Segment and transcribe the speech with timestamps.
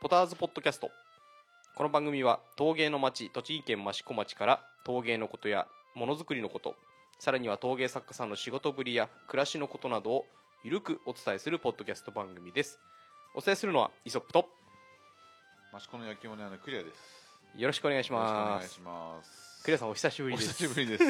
[0.00, 0.90] ポターズポッドキャスト。
[1.74, 6.74] この番組は陶芸の町栃木県益子町から陶芸のことやものづくりのこと
[7.18, 10.24] さらには陶芸作家さんの仕事ぶりや暮らしのことなどを
[10.64, 12.78] ゆるくお伝えするポッドキャスト番組です。
[13.34, 14.46] お伝えするのはイソップと
[15.74, 17.26] 益子の焼き物屋のクリアです。
[17.56, 19.62] よろしくお願いしよろしくおます願いします。
[19.64, 20.52] クリアさんお久しぶりおです。
[20.62, 21.04] 久しぶりです。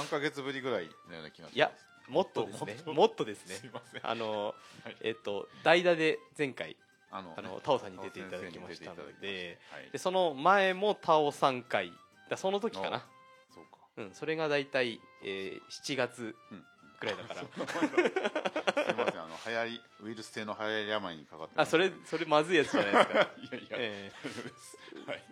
[0.00, 1.56] 3ヶ月ぶりぐらいのような気がします。
[1.56, 1.70] いや
[2.08, 2.76] もっとですね。
[2.86, 3.70] もっとですね。
[3.70, 4.00] ません。
[4.02, 4.96] あの、はい。
[5.02, 6.76] えっと代打で前回
[7.10, 9.58] あのあのタオさんに出ていただきましたので
[9.92, 11.92] でその前もタオ3回
[12.28, 13.06] だその時かな
[13.54, 13.78] そうか。
[13.96, 16.64] うんそれが大体、えー、7月うん。
[17.00, 17.40] くらいだから。
[18.84, 19.22] すいません。
[19.22, 23.12] あの流行りウイルス性の流行り病にかかってあそれそれまずいやつじゃないですか。
[23.38, 25.22] いやいや、え大丈夫ですはい。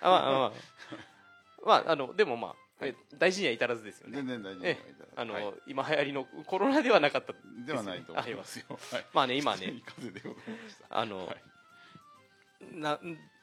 [0.00, 0.52] あまあまあまあ、
[1.64, 4.16] まあ、あのでもまあ、え大事には至らずですよね。
[4.16, 4.78] 全然大丈夫え
[5.16, 5.54] あの、はい。
[5.68, 7.32] 今流行りのコロナではなかった
[7.64, 8.78] ではないと思いますよ。
[8.90, 9.74] は いまあね今ね。
[10.90, 11.36] あの、はい。
[12.72, 12.98] な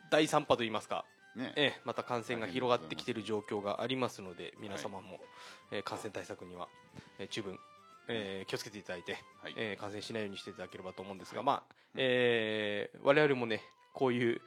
[0.09, 1.05] 第3波といいますか。
[1.35, 1.53] ね。
[1.55, 5.19] ええ、また感染が広がってきている状況がありますので皆様も、
[5.71, 6.67] えー感染対策には、
[7.19, 7.57] えー十分、
[8.09, 9.53] えー気をつけていただいて、はい。
[9.55, 13.61] えー感染しないようにしていただければと思うんですが、まあえー我々もね
[13.93, 14.41] こういう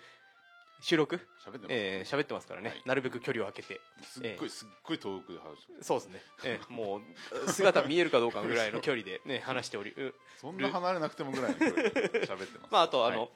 [0.85, 1.17] 収録？
[1.43, 2.83] 喋ってえー喋ってますからね、はい。
[2.85, 3.81] なるべく距離を空けて。
[4.03, 7.01] すっごいすっごい遠くで話してそうですね、えーも
[7.47, 12.69] う姿見えるかどうかぐらいの距離で、ね、 話しておりうそんな離れなくてもぐらいの距離で喋ってます。
[12.71, 13.31] まああとあの、はい。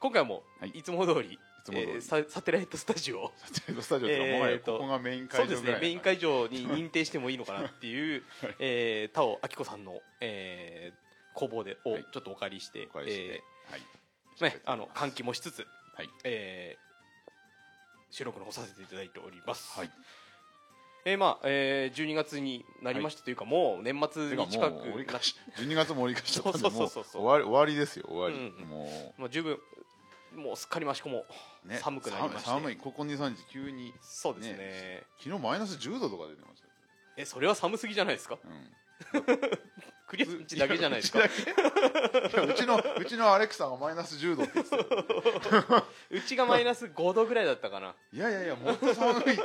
[0.00, 0.70] 今回もはい。
[0.70, 1.92] いつも通り,、つも通り。
[1.92, 3.32] えーササテライトスタジオ。
[3.36, 8.22] サテライトスタジオってもはやここがメインそう会場ぐらいですねメイン会場に認定してもいいのかなっていう、
[8.60, 12.04] えー田尾明子さんの、えー工房でをはい。
[12.12, 13.06] ちょっとお借りして,、はい。
[13.06, 13.40] ー
[14.42, 15.64] ね、あの換気もしつつ、
[15.94, 16.10] はい。
[16.24, 16.89] えー
[18.10, 19.90] 収録の方させていただいております、はい。
[21.06, 27.04] えーまあえー、12月になりましたというか、もう年末に近くもう折りな返し 12月も折り返したんでそうもそううそう。
[27.04, 28.34] そう終わり終わりですよ終わり。
[28.36, 29.58] うんももう十分
[30.34, 31.24] もうすっかり益子も
[31.64, 31.68] う。
[31.68, 32.48] ね寒くなりまして。
[32.50, 32.76] 寒い寒い。
[32.76, 33.94] ここ23日急に。
[34.02, 34.56] そうですね。
[34.58, 36.72] ね昨日マイナス10度とか出てましたよ。
[37.16, 38.38] えそれは寒すぎじゃないですか？
[38.44, 38.70] うん
[40.10, 41.20] クリアんちだけじゃないですか。
[41.20, 45.56] うちのうちのアレクサがマイナス10度って言ってた。
[45.76, 47.94] よ うちがマイナス5度ぐらいだったかな。
[48.12, 49.42] いやいやいやもっと寒いって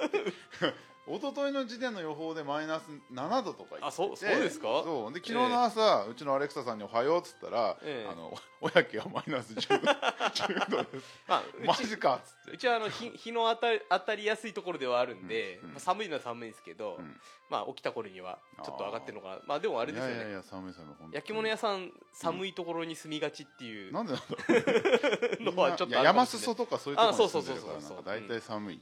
[1.08, 2.84] 一昨日の時点の予報でマイナス
[3.14, 3.86] 7度とか言ってて。
[3.86, 4.82] あそうそうですか？
[4.84, 5.14] そう。
[5.14, 8.12] で昨日の朝、うちのアレクサさんに「おはよう」っつったら「ええ。
[8.12, 11.22] あのおやけはマイナス 10, 10 度です。
[11.28, 12.52] まあマジか」っつって。
[12.54, 15.74] うちはあの日日の当たり当たりやすいところではあるんで、うんうん。
[15.74, 17.22] まあ、寒いのは寒いんですけど、うん。
[17.50, 19.40] まあ起きた頃にはちょっと上がってるのかな。
[19.46, 20.16] まあでもあれですよね。
[20.16, 21.14] いやいやいや寒い寒い本当に。
[21.14, 23.94] 焼き物屋さん寒いところに住みがちっていう。
[23.94, 25.56] なんでなんだろう。
[25.56, 28.82] のはちょっと山裾とかそういうところに住んでるからあそうそうそうそうなんか大体寒い、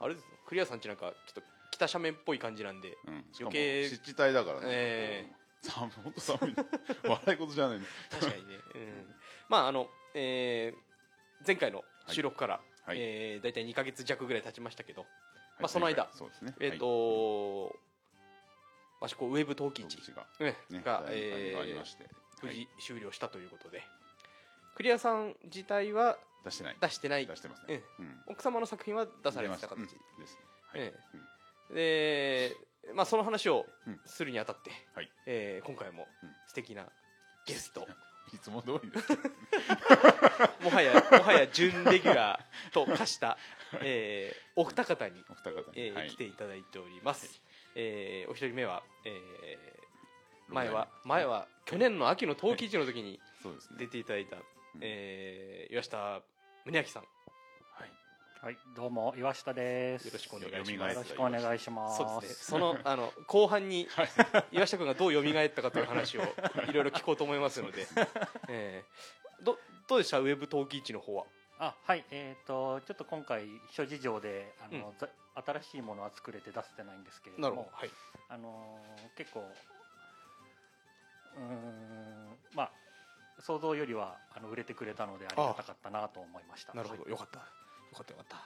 [0.00, 0.28] あれですよ。
[0.44, 1.42] クリアさんちなんかちょっと
[1.82, 5.26] 北斜面っぽい感じなんでうん、余計湿地帯だからね、え
[5.62, 6.54] 寒い本当寒い。
[7.02, 9.14] 笑い事じゃないね確かにね、うん、
[9.48, 10.92] まああの、えー
[11.44, 12.98] 前回の収録から、はい。
[13.00, 15.10] えー大体2か月弱ぐらい経ちましたけど、はい
[15.62, 16.54] まあその間そうですね。
[16.60, 17.76] えっ、と、
[19.00, 22.08] わしこウェブ陶器市市がねねが、えーがありまして、
[22.42, 23.82] 無事終了したということで、
[24.76, 26.76] クリアさん自体は出してない。
[26.80, 27.26] 出してない。
[27.26, 28.22] 出してますえね、うん。
[28.26, 29.86] 奥様の作品は出されてた形、うん。
[29.86, 29.92] で
[30.28, 30.38] す
[30.72, 31.31] はい、えう
[31.72, 32.56] んで、
[32.94, 35.10] まあ、その話をうんするにあたって、はい。
[35.26, 36.30] えー今回もうん。
[36.48, 36.86] 素敵な
[37.46, 37.86] ゲスト、
[38.32, 39.12] いつも通りです。
[40.62, 43.36] もはやもはや準レギュラーと化した、
[43.80, 46.10] えーお二方に、お二方に、えーはい。
[46.10, 47.40] 来ていただいております、
[47.74, 49.82] えーお一人目は、えー
[50.48, 53.78] 前は前は去年の秋の陶器市の時にそうですね。
[53.78, 54.36] 出ていただいた、
[54.80, 56.22] えー岩下
[56.66, 57.02] 宗明さん。
[57.02, 57.12] はい
[58.44, 60.06] はい、どうも岩下です。
[60.06, 60.94] よろしくお願いし蘇ます。
[60.94, 61.98] よろしくお願いします。
[61.98, 62.34] そうですね。
[62.40, 63.86] そのあの後半に
[64.50, 67.86] 岩下君がどう蘇ったかという話をいろいろ聞こうと思いますので、
[68.48, 70.18] えーどどうでした？
[70.18, 71.22] ウェブ陶器市の方は。
[71.60, 75.08] あ、はい、えっ、とちょっと今回諸事情であの、ざ
[75.46, 77.90] 新しいものは作れて出せてないんですけれども、はい。
[78.28, 79.38] あのー結構
[81.36, 82.70] うーんまあ
[83.38, 86.74] 想像よりはあの売れてくれたのでありがたかったなと思いました。
[86.74, 87.08] なるほど。
[87.08, 87.38] よかった。
[87.38, 87.44] よ
[87.96, 88.36] かったよかった。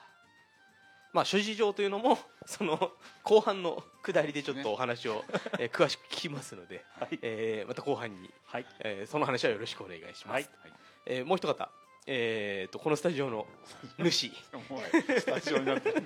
[1.13, 2.91] まあ諸事情というのも その
[3.23, 5.23] 後半の下りでちょっとお話を、
[5.57, 10.49] えー詳しく聞きますので、はい、えーまた後半に、はい、えーその話はよろしくお願いします、はい。
[11.05, 11.71] えーもう一方
[12.09, 13.45] えー、とこのスタジオの
[13.97, 14.31] 主。
[14.69, 15.91] もうスタジオになって。
[15.91, 16.01] る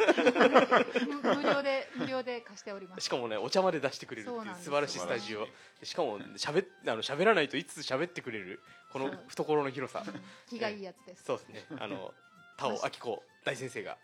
[1.05, 3.05] 無無料で無料で貸しております。
[3.05, 5.47] しかもねお茶まで出してくれるってそうなんですいう素晴らしいスタジオ。
[5.83, 9.19] しかも喋っあの喋らないといつ喋ってくれるこのそう。
[9.27, 10.03] 懐の広さ。
[10.49, 11.65] 気がいいやつです、そうですね。
[11.79, 12.11] あの
[12.57, 13.97] 田尾明子大先生が。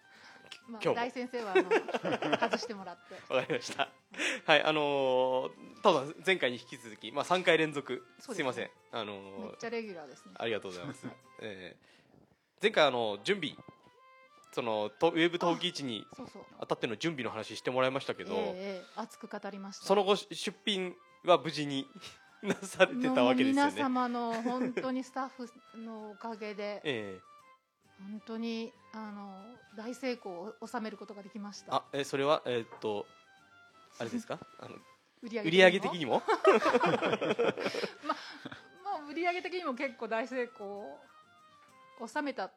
[0.67, 0.95] まあ今日も。
[0.95, 1.55] 大先生はあ
[2.29, 3.15] の外してもらって。
[3.33, 3.89] わかりました。
[4.45, 8.05] はいあのー、田尾さん前回に引き続き、まあ、3回連続。
[8.19, 8.35] すね。
[8.35, 8.69] すいません。
[8.91, 10.31] あのめっーちゃレギュラーですね。
[10.37, 11.07] ありがとうございます、
[11.41, 11.97] えー
[12.59, 13.55] 前回あの準備
[14.51, 16.43] そのとウェブ陶器市にそうそう。
[16.59, 19.85] あたっての準備の話してもらいましたけど、ええええ熱く語りました。
[19.85, 21.87] その後出品は無事に
[22.41, 23.79] なされてたわけですよもう皆ね。
[23.79, 25.47] 様の本当にスタッフ
[25.77, 27.19] のおかげでええ。
[27.99, 29.43] 本当にあの
[29.75, 31.75] 大成功を収めることができました。
[31.75, 33.05] あえそれはえーっと
[33.99, 34.39] あれですか？
[34.59, 34.75] あの
[35.23, 36.21] 売上げ的にも？
[38.05, 42.51] まあ売り上げ的にも結構大成功を収めた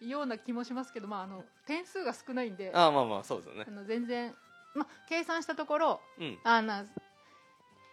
[0.00, 3.64] ような気もしますけど、まあ、あの点数が少ないんでああまあまあそうですよね。
[3.70, 4.34] の全然、
[4.74, 6.38] まあ、計算したところうん。
[6.44, 6.86] あの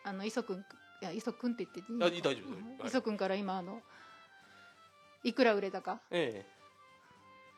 [0.04, 0.66] あの磯君
[1.02, 2.88] いや磯君って言っていい大丈夫うんはい。
[2.88, 3.82] 磯君から今あの
[5.24, 6.02] いくら売れたか？
[6.10, 6.46] え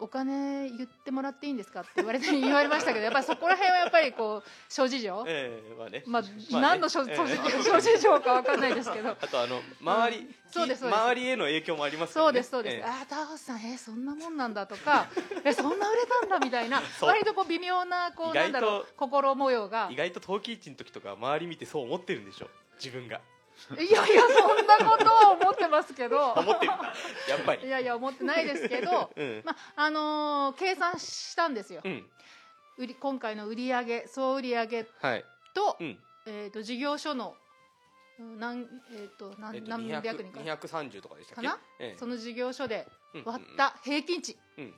[0.03, 5.23] お金言ってもらっていいんですかって言われて言われましたけどやっぱりそこら辺はやっぱりこう諸事情？
[5.27, 6.03] えええまあね。
[6.05, 6.61] まあ、まあね。
[6.61, 7.15] 何の諸,、ええ。
[7.63, 9.11] 諸事情かわかんないですけど。
[9.21, 10.35] あとあの周り、うん。
[10.51, 11.01] そうですきそうです。
[11.03, 12.13] 周りへの影響もありますね。
[12.13, 12.83] そうですそうです、ええ。
[12.83, 15.07] ああタオさんえーそんなもんなんだとか
[15.45, 16.81] えそんな売れたんだみたいな。
[17.01, 19.87] 割とこう微妙なこうなんだろう心模様が。
[19.91, 22.49] 意外と陶器市の時とか周り見てそう思ってるんでしょ？
[22.77, 23.21] 自分が
[23.71, 26.31] いやいやそんなことは思ってますけど。
[26.33, 26.83] 思ってるんだ
[27.29, 27.65] やっぱり。
[27.67, 29.41] いやいや思ってないですけど うん。
[29.45, 32.09] まああのー計算したんですよ、うん。
[32.77, 35.25] 売り今回の売り上げ総売り上げはい。
[35.53, 35.99] と,、うん。
[36.25, 37.35] えー、と事業所の
[38.19, 40.39] うん何,、えー、と何えっと何百人か。
[40.41, 41.47] 230とかでしたっけ？
[41.47, 41.59] かな？
[41.79, 41.97] ええ。
[41.97, 44.37] その事業所でうん割った平均値。
[44.57, 44.73] うん。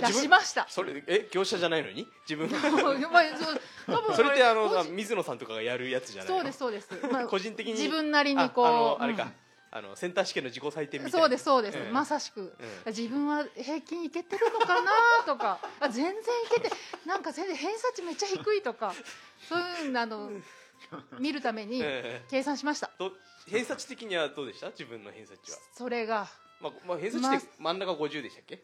[0.00, 0.66] 出しました。
[0.68, 2.06] それえ業者じゃないのに？
[2.28, 6.36] 自分 まあそう多分 それってあの水野さんとかがやるやつじゃないの？
[6.36, 6.88] そうですそうです。
[7.10, 7.72] まあ個人的に。
[7.74, 9.32] 自分なりにこうああのあれか、うん
[9.68, 11.10] あのセンター試験の自己採点みたいな。
[11.10, 12.54] そうですそうです、ええまさしく、
[12.86, 14.90] え自分は平均いけてるのかな
[15.26, 15.58] とか。
[15.80, 16.16] あ全然い
[16.54, 16.70] けて
[17.04, 18.94] なんか全然偏差値めっちゃ低いとか。
[19.46, 20.30] そういうのあの
[21.18, 22.90] 見るためにええ計算しました。
[22.98, 23.12] ど
[23.48, 24.68] 偏差値的にはどうでした？
[24.70, 26.26] 自分の偏差値は、それが
[26.60, 28.62] まあまあ、偏差値って真ん中50でしたっけ？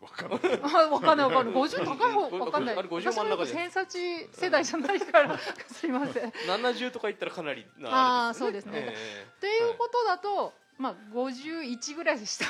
[0.00, 0.40] わかんない。
[0.62, 1.54] あ分かんない分かんない。
[1.62, 2.76] 50高い方 分かんない。
[2.76, 5.38] あれ50真ん中偏差値世代じゃないから
[5.70, 6.30] すいません。
[6.30, 8.94] 70とかいったらかなりなあーれですよそうですね。
[8.96, 12.44] えということだと、まあ51ぐらいでした。
[12.44, 12.48] え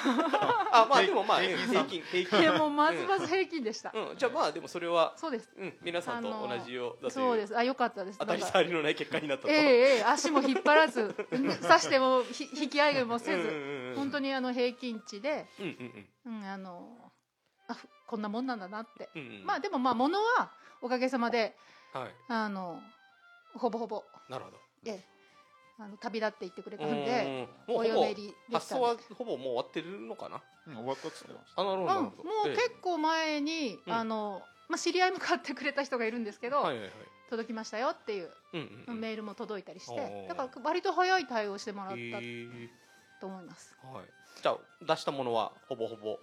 [0.72, 2.52] あまあでもまあ平平均均平均。
[2.52, 5.50] でもまずまず平均でした、うん、うんじゃあまあでもそれはそうです。
[5.58, 5.74] うん。
[5.82, 7.56] 皆さんと同じようだとそうです。
[7.56, 8.18] あよかったです。
[8.18, 9.50] 当たり障りのない結果になったと。
[9.50, 9.58] ええ
[9.96, 15.66] ええ足も引っ張らず刺してもひ引き合いもせず、うんうん本当にあの平均値で、うん
[16.26, 16.88] うんうん、あの
[17.68, 19.44] あふこんなもんなんだなって、うんうんうん。
[19.46, 20.50] まあでもまあ物は
[20.82, 21.54] おかげさまで
[21.92, 22.14] はい。
[22.28, 22.80] あの
[23.54, 24.56] ほぼほぼ、なるほど。
[24.84, 25.04] ええ、
[25.78, 30.40] あの旅立って行ってくれたんでうんもうお嫁入りでき発たんで送はほぼもう終わってるのかな？
[30.68, 32.50] うん終わったっつってましあなるほうん、もどなるほど。
[32.50, 33.92] う結構前に、うん。
[33.92, 36.90] あのまあ、知り合いも買ってくれた人がいるんですけど、はいはいはい。
[37.28, 39.00] 届きましたよっていううんうんうん。
[39.00, 40.28] メールも届いたりしおてー。
[40.28, 41.96] だから割と早い対応してもらった
[43.20, 43.76] と思います。
[43.82, 44.04] はい。
[44.40, 46.18] じゃあ出したものはほぼほぼ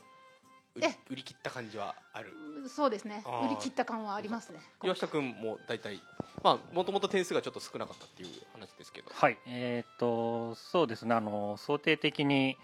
[0.74, 0.98] 売りえ。
[1.10, 2.32] 売り切った感じはある？
[2.70, 3.24] そうですね。
[3.46, 4.60] 売り切った感はありますね。
[4.84, 6.02] 岩下君も大体
[6.44, 9.12] まあもともと点数がちょっと少なかったっていう話ですけど。
[9.14, 9.38] はい。
[9.46, 11.14] えっ、とそうですね。
[11.16, 12.58] あの想定的に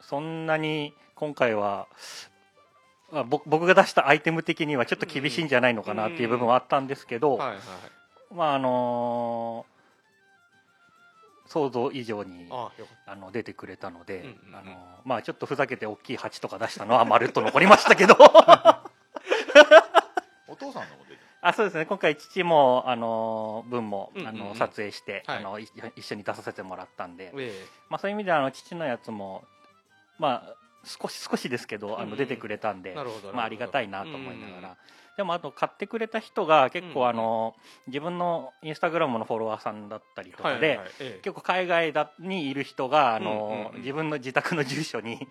[0.00, 1.86] そんなに今回は
[3.12, 7.58] まあ僕僕が出したアイテム的にはちょっと厳しいんじゃないのかなっていう部分はあったんですけど、はいはい。
[8.34, 9.66] まああの
[11.46, 18.16] 想像以上にあの出てくれたので、あのまあちょっとふざけて大きい鉢とか出したのはまるっと残りましたけど。
[18.18, 18.89] お
[20.60, 21.86] 父さんのも出てあそうですね。
[21.86, 24.42] 今回父もあの分も、うんうんうん。
[24.42, 25.38] あの撮影して、はい。
[25.38, 27.26] あのい一緒に出させてもらったんで。
[27.26, 27.52] た、え。
[27.88, 29.44] まあ、そういう意味ではあの父のやつも
[30.18, 32.10] まあ少し少しですけどあうんうん。
[32.10, 32.94] の出てくれたんで、
[33.32, 34.76] まあ、ありがたいなと思いながら、うん
[35.16, 37.54] でもあと買ってくれた人が結うん構あの、
[37.88, 40.88] 自分のインスタグラムのフォロワーさんだったりとかで、はいはいはい。
[41.00, 41.20] ええ。
[41.22, 43.80] 結構海外だにいる人があの、うんうんうん。
[43.82, 45.28] 自分の自宅の住所に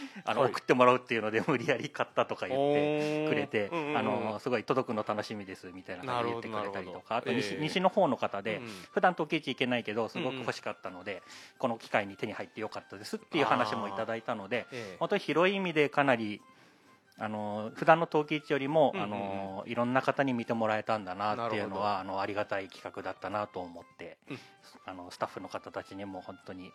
[0.24, 0.50] あの、はい。
[0.50, 7.60] 送ってもらうっていうので無理やり買ったとか言ってくれて、うんうんうんあのすごい届くの楽しみですみたいな感じで言ってくれたりとかあと西,、ええ。
[7.60, 8.68] 西の方の方で、うん。
[8.92, 11.22] 普段時計市行けないけどすごく欲しかったので、
[11.58, 14.96] この機会に手に入ってよかったですっていう話もいただいたのでええ。
[14.98, 16.40] 本当に広い意味でかなり
[17.18, 19.14] あの普段の陶器市よりも、うんうんうん。
[19.14, 24.38] あのいろんな方に見てもらえたんだなっていうのなはあのありがたい企画だったなと思って、うん。
[24.86, 26.72] あのスタッフの方たちにも本当に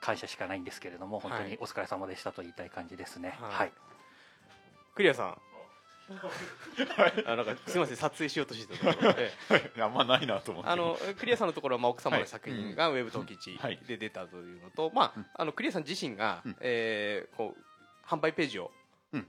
[0.00, 3.36] 感謝しかないんですけれども本当にお疲れ様でしたと言いたい感じですね。
[3.40, 3.52] はい。
[3.52, 3.72] はい。
[4.94, 5.38] クリアさん。
[7.26, 10.70] あなんかすみません撮影しようとしてたところ、ええいやあんまないなと思って。
[10.70, 13.78] あのクリアさんのところはまあ奥様の作品がウェブ陶器市はい。
[13.78, 15.26] で出たというのと、まあうん。
[15.34, 16.56] あのクリアさん自身が、うん。
[16.60, 17.62] えーこう
[18.06, 18.85] 販売ページをうん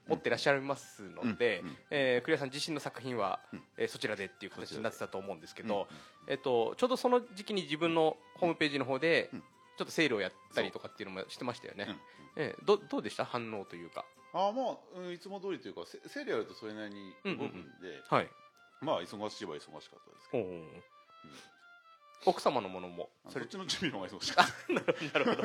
[0.08, 3.64] 持ってらっしゃいますので、うんうんえークリアさん自身の作品は、うん。
[3.78, 5.88] えーそちらでっていう形になってたと思うんですけうんど、
[6.28, 9.40] えっと、ちょうどその時期に自分のホームページの方で、うん。
[9.78, 11.92] ちょっとセールをやったりとかっていうのもしてましたよね、う。
[11.92, 11.98] ん
[12.44, 13.26] えーどどうでした？
[13.26, 18.30] 反応というか、ああまあ、うん、いつも通りというかせセリアルとそれなりに動くんで、はい。
[18.82, 19.90] まあ忙しいは忙しかったで
[20.22, 20.48] すけど、
[22.26, 24.48] 奥様のものもそっちの準備の方が忙しかっ
[25.14, 25.44] なるほど。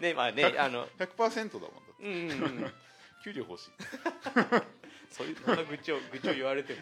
[0.00, 0.86] ねまあねあの。
[0.98, 2.04] た100%だもんだって。
[2.04, 2.74] うんうんうん
[3.24, 3.70] 給料欲しい。
[5.08, 6.80] そういうそんな愚痴を愚痴を言われても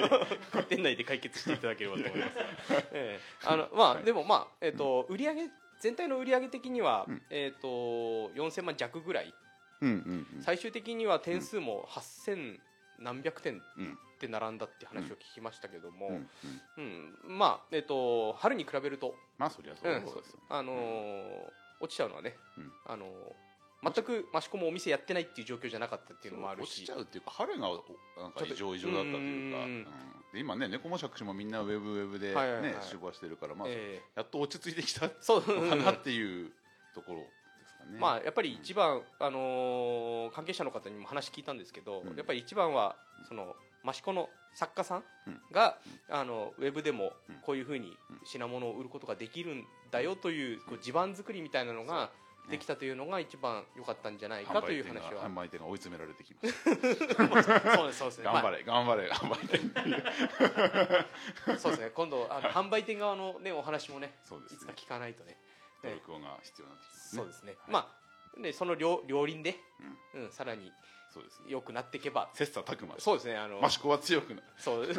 [0.68, 2.32] 店内で解決していただければと思います、
[2.92, 3.20] ええ。
[3.44, 5.34] あのまあでもまあえっ、と売上
[5.78, 7.22] 全体の売上的には、うん。
[7.30, 9.32] えっ、と4000万弱ぐらい。
[9.80, 10.42] うんうんうん。
[10.42, 12.60] 最終的には点数も8000
[12.98, 13.98] 何百点うん。
[14.16, 16.30] って並んだって話を聞きましたけども、うん
[16.76, 17.38] うんうん。
[17.38, 22.72] まあえっ、と春に比べると、まあそりゃそううんそうですよ、あのー落ちちゃうのはね、うん。
[22.84, 23.49] あのー
[23.82, 26.68] 全く益子もお店やってないっていう状況じゃなかったっていうのもあるし。
[26.68, 27.74] 落ちちゃうっていうか春がお
[28.20, 29.58] なんか異常異常だったというか。
[29.58, 29.86] うんうん
[30.32, 32.74] で今ね猫も借子もみんなウェブウェブでね、はいはいはい。
[32.82, 36.52] 集合してるから、まあえやっと落ち着いてきた のかなっていう
[36.94, 37.26] ところで
[37.66, 37.98] すかね。
[37.98, 42.16] まあやっぱり一番、あのー関係者の方にも話聞いたんですけど、うん。
[42.16, 42.96] やっぱり一番は
[43.26, 45.40] その益子の作家さんうん。
[45.50, 47.34] が、あのウェブでもうん。
[47.40, 52.10] こういうふうに品物を売ることができるんだよというこう地盤作りみたいなのがね
[52.48, 55.28] できたというのが一番良かったんじゃないかという話は。
[55.28, 56.54] 販売店が追い詰められてきまし
[57.76, 58.24] そうですそうですね。
[58.24, 58.32] た。
[58.32, 59.42] 頑張れ、頑張れ頑張れ
[61.46, 61.90] まあそうですね。
[61.94, 64.56] 今度あの販売店側のねお話もねそうですね。
[64.56, 65.36] いつか聞かないとね。
[65.82, 67.22] 努力が必要になってきますね。
[67.22, 67.70] そうですね、はい。
[67.70, 67.92] ま
[68.36, 69.56] あねその両両輪で、
[70.14, 70.72] うん、さらに
[71.12, 71.50] そうですね。
[71.50, 74.46] 良くなっていけば切磋琢磨そうですねあの益子は強くなる。
[74.58, 74.88] そう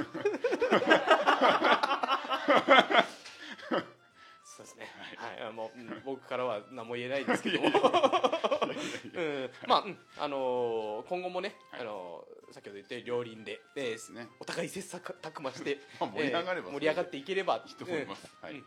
[4.58, 4.88] そうですね。
[5.16, 7.62] はい、あもううん僕からは何も言えないですけど。
[7.64, 9.98] も、うん、まあ、うん。
[10.18, 11.82] あのー今後もね、はい。
[11.82, 14.28] あのー先ほど言って両輪で、えーすね。
[14.40, 18.66] お互い切磋琢磨して、 まあ盛り上がればえー盛り上がっていければいいと思いますはいうんうん。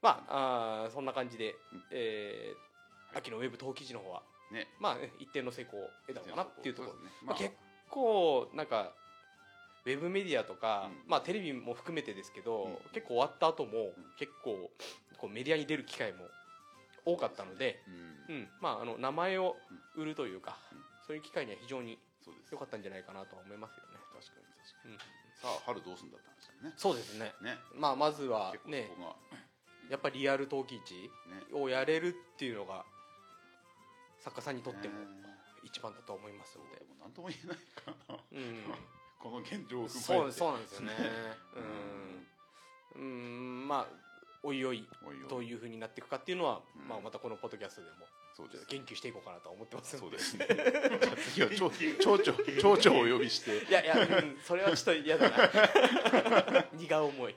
[0.00, 1.54] まああーそんな感じで、
[1.90, 2.72] えー
[3.14, 6.94] 秋のウェブ陶器時の方はねまあね一定の成功を得たのかなっていうところ。
[6.94, 7.54] そうですねまあ、結
[7.90, 8.94] 構なんか
[9.84, 11.10] ウェブメディアとか、うん。
[11.10, 12.76] まあ、テレビも含めてですけど、うん。
[12.92, 13.92] 結構終わった後も、ん。
[14.18, 14.70] 結構
[15.18, 16.24] こうメディアに出る機会も
[17.04, 17.82] 多かったので、
[18.28, 18.34] うん。
[18.36, 18.48] うん。
[18.60, 19.56] まあ、あの名前を
[19.96, 20.78] 売るというか、うん。
[21.06, 21.98] そういう機会には非常に
[22.50, 23.98] 良かったんじゃないかなとは思いますよね。
[24.12, 24.92] 確かに確かうん。
[24.92, 24.98] に
[25.34, 26.74] さあ春どうすんだって話だね。
[26.76, 27.34] そうですね。
[27.42, 27.58] ね。
[27.74, 28.88] まあ、まずはね
[29.90, 31.10] やっぱりリアル陶器市
[31.52, 32.84] をやれるっていうのが
[34.20, 35.06] 作家さんにとってもね。
[35.64, 36.76] 一番だと思いますので。
[36.76, 38.18] で、も何とも言えないかな。
[38.32, 38.64] うん、
[39.22, 40.92] この現状を踏まえてそうそうなんですよね。
[42.96, 43.04] う うん、う
[43.64, 43.86] ん、まあ
[44.42, 44.84] おいおい
[45.28, 50.18] どういうふうになっていくかっていうのは、うんまあまたこのポッドキャストでもそうです言及していこうかなとは思ってますので。
[50.18, 50.90] そうですね
[51.34, 56.66] じゃあ次は町町長町長をお呼びしていやいや、うん、それはちょっと嫌だな。
[56.72, 57.34] 荷が重い。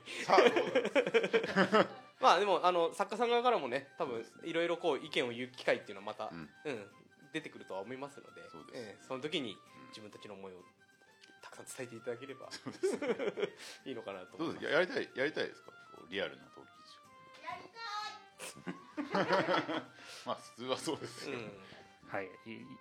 [2.20, 6.86] まあでもあの作家さん側からもね、多分いろいろこう意見を言う機会っていうのはまた、うんうん、
[7.32, 9.56] 出てくるとは思いますので、そええその時にん
[9.90, 10.56] 自分たちの思いを
[11.50, 12.48] たくさん伝えていただければ
[13.84, 14.66] いいのかなとど思います。
[14.66, 14.72] うです。
[14.72, 15.70] ややりたいやりたいですか？
[15.92, 16.98] こうリアルな陶器市
[20.26, 21.52] まあ普通はそうですよ、うん。
[22.08, 22.26] はい。
[22.26, 22.28] い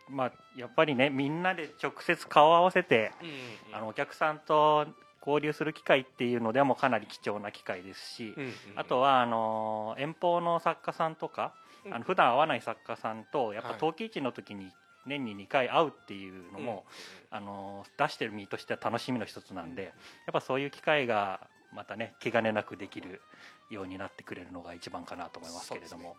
[0.09, 3.75] まあやっぱりねみんなで直接顔を合わせてうんうん。
[3.75, 4.87] あのお客さんと
[5.21, 8.53] 交流する機会っていうのでもかなり貴重な機会ですし、うんうん。
[8.75, 11.53] あとはあの遠方の作家さんとか、
[11.85, 11.93] うん。
[11.93, 13.79] あの普段会わない作家さんとやっぱはい。
[13.79, 14.71] 陶器市の時に
[15.05, 16.85] 年に2回会うっていうのも、
[17.29, 19.93] あの出してる身としては楽しみの一つなんで、やっ
[20.33, 23.21] ぱそういう機会がまたね気兼ねなくできる
[23.69, 26.15] ようになってくれるのが一番かなと思いますけれども、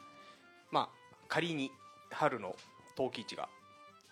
[0.71, 1.71] まあ仮に
[2.11, 2.55] 春の
[2.97, 3.49] 陶器市が、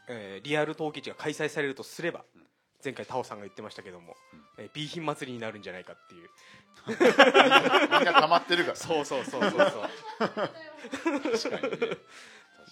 [0.08, 2.42] えーリアル陶器市が開催されるとすれば、うん。
[2.84, 4.64] 前回タオさんが言ってましたけども、うん。
[4.64, 6.28] えー B 品祭りになるんじゃないかっていう。
[6.86, 9.60] みんな溜まってるからそうそうそうそうそう。
[11.40, 11.96] 確かにね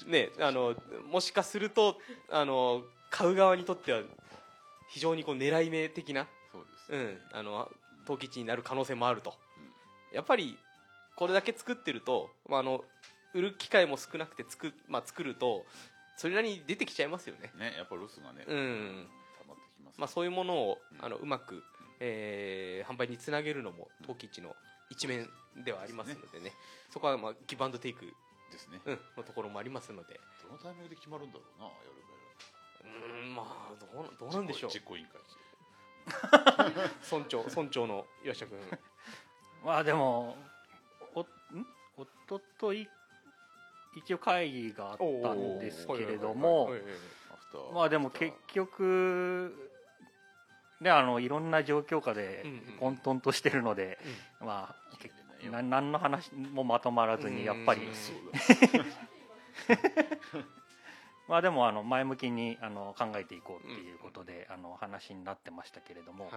[0.07, 0.75] ねあの
[1.11, 1.97] もしかすると
[2.31, 4.01] あの買う側にとっては
[4.91, 7.69] 非常にこう狙い目的な、そうです、うん、あの
[8.37, 9.35] になる可能性もあると、
[10.13, 10.59] やっぱり
[11.17, 12.85] これだけ作ってると、まあ、あの
[13.35, 15.65] 売る機会も少なくて作,、まあ、作ると
[16.17, 17.51] それなりに出てきちゃいますよね。
[17.59, 19.07] ねやっぱロスがね、うん。
[19.39, 21.05] 溜まってきます、まあ、そういうものをうん。
[21.05, 21.63] あのうまく、
[22.01, 24.55] えー販売につなげるのも陶器市の
[24.91, 25.29] 一面
[25.65, 26.53] ではありますのでね。
[26.91, 28.05] そこはまあギブアンドテイク、
[28.52, 30.21] ですね、うん、のところもありますので。
[30.44, 32.02] どのタイミングで決まるんだろうなやる
[32.85, 34.71] うーんまあどうどうかなんでしょう。
[34.71, 35.21] 実行委員会
[37.11, 38.59] 村長村長の岩下君。
[39.64, 40.37] まあでも
[41.14, 41.26] おん？
[41.97, 42.88] おととい
[43.94, 46.71] 一応会議があったんですけれども
[47.73, 49.71] まあでも結局
[50.80, 52.76] ねあのいろんな状況下でうんうん。
[52.78, 53.99] 混沌としてるので、
[54.40, 55.69] まあ決めれないよ。
[55.69, 57.83] な何の話もまとまらずにやっぱり。
[61.29, 66.35] まあでもあの前向きにあの考えていこうっていうことで、あの話になってましたけれども、はい。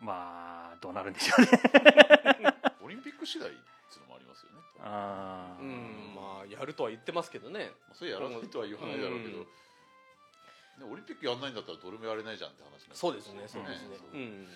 [0.00, 1.48] まあどうなるんでしょうね。
[2.82, 3.62] オリンピック次第ってい
[3.98, 4.58] うのもありますよね。
[4.80, 5.62] あー。
[5.62, 7.72] うんまあやるとは言ってますけどね。
[7.88, 9.44] まあそれやらないとは言わないだろうけど、うん。
[9.44, 9.48] ね、
[10.92, 12.96] オリンピックやんないんだったらどれもやれないじゃんって話になる。
[12.96, 13.96] そうですねそうですね。
[14.12, 14.48] うん。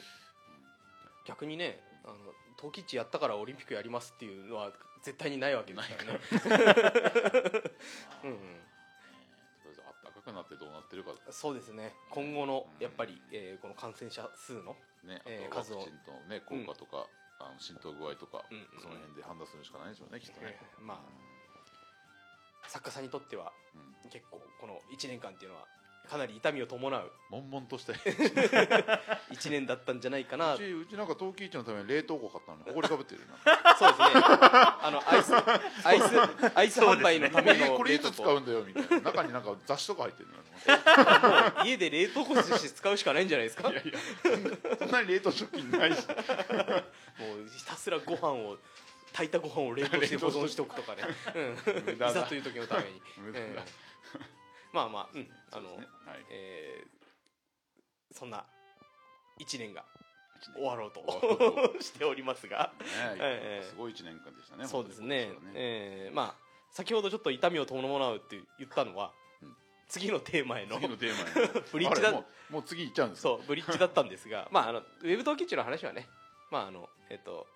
[1.25, 2.16] 逆にねあの
[2.57, 6.21] 陶器市やったからオリンピックやりますっていうのは絶対にないわけですからね。
[8.25, 8.54] うんうん。
[8.54, 8.61] ね
[9.62, 11.12] とりあえずあったかくなってどうなってるか。
[11.30, 11.95] そうですね。
[12.11, 15.78] 今後のやっぱり、えーこの感染者数のね、えー数を。
[15.78, 17.07] クチンとね効果とか、
[17.38, 18.80] あの浸透具合とか、うんうんうん。
[18.80, 24.11] その辺で判断するしかないでしょうねきっとね、えーまあ作家さんにとってはうん。
[24.11, 25.66] 結構この1年間っていうのは
[26.10, 27.12] かなり痛みを伴う。
[27.30, 30.54] 悶々として1 年だったんじゃないかな。
[30.54, 33.26] うちうちなんか陶器市のために冷凍庫買ったのに埃かぶってるよ
[33.78, 34.06] そうですね。
[34.82, 35.32] あのアイス
[35.86, 38.22] アイスアイス販売のためなのこれいつ冷凍庫。
[38.24, 39.00] 使うんだよみたいな。
[39.12, 43.70] 中になんか雑誌とか入ってるの家で冷凍庫として使うしかないんじゃないですか？
[43.70, 44.76] いやいや。
[44.78, 45.98] そんなに冷凍食品ないし。
[46.08, 48.58] もうひたすらご飯を
[49.12, 51.02] 炊いたご飯を冷凍して保存しておくとかね、
[51.34, 53.44] うん、いざという時のために、無駄だ。
[53.46, 53.89] ええ
[54.72, 56.24] まあまあ、うん、あの、ねはい。
[56.30, 57.00] えー
[58.12, 58.44] そんな
[59.38, 59.84] 1年が
[60.56, 61.00] 終わろうと
[61.80, 62.84] しておりますが、ね
[63.20, 65.26] ええすごい一年間でしたねそうですね。
[65.26, 66.34] 本当に今年はえーまあ
[66.72, 69.12] 先ほどちょっと痛みを伴うって言ったのは、
[69.42, 69.56] うん。
[69.88, 72.12] 次のテーマへの次のテーマに ブリッジだ。
[72.12, 74.48] もうもう次行っちゃうんですそうブリッジだったんですが。
[74.50, 76.08] まああのウェブ陶器市の話はね。
[76.50, 77.46] まああのえっ、と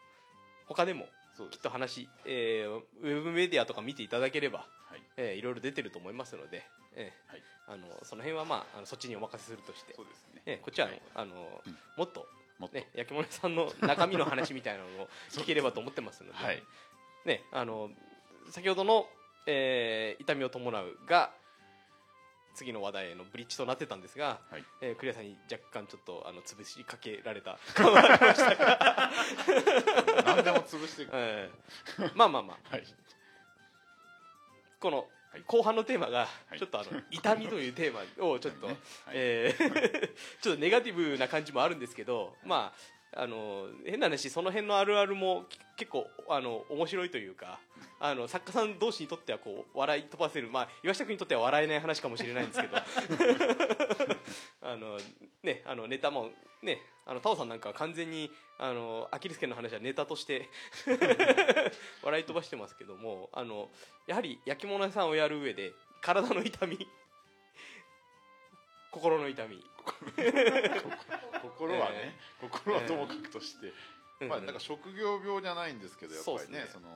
[0.66, 1.08] 他でも
[1.50, 4.60] きっと話、えーウェブメディアとか見ていただければ、
[4.90, 5.02] はい。
[5.16, 6.64] えーいろいろ出てると思いますので、
[6.94, 7.42] えーはい。
[7.66, 10.42] あのその辺はまああのそっちにお任せするとしてそうですね。
[10.46, 11.02] えーこっちは、はい。
[11.14, 11.34] あの
[11.66, 11.76] うん。
[11.96, 12.26] もっと
[12.58, 12.76] もっと。
[12.76, 16.62] ね焼き物屋さんの中身の話みたいなのを聞ければと思ってますので、はい。
[17.24, 17.90] ねあの
[18.50, 19.06] 先ほどの、
[19.46, 21.32] えー痛みを伴うが
[22.54, 24.64] 次の話題へのブリッジとなってたんですが、はい。
[24.80, 27.58] えークリアさんに若干ちょっとあの潰しかけられた。
[27.74, 29.10] 感はありましたが、
[30.24, 31.10] 何でも潰していく。
[31.14, 32.12] えー。
[32.14, 32.76] まあまあまあ。
[32.76, 32.84] はい。
[34.80, 35.42] このはい。
[35.46, 36.58] 後半のテーマがはい。
[36.58, 38.68] ちょっとあの痛みというテーマをちょっと、
[39.12, 40.12] えー。
[40.40, 47.60] ちょっとネガティブな感じもあるんですけどまああの変な話その辺のあるあるもき結構あの面白いというか
[48.00, 52.76] あの作家さん同士にとってはこう笑い飛ばせるまあ岩下君にとっては笑えない話かもしれないんですけど。
[54.62, 54.98] あの
[55.42, 56.30] ねあのネタも
[56.62, 60.48] ねあのタオさんなんかは完全にあのアキレス腱の話はネタとして
[62.02, 63.70] 笑い飛ばしてますけどもあの
[64.06, 66.88] やはり焼き物屋さんをやる上で体の痛み
[68.94, 69.60] 心の痛み、
[71.42, 73.68] 心はね、心はともかくとして、
[74.20, 76.88] うんまあなんか職業病じゃないんですけどやっぱりねねその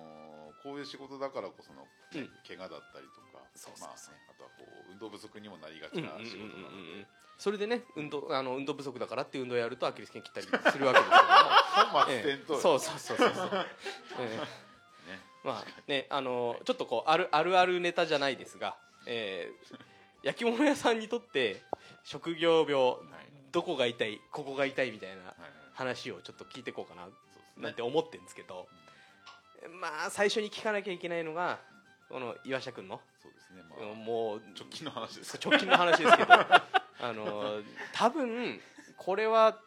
[0.62, 2.31] こういう仕事だからこその、ねうん。
[2.46, 7.07] 怪我だったりとかそうそうそうまあね、あとはこう運動不足にもなりがちな仕事なので、
[7.38, 11.29] それでね運動あの運動不足だからっていう運動をやるとアキレス腱切ったりするわけですけども。
[11.92, 13.51] 本末ええ転倒、そうそうそうそうそう、
[14.20, 14.46] え
[15.07, 15.11] え。
[15.11, 15.20] ね。
[15.44, 21.62] まあねあのちょっとこうあるあるあるネタじゃないですが、えー焼き物屋さんにとって
[22.09, 22.97] 職業病、
[23.53, 25.35] どこが痛いここが痛いみたいな
[25.75, 27.07] 話をちょっと聞いていこうかな
[27.62, 28.66] なんて思ってるんですけど、
[29.79, 31.59] まあ最初に聞かなきゃいけないのが
[32.09, 35.38] この岩下君の、そうですね、まあ、もう直近の話です。
[35.44, 37.61] 直近の話ですけど あの
[37.92, 38.59] 多分
[38.97, 39.61] これは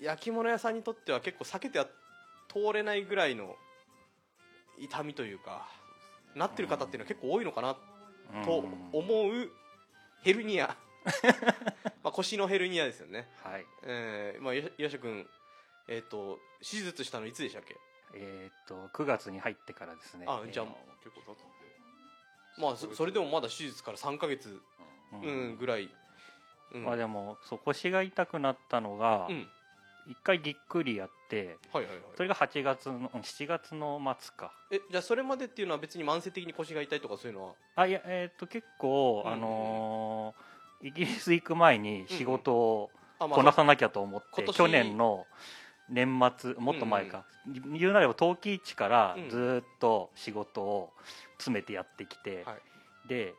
[0.00, 1.86] 焼き物屋さんにとっては結構避けては
[2.46, 3.56] 通れないぐらいの
[4.78, 5.68] 痛みというか
[6.36, 7.74] なってる方っていうのは結構多いのかな
[8.44, 9.50] と思う
[10.22, 10.76] ヘルニア。
[12.02, 13.66] まあ腰のヘルニアですよね、はい。
[13.82, 15.28] えーまあ、岩岩下君、
[15.88, 17.76] えー、と手術したのいつでしたっけ？
[18.14, 20.26] えっ、と9月に入ってからですね。
[20.28, 21.58] あじゃあまあ結構経つんで。
[22.58, 24.60] まあそそれでもまだ手術から3か月、
[25.12, 25.20] うん。
[25.20, 25.88] うん、ぐらい、
[26.72, 26.84] うん。
[26.84, 29.50] まあでもそう腰が痛くなったのがうん。
[30.06, 31.42] 一回ぎっくりやっては
[31.80, 32.02] いはいはい。
[32.16, 34.52] それが8月のうん7月の末か。
[34.70, 37.54] えじゃあそれまでっていうのは別に慢性的に腰が痛いとかそういうのは？
[37.76, 45.26] あいやえっ、と結構、うんあのーイギリス行く前に仕事をあ、こなさなきゃと思って、今年去年の
[45.88, 47.24] 年末もっと前か、
[47.76, 49.28] 言うなれば陶器市からうん。
[49.28, 50.90] ずーっと仕事を
[51.38, 53.08] 詰めてやってきて、はい。
[53.08, 53.34] で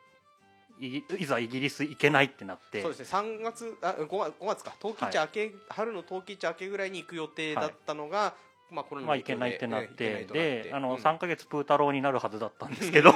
[0.79, 2.81] いいざイギリス行けないってなって。
[2.81, 3.19] そうですね。
[3.19, 4.73] 3月あ5月 ,5 月か。
[4.79, 8.33] 冬季市明け、春の冬季市明けぐらいに行く予定だったのが、
[8.71, 10.63] まあコロナまあ、の影響で行けないってなって。
[10.65, 10.95] であの、うん。
[10.95, 13.13] 3か月プー太郎になるはずだったんですけど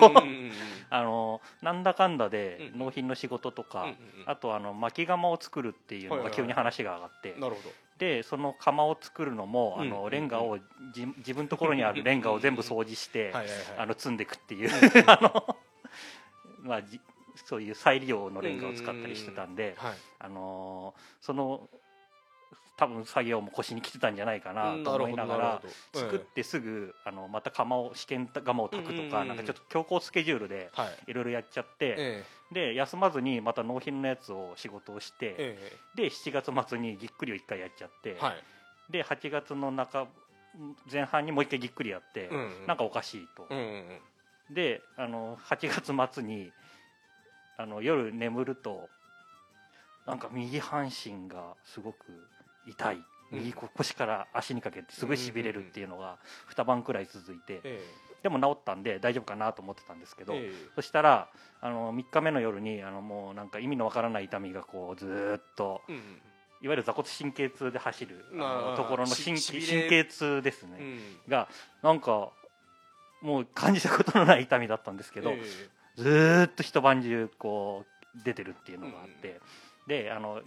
[0.90, 3.98] あのなんだかんだでうん納品の仕事とか、うんうんうん。
[4.26, 6.32] あとあの巻き窯を作るっていうのはいはいはい。
[6.32, 7.72] が急に話が上がって、なるほど。
[7.98, 10.58] でその窯を作るのも、あのレンガを
[10.94, 13.34] じ自分のところにあるレンガを全部掃除して、
[13.98, 14.70] 積んでいくっていう、
[16.64, 17.00] まあ、じ
[17.36, 19.94] そういう再利用のレンガを使ったりしてたんで、はい。
[20.20, 21.70] あのーその
[22.76, 25.62] 多分作業も腰に来てたんじゃないかなと思いながら
[25.94, 31.12] 作ってすぐあのまた窯を試験窯を炊くとかうんなんかちょっと強行スケジュールではい。
[31.12, 38.18] いろいろやっちゃってえで休まずにまた納品のやつを仕事をしえてえで7月末にぎっくりを1回やっちゃって
[38.90, 40.08] で8月の中
[40.92, 42.28] 前半にもう1回ぎっくりやって
[42.68, 43.46] なんかおかしいと。
[44.50, 46.52] であの8月末に
[47.58, 48.90] あの夜眠ると
[50.06, 51.98] なんか右半身がすごく
[52.68, 52.96] 痛い。
[52.96, 53.04] うん。
[53.40, 56.18] 右腰から足にかけてすごいしびれるっていうのが
[56.56, 57.84] 2晩くらい続いてえ
[58.22, 60.54] でも治ったんで大丈夫かなと思ってたんですけどええ。
[60.76, 61.30] そしたら
[61.62, 65.82] あの3日目の夜にあのもうなんか意味のわからない痛みがこうずーっと
[66.62, 68.24] いわゆる座骨神経痛で走る
[68.78, 71.00] ところの神経痛ですね、うん。
[71.28, 71.48] が
[71.82, 72.32] なんか
[73.22, 75.42] もう感じたことのない痛みだったんですけど、え
[75.96, 79.40] ずーっと一晩中こう出てるっていうのがあって、
[79.88, 80.42] であの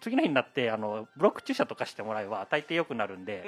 [0.00, 3.44] 次の日になってあのブロック注射とかしてもらえば大抵良くなるんで、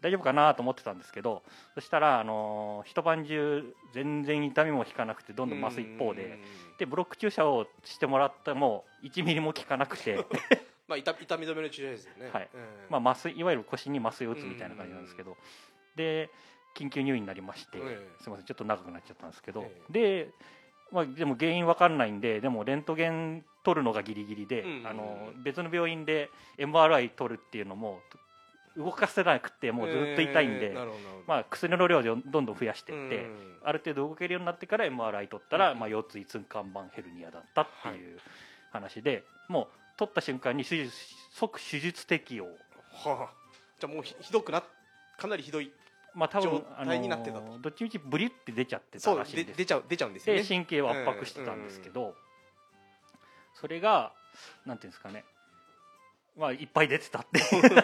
[0.00, 1.42] 大丈夫かなと思ってたんですけど
[1.74, 6.38] そしたらあの一晩中全然痛みも引かなくてどんどん増す一方で。
[6.78, 10.16] でブロック注射をしてもらっても1ミリも効かなくて、
[10.88, 12.30] まあ痛痛み止めの注射ですよね。
[12.32, 12.48] はい。
[12.52, 15.36] ええまあ、麻酔いわゆる腰に麻酔を打つみたいな感じなんですけど、
[15.94, 16.30] で
[16.74, 18.08] 緊急入院になりまして、ええ。
[18.18, 19.92] すみませんちょっと長くなっちゃったんですけど、え。
[19.92, 20.28] で、
[20.94, 24.86] まあ、でも原因わかんないんででもレントゲン取るのがギリギリで、うんうんうん。
[24.86, 27.98] あの別の病院で MRI 取るっていうのも
[28.76, 31.24] 動かせなくてもうずっと痛いんで、ええなるほどなるほど。
[31.26, 38.18] まあ、薬の量でどんどん増やしていって、うんある程度動けるようになってから MRI 取ったら、うんまあ、腰椎椎間板ヘルニアだったっていう
[38.72, 40.94] 話で、もう取った瞬間に手術
[41.32, 42.44] 即手術適用。
[42.44, 43.32] はあ。
[43.80, 44.62] じゃあもうひひどくな
[45.16, 45.72] かなりひどい
[46.14, 47.44] まあ多状分あ態になってたと。
[47.44, 50.42] のどっちみちブリって出ちゃってたらしいんで出ちゃう出ちゃうんですよね。
[50.42, 52.14] で神経を圧迫してたんですけど、
[53.54, 54.12] それが
[54.66, 55.24] なんていうんですかね。
[56.36, 57.40] まあいっぱい出てたって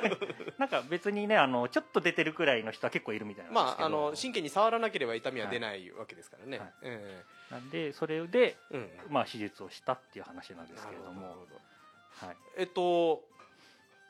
[0.58, 6.72] なんか別にねあのちょっと出てるくらいの人は結構いるみたいなまああの神経に触らなければ痛みは出ないわけですからね、はい。
[6.82, 9.12] えなんでそれで、えうん。
[9.12, 12.26] まあ、手術をしたっていう話なんですけれどなるもほど。
[12.26, 12.36] はい。
[12.56, 13.22] えっと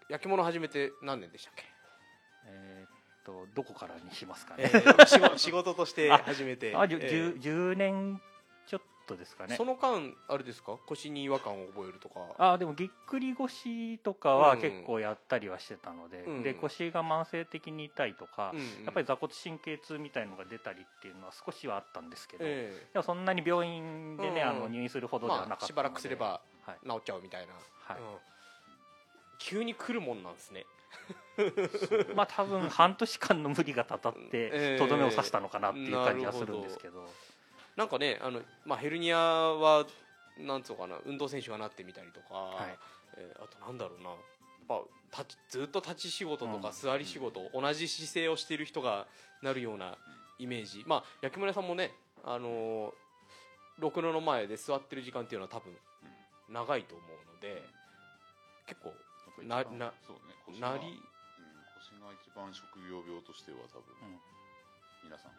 [0.09, 1.65] 焼き物始めて何年でしたっけ、
[2.47, 2.80] え
[3.25, 8.21] とどこからにしますかえね、ー仕事仕事として始めてあじゅ、えじゅー10年
[8.67, 9.57] ちょっとですかね。
[9.57, 10.77] その間あれですか？
[10.87, 12.21] 腰に違和感を覚えるとか。
[12.39, 14.61] あでもぎっくり腰とかはうん。
[14.61, 16.43] 結構やったりはしてたので,、うん。
[16.45, 24.49] で腰が慢性的に痛いとか、うんやっぱり座骨神経痛みたいのが出たりっていうのは少しはあったんですけど、えでもそんなに病院でね、うん。
[24.49, 26.89] あの入院するほえどではなかったまあしばらくすればはい。
[26.89, 27.53] 治っちゃうみたいな、
[27.83, 28.01] はい。
[28.01, 28.05] うん。
[29.41, 30.65] 急に来るもんなんですね
[32.15, 37.09] まあ多分半年間の無理がたたっええてとどめを刺したのかなっていう感じはするんですけど,、
[37.77, 39.87] なんかねあの、まあ、ヘルニアは
[40.37, 42.79] なんつうのかな運動選手がなってみたりとか、はい。
[43.17, 44.11] えーあとなんだろうな。
[44.11, 44.19] やっ
[44.69, 44.83] ぱ
[45.25, 46.75] 立ちずっと立ち仕事とかうん。
[46.75, 49.09] 座り仕事、同じ姿勢をしている人が
[49.43, 49.99] なるような
[50.39, 50.85] イメージ。
[50.87, 51.93] まあ焼き村さんもね
[52.25, 52.95] あのー
[53.79, 55.75] ろくろの前で座ってる時間っていうのは多分
[56.51, 57.63] 長いと思うので
[58.67, 58.93] 結構
[59.49, 60.89] なやっぱ一番なそうね腰がなり？
[60.89, 61.01] うん、
[61.79, 64.21] 腰が一番職業病としては多分、うん。
[65.05, 65.33] 皆さん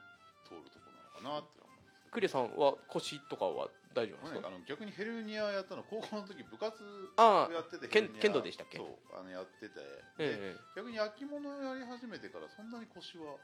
[0.47, 2.13] 通るところなのかなって思うんですけど。
[2.13, 4.41] クレさんは腰とかは大丈夫ですか？
[4.41, 6.73] ねあの逆にヘルニアやったの高校の時部活
[7.15, 8.77] やってて剣剣道でしたっけ？
[8.79, 9.79] そうあのやってて、で
[10.19, 10.55] え。
[10.55, 13.37] え逆に焼き物をやり始めてからそんなに腰は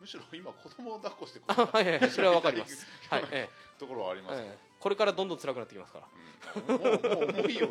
[0.00, 2.86] むしろ今子供を抱っこしてあはいはいはいそれはわかります。
[3.10, 6.06] はい、えところはありえますけどええこれからどんどん辛くなってきますから。
[6.74, 6.82] うん。
[6.82, 7.68] もうもう重いよ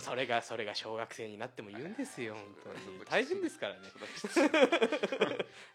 [0.00, 3.00] それがそれが小学生になっても言うんですよ本当に。
[3.08, 3.80] 大変ですからね。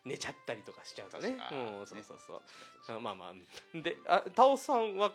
[0.05, 1.37] 寝ちゃったりとかしちゃうとね。
[1.39, 2.17] あーうんそうそう
[2.85, 2.97] そう。
[2.97, 3.33] あまあまあ。
[3.81, 5.13] であタオさんは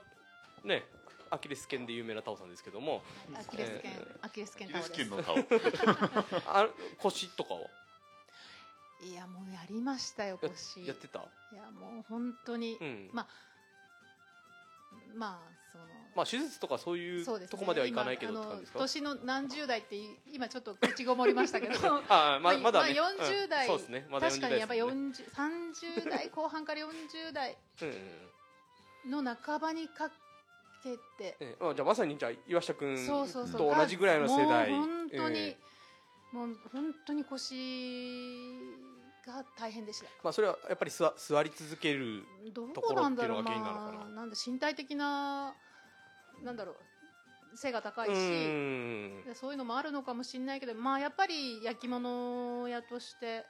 [0.64, 0.84] ね
[1.30, 3.02] アキレス腱で有名なタオさんですけども。
[3.34, 5.36] アキレス腱えアキレス腱アタオ。
[6.48, 7.60] あ腰とかは？
[9.02, 11.18] いやもうやりましたよや腰やってた？
[11.18, 13.10] いやもう本当に、うん。
[13.12, 13.28] ま
[15.14, 15.84] まあその
[16.16, 18.78] まあ手術とかそういうとこまではいかないけどって感じですか？
[18.80, 19.96] 年の何十代って
[20.32, 21.74] 今ちょっと口ごもりましたけど。
[22.08, 23.66] あま まあまだね、まあ40代。
[23.68, 24.06] うんそうですね。
[24.10, 25.28] まだ40確かにやっぱ代ですね。
[25.34, 27.56] 40 30代後半から40代
[29.06, 30.10] の半ばにか
[30.82, 31.00] けて。
[31.20, 31.56] ええ。
[31.60, 34.70] あじゃあまさにじゃあ岩下君と同じぐらいの世代。
[34.70, 36.36] 本当に、ええ。
[36.36, 37.54] もう本当に腰
[39.26, 40.06] が大変でした。
[40.22, 43.98] まあそれはやっぱり座座り続けるどとこうろっていうのがなんだろう原因なのかな。
[43.98, 45.54] まあなんだ身体的な
[46.42, 46.76] なんだろう。
[47.56, 48.12] 背が高いし、
[49.34, 53.46] そういうのもあるのかもしれないけどまあやっぱり焼き物屋として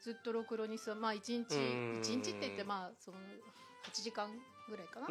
[0.00, 1.98] ずっとろくろに座まあ一日うん。
[2.00, 4.30] 一日って言ってまあその8時間
[4.68, 5.08] ぐらいかな、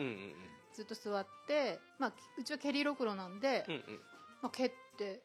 [0.73, 3.81] ずっと座って、まあ、うちは蹴りろくろなんで、うんうん。
[4.41, 5.21] まあ、蹴って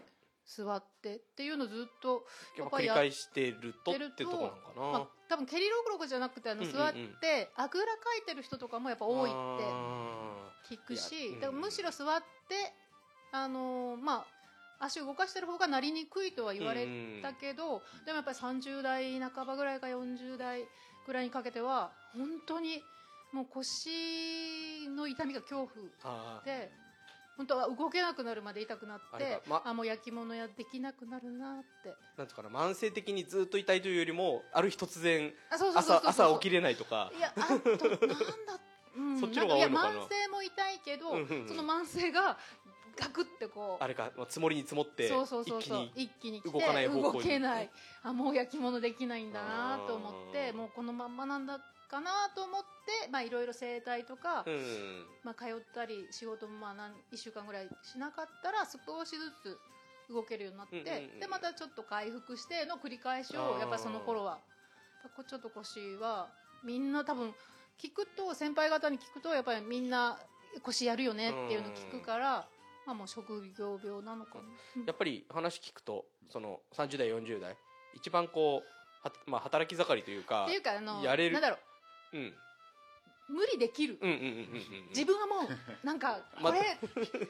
[0.46, 2.24] 座ってっていうのをずっと
[2.58, 6.78] やっぱ繰り返してるとってるとこなのかな、まあ、多分蹴りろくろじゃなくてあのうんうんうん。
[6.78, 11.40] 座ってあぐらかいてる人とかもやっぱ多いってあ聞くしうん。
[11.40, 12.72] だからむしろ座って
[13.32, 14.40] あのーまあ
[14.82, 16.86] 足を動かしてる方がなりにくいとは言われ
[17.20, 20.64] たけど、でもやっぱり30代半ばぐらいか40代
[21.06, 22.82] ぐらいにかけては本当に
[23.32, 26.70] もう腰の痛みが恐怖で
[27.40, 31.94] 本当は動けなくなるまで痛くなってあもう焼き物やできなくなるなって。
[32.18, 36.32] なんとかな慢性的にずっと痛いというよりもある日突然あそうそうそう朝そう。
[36.34, 37.10] 朝起きれないとか。
[37.16, 37.86] いやあとなんだ、
[38.94, 39.90] うん、そっちの方が多いのかな。
[39.90, 41.48] んや慢性も痛いけど、うんうんうん。
[41.48, 42.36] その慢性が
[42.98, 45.90] ガクってこうあれかまあ積もりに積もってそうそうそうそう。
[45.94, 47.12] 一気に一気に来て動かない方向に。
[47.20, 47.70] 動けない。
[48.02, 50.54] あもう焼き物できないんだなと思ってあー。
[50.54, 51.58] もうこのまんまなんだ
[51.90, 55.04] かなと思ってまあいろいろ整体とか、うん。
[55.24, 59.58] まあ、通ったり仕事もまあ何1週間ぐらいしなかったら少しずつ
[60.08, 64.38] 動けるようになって、うんうんうんでまたちょっと回復しての繰り返しをやっぱりその頃は。
[65.16, 66.28] こちょっと腰は
[66.62, 67.32] みんな多分
[67.82, 70.18] 聞くと先輩方に聞くとやっぱりみんな
[70.62, 72.46] 腰やるよねっていうのを聞くから、
[72.86, 74.38] まあ、もう職業病なのか
[74.76, 74.84] な。
[74.86, 77.56] やっぱり話聞くとその30代40代
[77.94, 81.58] 一番こうは、まあ、働き盛りというかっていうかあのやれるなんだろう
[82.12, 82.34] うん。
[83.28, 84.88] 無理できる、うんうんうんうんうん。
[84.88, 85.48] 自分はもう
[85.86, 86.78] なんかまこれ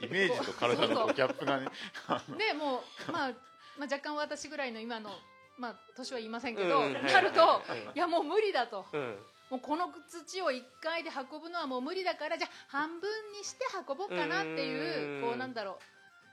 [0.01, 1.69] イメージと体のこうギャップがね。
[2.39, 3.31] でもう、まあ、
[3.79, 5.11] まあ若干私ぐらいの今の、
[5.59, 6.93] まあ、年は言いませんけど、うん。
[6.93, 7.95] なると、はいはい。
[7.95, 8.87] いやもう無理だと。
[8.93, 9.27] うん。
[9.51, 15.79] もうこの土を1回で運ぶのはもう無理だからじゃあ半分にして運ぼうかなっていううんこうなんだろう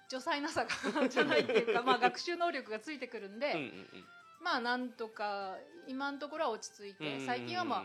[0.09, 4.07] 女才なさがじゃないっていうか、 まあ、学習能力がついてくるんで、うんうん
[4.39, 5.57] まあなんとか
[5.87, 7.83] 今のところは落ち着いて最近はまあ、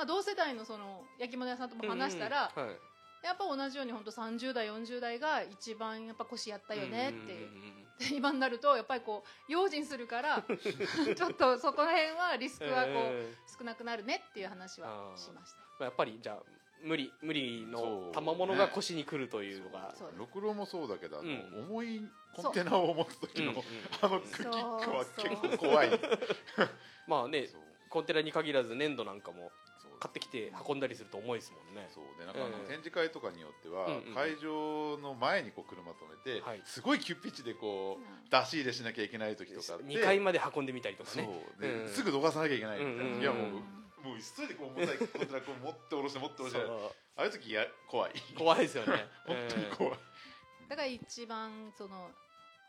[0.00, 2.76] まあ、同世代のその焼き物屋さんとも話したら、うんうんはい。
[3.22, 7.50] やっぱ同じように本当30代40代が一番やっぱ腰やったよねっていう。
[7.50, 7.56] んん。
[7.56, 15.58] んんで今になるとやっぱりこう用心するから ちょっとそこら辺はリスクはこうえ少なくなるねっていう話はしました。
[15.80, 16.42] ーやっぱりじゃあ
[16.82, 19.94] 無理無理の賜物が腰に来るというのが。
[20.16, 21.64] ろくろもそうだけどあの、うん。
[21.66, 23.62] 重いコンテナを持つ時の、うんうん
[24.00, 24.50] あのクキッ
[24.82, 25.90] クは結構怖い。
[27.06, 27.50] まあね
[27.90, 29.50] コンテナに限らず粘土なんかも
[30.00, 31.86] 買ってきて運んだりすると重いですもんね。
[31.92, 36.62] そうでなんか展示会とかによっては、うんうん会場の前にこう車止めて、はい。
[36.64, 38.30] すごい急ピッチでこう、うん。
[38.30, 41.24] 出し入れしなきゃいけない時とかって2階まで運んでみたりとかそう
[41.60, 43.52] うんすぐどかさなきゃいけないみたいな、うんうんいやもう、うん
[44.00, 46.60] もう急いでこう重たいコンテナこう持って下ろして持って下ろして。
[47.16, 48.12] ああいう時や怖い。
[48.36, 49.06] 怖いですよね。
[49.28, 49.98] 本当にえ怖い、
[50.70, 52.10] だから一番その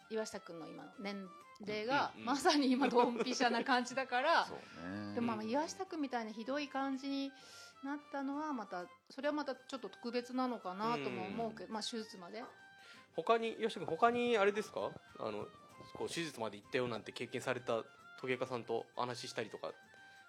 [0.10, 1.30] 岩下君の今の年
[1.68, 4.58] 齢がうんうんまさに今ドンピシャな感じだから そう
[4.90, 5.14] ね。
[5.16, 7.32] でもまあ岩下君みたいなひどい感じに
[7.84, 12.42] なったのはまたそれはまたちょっと特別なのかなとも思うけどまあ手術まで。
[12.42, 12.46] ー
[13.16, 14.90] 他に吉田君他にあれですか？
[15.20, 15.46] あの
[15.96, 17.84] こう手術まで行ったよなんて経験された
[18.20, 19.72] 陶芸家さんとお話ししたりとか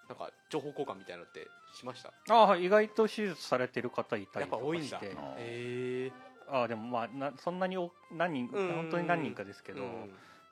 [0.09, 2.12] なんか情報交換みたいなのってしました？
[2.35, 4.99] ああ意外と手術されてる方いたやっりとかぱ多いんだ。
[4.99, 6.12] してへえ
[6.49, 9.85] ああでもまあなそんなにお何人本当に何人かですけど、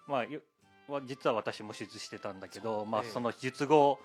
[0.07, 0.41] まあよ
[0.91, 3.11] は実は私も手術してたんだけど、まあ、ええ。
[3.11, 3.99] その術後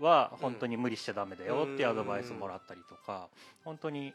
[0.00, 3.28] は本当に無理しちゃダメだよっていうアドバイスもらったりとか
[3.64, 4.12] 本当に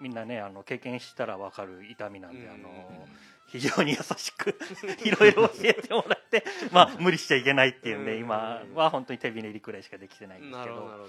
[0.00, 2.54] みんなねあの経験したら分かる痛みなんで、うん。
[2.54, 3.08] あの
[3.48, 4.58] 非常に優しく
[5.04, 8.20] いろいろ教えてもらって、 まあ、無理しちゃいけないっていうんでうん。
[8.20, 11.08] 今は本当に手びねりくらいしかできてないんですなけど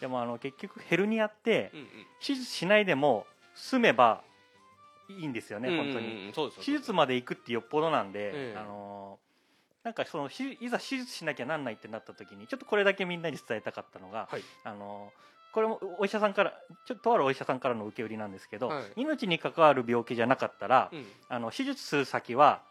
[0.00, 1.70] でもあの結局ヘルニアって
[2.20, 4.22] 手術しないでも済めば
[5.08, 6.32] いいんですよね、本当に。
[6.64, 8.58] 手術まで行くってよっぽどなんで、ええ。
[8.58, 9.18] あの
[9.86, 14.42] なんかそのしいざ手術しなきゃなんないってなった時にちょっとこれだけみんなに伝えたかったのが、はい。
[14.64, 15.12] あの
[15.52, 16.54] これもお医者さんから
[16.88, 18.84] ちょっととあるお医者さんからの受け売りなんですけど、はい。
[18.96, 21.06] 命に関わる病気じゃなかったら、うん。
[21.28, 22.62] あの手術する先は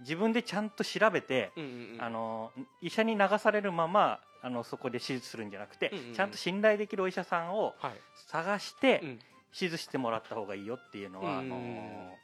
[0.00, 2.02] 自分でちゃんと調べて、うんうんうん。
[2.02, 2.50] あの
[2.82, 6.14] 医者に流されるままあのそこで手術するんじゃなくて、うんうんうん。
[6.14, 7.92] ちゃんと信頼できるお医者さんをはい。
[8.26, 9.18] 探して、うん。
[9.56, 12.16] 手術してもらった方がいいよっていうのは、うんあの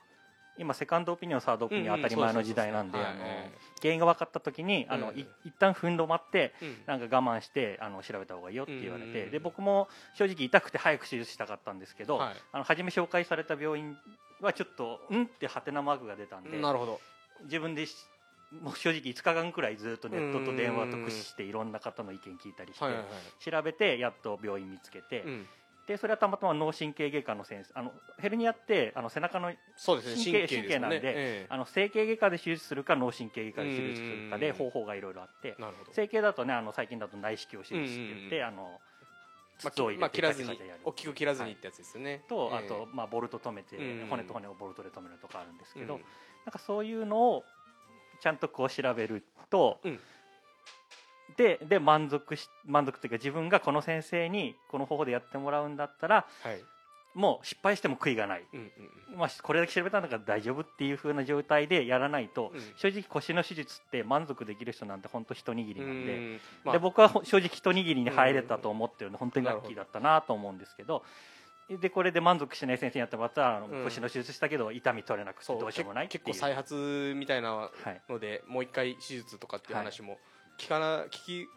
[0.61, 2.99] 今セカンドオピニオンサードオピニオン当たり前の時代なんで
[3.81, 6.77] 原因が分かった時にあの、うんい一旦踏ん止まってうん。
[6.87, 12.35] なんか我慢してあの調べた方がいいよって言われて、うんで僕も正直痛くて早く手術したかったんですけど、はい。
[12.53, 13.97] あの初め紹介された病院
[14.41, 17.01] はちょっとうんってハテナマークが出たんでなるほど。
[17.45, 17.95] 自分でし
[18.63, 25.47] もう正直5日間くらいずっとネットと電話と駆使していろんな方の意見聞いたりして、調べてやっと病院見つけて、うん
[25.91, 35.57] でそれはたまたま脳神経外科の先生あのヘルニアってあの背中のそうですね神経ね神経なんでええあの整形外科で手術するか脳神経外科で手術するかでうん方法がいろいろあって
[35.93, 38.79] 整形だとねあの最近だと内視鏡手術って言って、あの
[39.65, 40.23] ま筒を入れて
[40.85, 42.23] 大きく切らずにってやつですよね。
[42.29, 42.67] と、ええ。
[42.67, 46.01] あと、まあ、ボルト止めて、うん骨と骨をボルトで止めるとかあるんですけど、うん。
[46.47, 47.45] なんかそういうのを
[48.23, 50.01] ちゃんとこう調べると、うん
[51.37, 56.63] でで満足し満足というか自分がこの先生にこの方法でやってもらうんだったらはい。
[57.13, 58.71] もう失敗しても悔いがない、うん
[59.13, 62.61] うんまあ、これだけ調べたんだから大丈夫っていう風な状態でやらないと、うん。
[62.77, 66.13] 正直腰の手術って満足できる人なんて本当一握りなんで。
[66.13, 66.73] うんまあ。
[66.75, 71.03] で僕はほ正直一握りに入れたと思ってるので本当にラッキーだったなと思うんですけど。
[71.69, 73.85] でこれで満足しない先生にやってもらったらあのうん。
[73.85, 76.25] 腰の手術したけど痛み取れなくてどうしようもないっていう。
[76.25, 78.01] 結構再発みたいなはい。
[78.09, 80.19] のでもう一回手術とかっていう話も
[80.61, 81.49] 聞かな聞き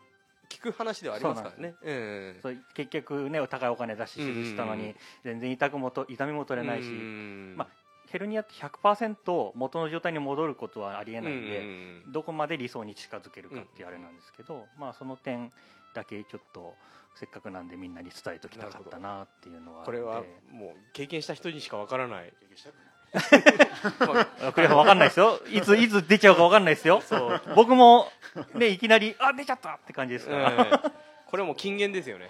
[0.50, 1.76] 聞く話ではありますからね。
[1.84, 7.68] うんそう結局ね高いお金出し手術したのうんうんうに全然痛くもと痛みも取れないしうんまあ
[8.10, 11.62] ヘルニアって100%元の状態に戻ることはありえないんで、う
[12.10, 15.52] んどこまで理想に近づけるかっていうあれなんですけど、まあその点
[15.96, 16.76] だけちょっと
[17.16, 22.32] せっかくなんでみんなに伝えときたかったなっていうのはこれはもう経験した人にしかわからない。
[22.32, 25.40] あ栗原さんわかんないですよ。
[25.52, 27.02] いついつ出ちゃうかわかんないですよ。
[27.02, 27.42] そう。
[27.56, 28.08] 僕も
[28.56, 30.92] ねいきなりあ出ちゃったって感じですから、ええ。
[31.28, 32.30] これはもう禁言ですよね。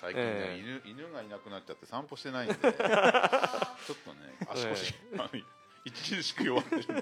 [0.00, 2.54] 最近ね、え犬犬がいなくなっちゃって散歩してないんで。
[2.60, 2.86] ちょっとね
[4.48, 5.28] 足腰、あの
[5.90, 6.94] 著しく弱ってる気を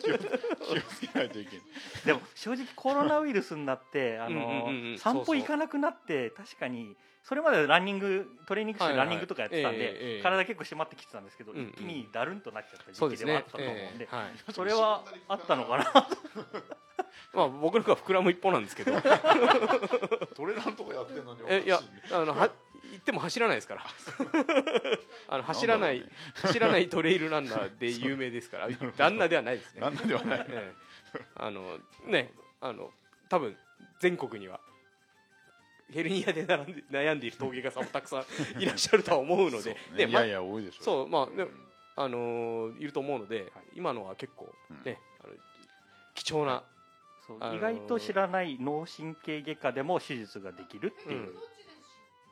[0.00, 1.64] 気をつけないといけない。
[2.06, 4.98] でも正直コロナウイルスになってあのうんうんうんうん。
[4.98, 9.06] 散歩行かなくなって確かにそれまでランニングトレーニングしてはいはい。
[9.06, 10.16] ランニングとかやってたんええええ。
[10.18, 11.68] で体結構締まってきてたんですけどうんうん。
[11.70, 14.14] 一気にだるんとなっちゃったそうですね時期ではあったと思うんでええ。
[14.16, 14.52] はい。
[14.52, 15.84] それはあったのかな？
[17.34, 18.92] まあ僕の方が膨らむ一方なんですけど。
[20.34, 22.52] トレランとかやってんのにおかしえいやねあのは行
[23.02, 23.84] っても走らないですから。
[25.28, 26.06] あの走らないね。
[26.34, 28.68] 走らないトレイルランナーで有名ですから。
[28.96, 29.80] ランナーではないですね。
[29.80, 30.46] ランナーではない。
[30.48, 30.74] え
[31.14, 31.20] え。
[31.34, 32.90] あのねあの
[33.28, 33.56] 多分
[33.98, 34.60] 全国には
[35.90, 38.24] ヘルニアで並んで悩んでいる陶芸家さんもたくさ
[38.56, 39.76] んいらっしゃるとは思うので。
[39.92, 40.06] ね。
[40.06, 44.82] いやいや多いでしょそうまあねうんあのーいると思うので、今のは結構うん。
[44.82, 45.34] ね、あの
[46.14, 46.64] 貴重な、
[47.26, 51.34] そうあのー意外と知らない脳神経外科でも手術ができるっていう、うん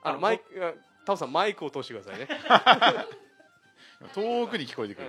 [0.03, 0.73] あのあマイクあ
[1.05, 2.29] タオさんマイクを通してくださいね、
[4.15, 5.09] 遠くに聞こえてくる、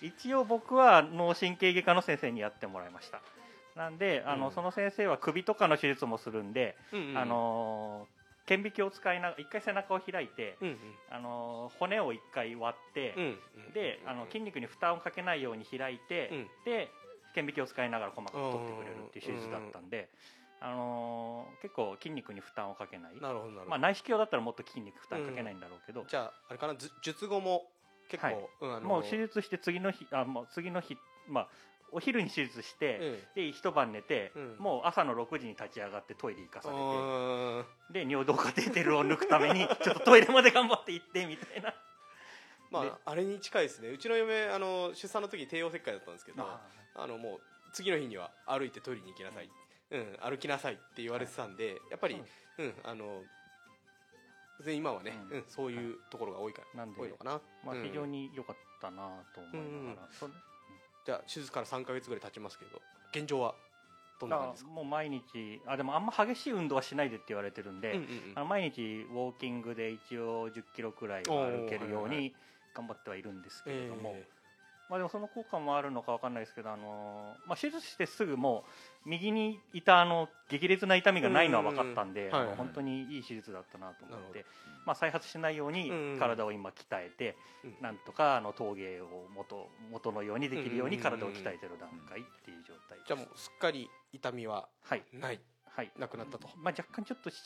[0.00, 3.20] 一応僕は脳神経外科の先生にやってもらいました。
[3.76, 4.52] なんであの、うん。
[4.52, 7.18] その先生は首とかの手術もするんで、うんうん。
[7.18, 10.78] あのー顕微鏡を使いながら一回背中を開いて、うんうん。
[11.10, 13.38] あのー骨を一回割って、うん
[13.72, 16.50] であの筋肉に負担をかけないように開いて、うん。
[16.64, 16.90] で
[17.34, 20.08] 顕微鏡を使いながら細かく取ってくれるっていう手術だったんで、
[20.64, 23.20] あのー結構筋肉に負担をかけない。
[23.20, 26.74] なるほどなるほど、まあ、内視鏡だったらもっと筋肉負担かけないんだろうけど、じゃああれかな？
[26.74, 27.64] ず術後も
[28.08, 28.36] 結構、はい。
[28.62, 30.96] うんあのもう手術して次の日あもう次の日、
[31.28, 31.48] まあ、
[31.92, 34.56] お昼に手術して、えで一晩寝て、うん。
[34.58, 41.70] もう朝の6時に立ち上がってトイレ行かえされあてで尿道カテーテルを抜くために ちょっとトイレまで頑張って行ってみたいな。
[41.70, 41.76] で
[42.70, 43.88] まああれに近いですね。
[43.88, 46.42] うちの嫁あの出産の時帝王切開だったんですけど
[46.94, 47.40] あのもう
[47.72, 49.50] 次の日には歩いてトイレに行きなさい、
[49.92, 52.20] うん、歩きなさいって言われてたんでやっぱり、
[52.58, 53.22] うん、あの
[54.58, 57.40] 全然今はね、ううんんそういうところが多いから、多いのかな、うん。
[57.64, 60.08] まあ非常に良かったなと思いながら、
[61.04, 62.80] じゃあ手術から3か月ぐらい経ちますけど
[63.12, 63.54] 現状は
[64.20, 64.70] どんな感じですか？
[64.70, 67.98] もう毎日あでもあんま激しい運動はしないでって言われてるんで、
[68.36, 72.32] あの毎日ウォーキングで一応1 0キロくらいは歩けるように
[72.72, 74.26] 頑張ってはいるんですけれども、え
[74.92, 78.62] まあ、でもその効果もあるのかわかんないですけど、あのーまあ、手術してすぐも
[79.06, 84.44] う右にいたあの激烈な痛みがないのは分かったんで、はいはい本当にいい手術だったなと思って、
[84.84, 93.08] まあ、再発しないように体を今鍛えて、うんなんとかあの陶芸を元元のようにできるように体を鍛えてる段階っていう状態です。
[93.08, 95.40] じゃあもうすっかり痛みははい、ない。
[95.74, 95.90] はい。
[95.98, 96.48] なくなったと。
[96.58, 97.36] まあ、若干ちょっとし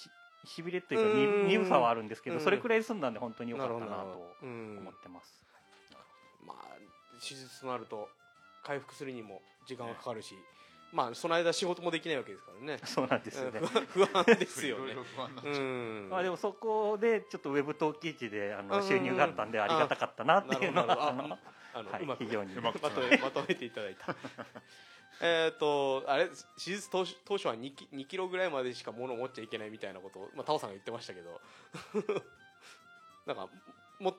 [0.45, 4.79] しびれというか鈍さはあるんですけどうんそれくらい済んだんで本当に良かったなとうん。
[4.81, 5.47] 思ってます、
[6.45, 6.77] まあ
[7.21, 8.09] 手術となると
[8.63, 10.35] 回復するにも時間がかかるし、
[10.93, 12.79] まあその間仕事もできないわけですからね。
[12.85, 13.61] そうなんですよね。
[13.61, 14.95] う ん不安ですよね。
[16.09, 21.19] まあでもそこでちょっとウェブ登記値であの収入があったんでありがたかったなっていうのなるほど。
[21.29, 21.39] は
[21.75, 22.55] あのはいうまく非常に。
[22.57, 24.15] うまくまとめまとめていただいた。
[25.21, 26.35] えっとあれ手
[26.73, 31.41] 術当初当初は 2, キ2キロぐらいまでしか物を持っちゃいけないみたいなことを、まあ、タオさんが言ってましたけど。
[33.27, 33.49] なんか
[33.99, 34.15] も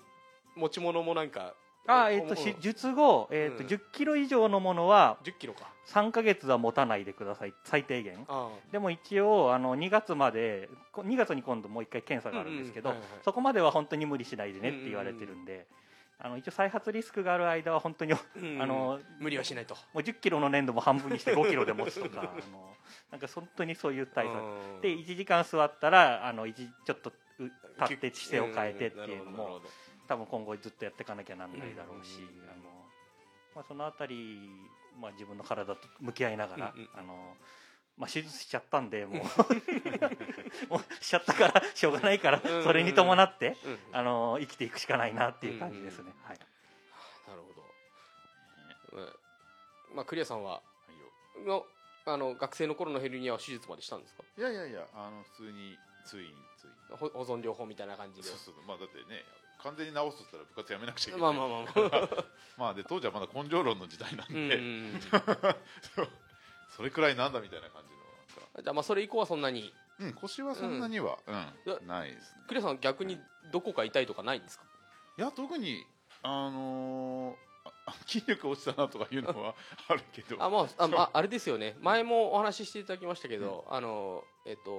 [0.56, 1.56] 持ち物もなんか
[1.88, 3.70] あえっ、とうんし術後、えっとうん。
[3.70, 5.70] 10キロ以上のものは10キロか。
[5.88, 8.26] 3か月は持たないでください最低限。
[8.28, 13.20] あでも一応あの2月までこ2月に今度もう一回検査があるんですけど、うんうんはいはい。
[13.24, 15.66] そこまでは本当に無理しないでねって言われてるんで、
[16.20, 18.62] あの一応再発リスクがある間は本当にあ、うん。
[18.62, 19.76] あの無理はしないと。
[19.76, 22.76] もう10キロの粘土も半分にして5キロで持つとか あの
[23.12, 24.82] なんか本当にそういう対策うん。
[24.82, 27.44] で1時間座ったらあの一ちょっとう
[27.80, 32.20] 立って姿勢を変えてっていうのもんなるほどなるほど多分今後ずっとやっていかなきゃなんないだろうし、
[32.52, 32.64] あの
[33.56, 34.50] まあ、そのあたり、
[35.00, 36.90] まあ、自分の体と向き合いながら、うんうん。
[36.96, 37.36] あの
[37.98, 39.24] まあ、手術しちゃったんでもう。
[40.70, 46.14] もうしちゃったからしょうがないからそれに伴ってうんあの生きていくしかないなっていう感じですね。
[46.24, 46.40] はい。
[47.28, 49.14] なるほど、うん
[49.96, 50.62] まあクリアさんはは
[51.36, 51.66] いよ。
[52.06, 54.24] のあの学生の頃のヘルニアは手術までしたんですか？
[54.38, 58.28] いやいやいやあの普通に通院通院ほ保存療法みたいな感じで。
[58.28, 58.56] そうそう。
[58.68, 59.24] まあだってね
[59.64, 61.34] 完全に治すとしたら部活やめなくちゃいけない。
[61.34, 62.26] まあまあまあまあ。
[62.58, 65.02] まあで当時はまだ根性論の時代なんうんうんで、うん。
[66.76, 68.62] それくらいなんだみたいな感じのなんか。
[68.64, 69.74] じゃあまあそれ以降はそんなに。
[70.00, 71.36] うん腰はそんなには、うん
[71.66, 72.44] いやないですね。
[72.48, 73.20] クリアさん逆に
[73.52, 74.66] どこか痛いとかないんですか？
[75.18, 75.84] いや特に
[76.22, 77.48] あのー
[77.88, 79.56] あ筋力落ちたなとかいうのは
[79.90, 80.36] あるけど。
[80.44, 81.76] あまああ,、まあ、あれですよね。
[81.80, 84.72] 前もお話ししていただきましたけど、あのえっと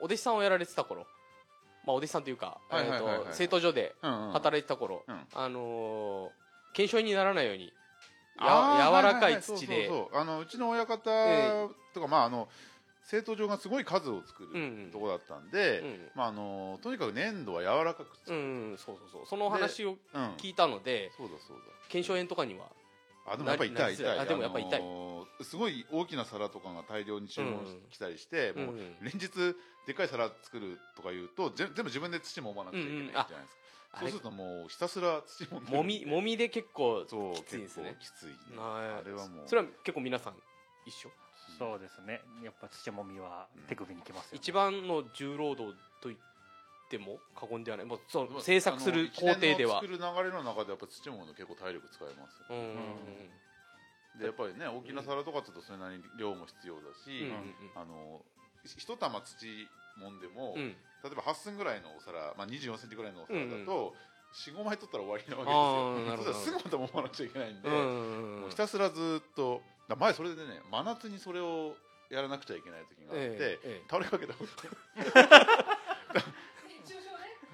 [0.00, 1.06] お弟子さんをやられてた頃
[1.84, 4.32] まあお弟子さんというか、えっと生徒所でうんうん。
[4.32, 5.26] 働いてた頃、うん。
[5.34, 6.42] あのー
[6.74, 7.70] 腱鞘炎にならないように
[8.40, 9.88] や柔らかはいは土で。
[9.88, 10.08] そ
[10.40, 12.48] うちの親方えとか、まああの
[13.04, 14.90] 生徒場がすごい数を作るうんうん。
[14.90, 18.38] とこだったんで、うんまああのとにかく粘土は柔らかく作うる、
[18.74, 19.26] んそうそうそう。
[19.26, 20.34] その話をうん。
[20.36, 21.10] 聞いたので
[21.88, 22.70] 腱鞘炎とかにはだ
[23.26, 24.16] あでもやっぱり痛い痛い。
[24.16, 24.80] なあでもやっぱ痛い。
[24.80, 27.82] のーすごい大きな皿とかが大量に注文うん。
[27.90, 28.66] 来たりして、うん。
[28.66, 29.28] もう連日
[29.86, 37.96] でっかい皿作るとかいうとぜ全部自分で土もまなくちゃいけないじゃないですか、あれそうするともうひたすら土ももみもみで結構そうきついんですね。
[37.98, 38.34] 結構きついね。
[38.58, 39.48] ああれはもう。
[39.48, 40.34] それは結構皆さん
[40.86, 41.10] 一緒？
[41.58, 42.20] そうですね。
[42.44, 44.38] やっぱ土もみは手首にきますよ、ね。
[44.38, 46.31] 一番の重労働と言って
[46.98, 47.86] も過言ではない。
[47.86, 49.80] もうそまあう制作する工程では。
[49.80, 52.40] 作る流れの中でやっぱ土もの結構体力使います。
[52.40, 54.18] よ、うんうん。
[54.18, 58.20] でやっぱりね大きな皿とかって言うとそれなりに量も必要だし、うんあの
[58.64, 59.68] ひ一玉土
[59.98, 60.62] もんでも、うん。
[60.62, 63.92] うん例えば8寸ぐらいのお皿、まあ、2 4センチぐらいのお皿だと、
[64.46, 66.34] 45枚取ったら終わりなわけですよ。
[66.34, 71.74] そしたらすぐまたもまなくちゃいけないんで、うんうんもうひたすらずっとだ前それでね真夏にそれを
[72.08, 73.58] やらなくちゃいけない時があって、
[73.90, 74.52] 倒れかけたこと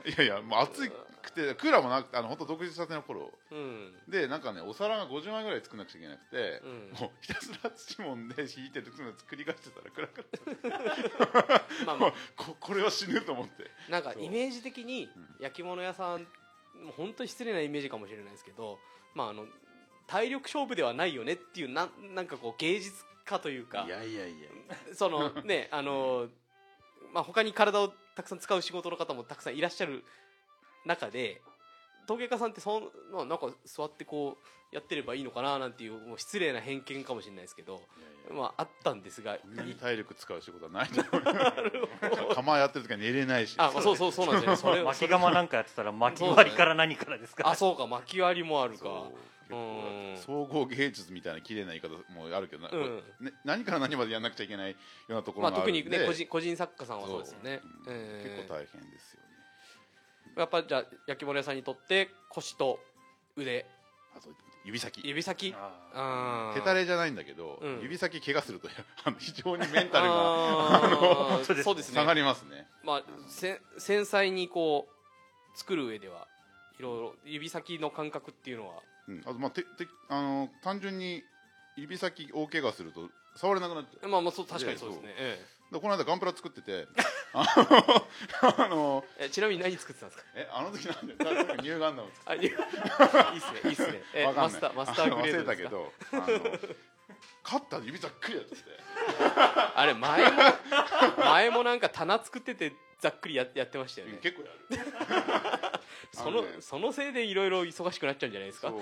[0.09, 0.89] いやいやもう暑
[1.23, 3.31] くてクーラーもなくてあの本当独立したての頃。
[3.53, 3.93] うん。
[4.09, 7.01] でなんかねお皿が50枚ぐらい作んなくちゃいけなくて、うん。
[7.01, 11.85] もうひたすら土もんで引いてるの作り返してたら暗かった。
[11.85, 13.71] まあまもう ここれは死ぬと思って。
[13.89, 15.37] あなんかイメージ的にうん。
[15.41, 18.79] 焼き物屋さんもう本当に失礼なイメージかもしれないですけど
[19.15, 19.47] まああの
[20.07, 23.85] 体力勝負ではないよねっていうなんなんかこう芸術家というか。
[23.87, 24.49] いやいやいや。
[24.95, 26.29] そのねあの
[27.13, 30.03] まあ他に体をたくさん使う仕事の方もたくさんいらっしゃる
[30.85, 31.41] 中で
[32.09, 34.37] 陶芸家さんってそんまあなんか座ってこ
[34.73, 37.81] うやってればいいのかななんていうもう失礼な偏見かもしれないですけどいや
[38.35, 38.43] いや。
[38.43, 39.39] まああったんですが
[39.81, 42.35] 体力使う仕事はないと思う。
[42.35, 43.55] 釜やってる時は寝れないし。
[43.57, 44.57] あ、まあ、そうそうそうなんですよね。
[44.57, 47.49] それ 巻き釜なんかやってたら巻き割りから何からですか？
[47.49, 48.85] あそうか巻き割りもあるか
[50.27, 52.97] 総合芸術みたいな綺麗な言い方もあるけどな、うん。
[53.21, 54.77] ね、何から何までやんなくちゃいけないよ
[55.09, 57.61] うなとこまあ、ろがあるんで、特にね個人個人作家さんはそうですよね。
[57.85, 57.95] そう。
[57.95, 58.37] うんえー。
[58.37, 59.29] 結構大変ですよね。
[60.37, 62.79] やっぱじゃあ焼き物屋さんにとって腰と
[63.37, 63.67] 腕。
[64.17, 64.29] あと
[64.65, 65.01] 指先。
[65.03, 65.55] 指先。
[65.57, 67.81] ああ手たれじゃないんだけど、うん。
[67.83, 68.69] 指先怪我すると
[69.19, 72.67] 非常にメンタルがそうです下がねりますね。
[72.83, 76.29] まあせ繊細にこう作る上では
[76.79, 81.23] いろいろ指先の感覚っていうのはうん、あとまあててあの単純に
[81.77, 84.09] 指先大怪我すると触れなくなっちゃう。
[84.09, 85.15] まあまあそう確かにそうですね。
[85.17, 86.87] えでこの間ガンプラ作ってて
[87.35, 87.45] あ
[88.71, 90.29] のええちなみに何作ってたんですか？
[90.35, 92.55] えあの時なんでニューガンダム作っあいい いいっ
[93.41, 94.03] すねいいっすね。
[94.15, 96.25] えマスターマスターグレード忘れたけどあの
[97.43, 98.65] カッターで指ざっくりやっちゃって。
[99.77, 100.43] あれ前も
[101.19, 104.19] 前もなんか棚作っててざっくりややってましたよね。
[104.23, 105.68] 結構やる
[106.13, 108.69] そのそのせいでいろいろ忙しくなっちゃうんじゃないですか？
[108.71, 108.81] そう。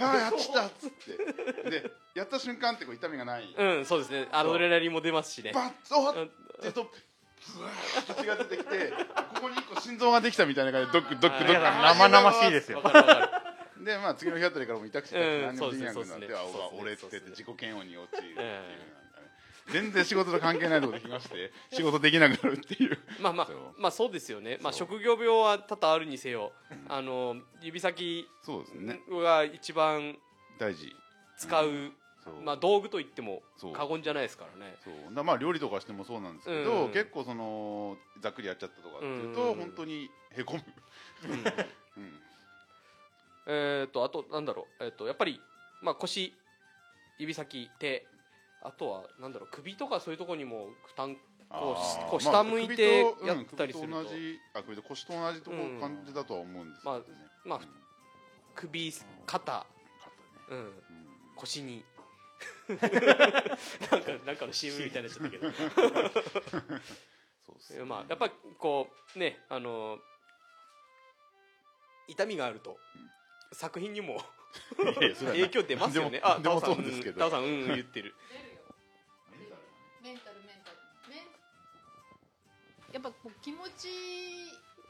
[0.00, 1.70] ああやっちゃったっつって。
[1.70, 3.54] でやった瞬間ってこう痛みがない。
[3.56, 4.28] うんそうですね。
[4.32, 5.52] アドレナリンも出ますしね。
[5.52, 6.28] バッとうんっ
[6.62, 6.84] てと
[7.56, 8.92] ブワーッ血が出てきて
[9.34, 11.66] ここに一個心臓ができたみたいな感じでドックドックドック。
[11.66, 12.82] あ生々しいですよ。
[13.84, 16.36] でまあ次の日あたりからもう痛くて痛くてうん何もできなくなってそうですね
[16.80, 19.07] 俺って言って自己嫌悪に陥るっていうえなんかね
[19.70, 22.98] 全然仕事と関係ないところできまして 仕事できなくなるっていう。
[23.20, 24.58] まあまあまあそうですよね。
[24.60, 26.52] まあ職業病は多々あるにせよ
[26.88, 29.00] あの指先そうですね。
[29.08, 30.18] が一番
[30.58, 30.94] 大事。
[31.36, 31.92] 使う。
[32.42, 33.42] まあ道具と言っても
[33.72, 34.76] 過言じゃないですからね。
[34.84, 35.14] そう。
[35.14, 36.92] だまあ料理とかしてもそうなんですけど、うん。
[36.92, 39.54] 結構そのざっくりやっちゃったとかっていうと、うん。
[39.56, 40.64] 本当にへこむ、
[41.24, 42.04] うん。
[42.04, 42.20] うん、
[43.46, 44.84] えっとあとなんだろう。
[44.84, 45.40] えっとやっぱり
[45.80, 46.34] まあ腰
[47.18, 48.06] 指先手
[48.62, 51.16] あとはなんだろう首とかそういうところにも負担
[51.48, 53.98] こうこう下向いてまあやったりすると。
[53.98, 55.80] 首とうん首と同じあ首と腰と同じとこうん。
[55.80, 57.04] 感じだとは思うんですけどね、
[57.44, 57.66] まあまあうん。
[58.54, 58.92] 首
[59.26, 59.66] 肩、
[60.50, 60.72] うん、うん。
[61.36, 61.84] 腰に。
[62.68, 62.78] なん
[64.02, 65.50] かなんかの CM みたいになっちゃったけど。
[67.58, 67.84] そうね。
[67.84, 69.98] まあやっぱりこうねあの
[72.08, 72.78] 痛みがあると、
[73.52, 74.20] 作品にも
[74.76, 76.20] 影響出ますよね。
[76.22, 76.76] あでもタオオ
[77.30, 78.14] さんうんうん言ってる
[82.92, 83.88] やっぱこう気持ち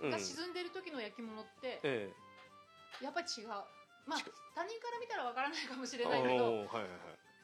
[0.00, 0.10] うん。
[0.10, 2.12] が沈んでる時の焼き物って、え
[3.02, 3.48] やっぱり違う。
[4.06, 4.18] まあ
[4.54, 6.90] 他人から見たらわからないかもしえれないけどはいはいはい。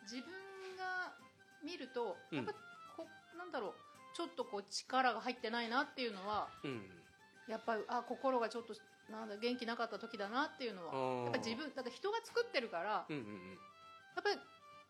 [0.03, 0.31] 自分
[0.77, 1.13] が
[1.63, 2.39] 見るとうん。
[2.39, 2.53] やっぱ
[2.97, 6.83] こなんだろうちょっとこう力が入ってないなっていうのはうん。
[7.47, 8.75] やっぱりあ心がちょっと
[9.11, 13.59] なんだ元気なかった時だなっていうのはやっぱ自分だって人が作ってるからうんうんうん。
[14.17, 14.39] やっぱり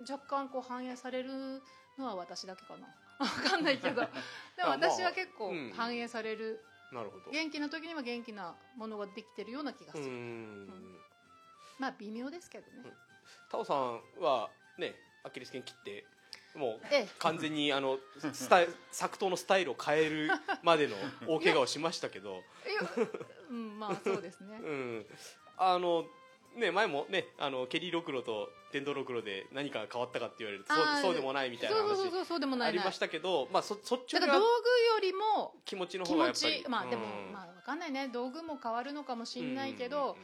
[0.09, 1.62] 若干こう反映される
[1.99, 2.87] のは私だけかな
[3.19, 4.03] わかんないけど。
[4.57, 5.73] でもあまあ私は結構うん。
[5.75, 6.65] 反映される。
[6.93, 7.31] なるほど。
[7.31, 11.01] 元気な時には元気なものができてるような気がすうるん。
[11.79, 12.93] まあ微妙ですけどね。
[13.51, 16.07] タオさんはねアキレス腱切って
[16.55, 17.09] もうええ。
[17.19, 17.99] 完全にあの
[18.33, 20.31] スタイ 作刀のスタイルを変える
[20.62, 20.97] までの
[21.27, 22.45] 大怪我をしましたけど。
[22.67, 23.07] いや
[23.51, 24.59] うんまあそうですね。
[24.59, 25.07] うん。
[25.57, 26.07] あの
[26.57, 34.46] ね前もねあのケリーロクロと電動ロクロで何かが変わったかって言われるとそうそうでもないみたいな話ありましたけどまあそそっちだから道が
[35.00, 38.09] 具よりも気持ちの方がやっぱりちまあでも、うんまあわかんないね。
[38.12, 40.16] 道具も変わるのかもしんないけど、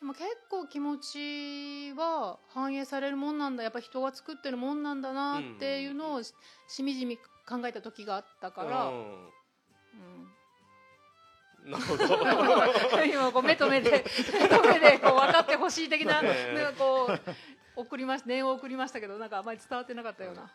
[0.00, 3.62] でも結構気持ちは反映されるもんなんだ。
[3.62, 6.34] やっぱ人が作ってるもんなんだなっていうのをし
[6.66, 9.28] しみじみ考えた時があったから、ううんん
[11.64, 12.04] なるほど。
[13.04, 17.20] 今こう目と目で目と目でこう分かってほしい的なええなんかこう
[17.76, 20.50] 送りまし念を送りましたけどなんかあまり伝わってなかったような。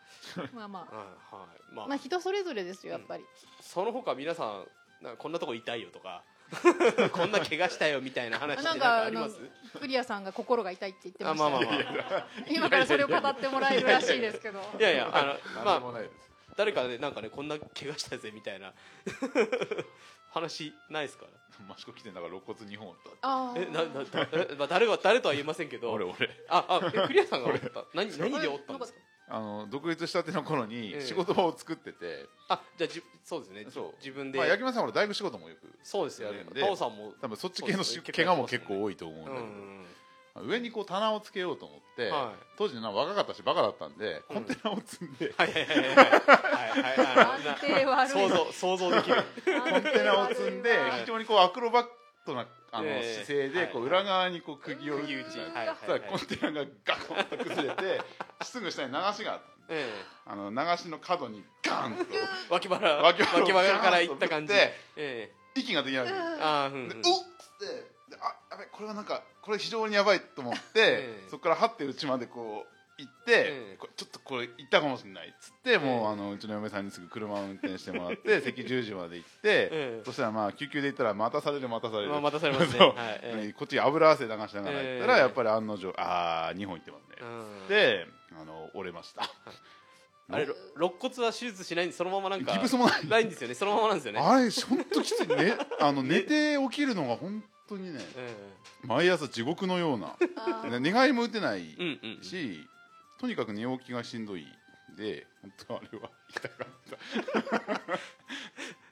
[0.54, 1.74] まあまはいはい。
[1.74, 1.84] まあ。
[1.86, 3.24] あまあ人それぞれですよやっぱり、
[3.60, 4.66] その他皆さん
[5.02, 6.22] なんかこんなとこ痛いよとか。
[7.12, 9.40] こんな怪我したよみたいな話ってなんかあります？
[9.80, 11.50] クリアさんが心が痛いって言ってまあした。
[11.50, 11.84] まあまあまよ
[12.20, 12.26] あ。
[12.48, 14.60] 今からそれを語ってもらえるらしいですけど。
[14.78, 16.02] いやいやあのまあ
[16.56, 18.72] 誰かねなんかねこんな怪我したぜみたいな
[20.40, 21.26] 話ないですか
[21.72, 23.68] 益子来てんだから肋骨2本折っあー。
[23.68, 25.92] えななだえまあ誰が誰とは言いませんけたど。
[25.92, 26.14] 俺俺。
[26.48, 27.84] ああえクリアさんが折った？
[27.94, 28.98] 何何で折ったんですか？
[29.28, 31.00] あの独立したての頃にええ。
[31.00, 33.66] 仕事場を作ってて、あじゃあじそうですね。
[33.70, 33.94] そう。
[33.98, 36.38] 自分で、まあ、八木村さんは大工仕事もよくそうですよね。
[36.38, 36.60] やるんで。
[36.60, 37.82] タオさんも多分そっち系の
[38.14, 39.86] 怪我も結構多いと思うんうだけど、ん
[40.42, 44.36] 上にこう棚をつけようと思って、は当時若かったしバカだったんで、うん。
[44.36, 45.86] コンテナを積んで、はいはいはいはい
[47.86, 48.08] はい。
[48.08, 49.16] 想像想像できる
[49.70, 51.86] コンテナを積んではい非常にこうアクロバッ
[52.26, 58.00] トなあのええ姿勢でこうはい裏側にこう釘を打ちはいはいそしたらコンテナがガコンと崩れて
[58.42, 59.86] すぐ下に流しがあったえ
[60.26, 62.06] あの流しの角にガンとえ
[62.50, 71.28] 脇腹脇腹からいった感じガーンとえ息ができなくてうんえああうんうんでおっつってであやべこれはなんかこれ非常にやばいと思って、ええ。
[71.30, 73.76] そこから張ってるうちまでこう行って、ええ。
[73.78, 80.02] これちょっとこれ行ったかもしれないっつって、もうええあのうちの嫁さんにすぐ車を運転してもらって 赤十字まで行って、ええ。
[80.04, 82.78] そしたらまあ救急で行ったら待たされる待たされる、まあ待たされますね。
[82.86, 85.20] はいえこっちに油汗流しながら行ったら、ええ。
[85.20, 87.16] やっぱり案の定ああ2本行ってますね。
[87.68, 88.06] で
[88.40, 89.22] あの折れました。
[90.28, 93.54] あれろ肋骨は手術しないんでそのままなんかギプスもないないんですよね。
[93.54, 94.20] そのままなんですよね。
[94.20, 95.28] あれ本当きつい。
[95.28, 98.36] ねあの寝て起きるのが本当にねえ
[98.84, 100.70] 毎朝地獄のようなあー。
[100.70, 102.22] ね寝返りも打てないえうんうん。
[102.22, 102.66] し、
[103.18, 104.44] とにかく寝起きがしんどい
[104.96, 107.70] で本当あれは痛かった。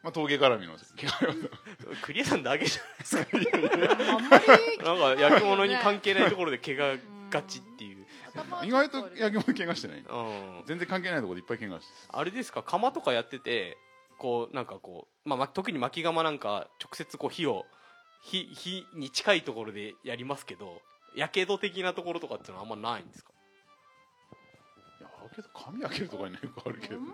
[0.02, 0.74] まあ峠絡みの
[2.02, 4.84] クリアさんだけじゃないですか。
[4.84, 6.98] なんか焼き物に関係ないところで怪我
[7.30, 8.04] がちっていう。
[8.64, 9.98] 意外と焼き物怪我してない。
[9.98, 10.64] うん。
[10.66, 12.62] 全然関係ないところでいっぱい怪我してあれですか？
[12.62, 13.78] 釜とかやってて
[14.18, 17.64] こうなんかこう、まあまあ、特に巻き釜なんか直接こう火を
[18.24, 20.80] 火火に近いところでやりますけど
[21.14, 23.30] やけど的なところとかっていうのはあんまないんですか？
[25.00, 27.06] いやけど髪焼けるとかによくあるけど、う ん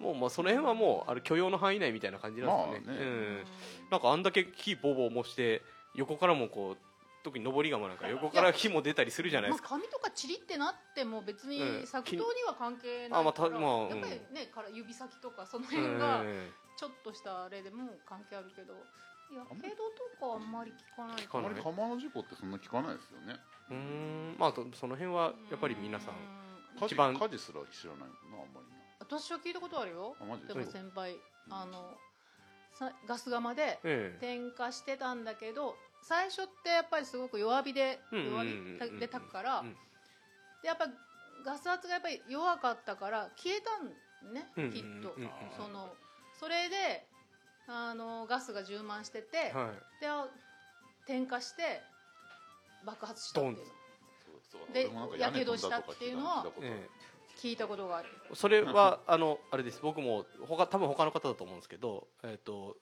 [0.00, 3.10] もうまあその辺はもうあれ許容の範囲内みたいな感じなんですかね,、まあね。
[3.10, 3.44] うん、
[3.90, 5.62] なんかあんだけ火ボーボーもして
[5.94, 6.78] 横からもこう
[7.22, 11.86] 特に上り窯なんか横から火も出たりするじゃないでまあ、すか、髪とかチリってなっても別にうん。
[11.86, 13.88] 作刀には関係ないあまあから、たまあうん。
[13.90, 16.52] やっぱりねから指先とかそのう辺がん。
[16.76, 18.74] ちょっとしたあれでも関係あるけど
[19.30, 21.46] やけどとかあんまり聞かない聞かない？
[21.46, 23.34] あまり釜の事故ってそんな聞かないですよね。
[23.70, 24.36] うーん。
[24.38, 26.18] まあとその辺はやっぱり皆さんう
[26.76, 28.66] 火事一番火事すら知らないもんなあんまり
[29.00, 30.16] 私は聞いたことあるよ。
[30.20, 31.16] なあマジででも先輩
[31.50, 31.98] あの
[32.74, 34.18] さガス釜でええ。
[34.20, 38.78] 点火してたんだけど最初ってやっぱりすごく弱火でうんうんうん弱うん。
[38.94, 39.72] 火で炊くからうん。
[40.62, 40.86] でやっぱ
[41.44, 44.70] ガス圧がやっぱり弱かったから消えたんね、うん。
[44.70, 45.32] きっと、うんうんうん。
[45.56, 45.96] その
[46.32, 47.06] それで
[47.66, 50.00] あのガスが充満してて、はい。
[50.00, 50.08] で
[51.06, 51.82] 点火して
[52.84, 53.56] 爆発したっていう。
[54.72, 56.46] で俺もなんか屋根飛んだとか火傷したっていうのは
[57.40, 58.08] 聞いたことがある。
[58.30, 59.80] えそれはあのあれです。
[59.82, 62.76] 僕も他多分他の方だと思うんですけどえっ、と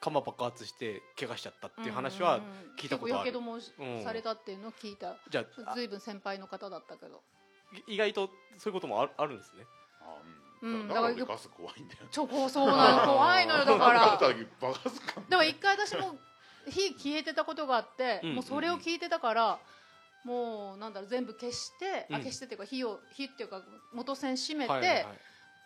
[0.00, 2.76] 釜爆発して怪我しちゃったっていう話はうんうんうん。
[2.76, 3.24] 聞いたことある。
[3.24, 7.20] 結構やけどもうんされたっていうのを聞いた、じゃああずいぶん先輩の方だったけど。
[7.86, 9.64] 意外とそういうこともあるあるんですね。
[10.00, 10.26] あう
[10.62, 10.84] うん。
[10.84, 13.12] ん、だだからから俺ガス怖いんだよちょこそうなの。
[13.14, 14.18] 怖いのよだから。
[15.28, 16.18] でも一回私も
[16.68, 19.58] 火消えてたことがあって、うんもうそれを聞いてたから、
[20.24, 22.16] もうなんだろう全部消して、うん。
[22.16, 25.06] あ消してっていうか火を火っていうか元栓閉めて、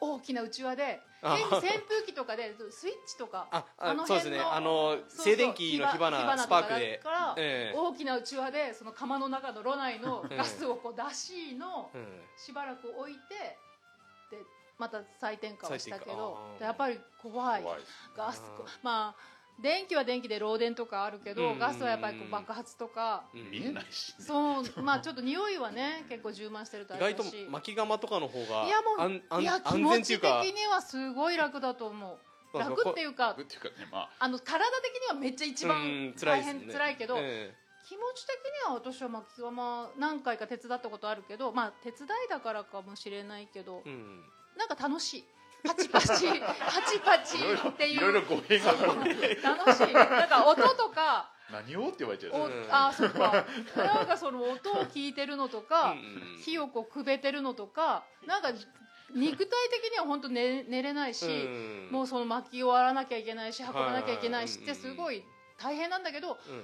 [0.01, 1.37] 大きなうちわであ。
[1.37, 7.01] 変に扇風機とかでスイッチとかあの辺の静電気の火花スパークで。
[7.75, 12.23] 大きなうちわでその釜の中の炉内のうんガスをこう出しのうん。
[12.37, 13.59] しばらく置いて
[14.31, 14.45] で
[14.79, 17.65] また再点火をしたけどやっぱり怖い。
[18.17, 18.43] ガス
[18.83, 29.07] まあ電気は電気で漏電とかあるけど、うんガスはやっぱりこう爆発とか、うん見えないし、ね、そう まあちょっと匂いはね結構充満してるとあ意外と巻き窯とかの方がいやも
[29.37, 32.19] ういや気安持ち的にはすごい楽だと思う。
[32.59, 33.45] 楽っていうかね
[33.91, 34.11] まあ。
[34.21, 37.55] あの体的にはめっちゃ一うん番大変ね辛いけど、え
[37.87, 44.25] 気持ち的には私は巻き窯何回か手伝ったことあるけどまあ手伝いだからかもしれないけどえうん
[44.57, 45.25] なんか楽しい。
[45.67, 46.09] パチパチ。
[46.09, 47.37] パチパチ
[47.69, 47.97] っていう。
[47.97, 48.73] いろいろ語弊があ
[49.05, 49.93] る楽しい。
[49.95, 51.31] なんか音とか。
[51.51, 52.33] 何をって言われちゃう。
[52.35, 53.45] おうんあそっか。
[53.77, 58.51] なんかその音を聞いてるのとか、うん火をこうくべてるのとかなんか
[59.15, 59.49] 肉体
[59.83, 65.23] 的には本当寝寝れないし、うんもうその巻き終わらなきゃいけないし運ばなきゃいけないしってすごい
[65.59, 66.61] 大変なんだけどうん精神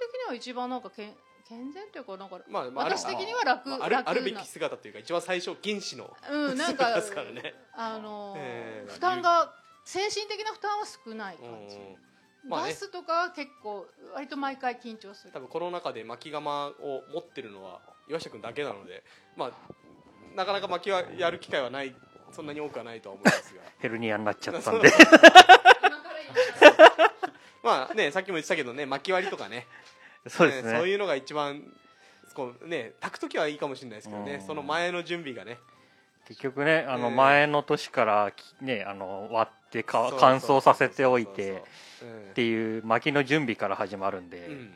[0.00, 1.14] 的には一番なんかけん
[1.48, 4.12] 健全っていうかなんかまあまあ私的には楽まああ楽な。
[4.14, 7.54] るあるべき姿というか一番最初原始のうんなんか ですからね。
[7.72, 9.52] あのーえー負担が
[9.84, 12.68] 精神的な負担は少ない感じ、うんまあね。
[12.70, 15.32] ガスとかは結構割と毎回緊張する。
[15.32, 19.02] 多分この中で巻き窯を持ってるのは岩下君だけなので
[19.36, 19.50] まあ
[20.34, 21.94] なかなか巻きはやる機会はない
[22.32, 23.60] そんなに多くはないとは思いますが。
[23.78, 24.88] ヘルニアになっちゃったんで。
[24.88, 27.32] 今から言います
[27.62, 29.66] まあねさっきも言ってたけどね巻き割りとかね
[30.28, 30.78] そうですね。
[30.78, 31.62] そういうのが一番
[32.34, 34.34] こうね炊く時はいいかもしれないですけどね。
[34.34, 34.40] うん。
[34.40, 35.58] その前の準備がね。
[36.26, 41.62] 結局ねあのええ前の年からきねあの割ってか乾燥させておいて
[42.30, 44.52] っていう薪の準備から始まるんで、うん。
[44.52, 44.74] うん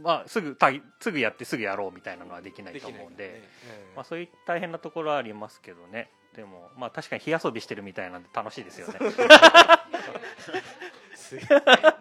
[0.00, 3.48] まあすぐたいすぐやってすぐやろうみたいなのはできないでと思うんでねえ
[3.92, 6.10] えまあ、そういう大変なところはありますけどね。
[6.34, 8.98] でもまあ確かに火遊びしてるみたいなんで楽しいですよね。
[11.14, 11.46] すげえ。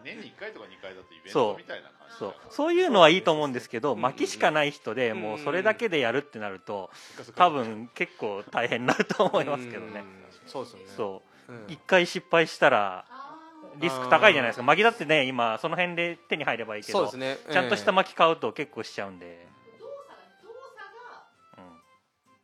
[0.04, 2.34] 年に1回とか2回だとイベントみたいな感じそう。
[2.50, 3.98] そういうのはいいと思うんですけどうん。
[3.98, 6.90] うん薪しかない人でもうそれだけでやるってなると
[7.36, 10.00] 多分結構大変になると思いますけどね。
[10.00, 10.50] うん。
[10.50, 10.86] そうですよね。
[10.96, 11.52] そう。
[11.52, 11.64] うん。
[11.68, 13.36] 一回失敗したらあ
[13.80, 14.64] リスク高いじゃないですか。
[14.64, 21.26] 薪だってね今その辺で手に入ればいいけどちゃんとした薪買うと結構しちゃうんで、ー動作が動作が
[21.58, 21.82] うん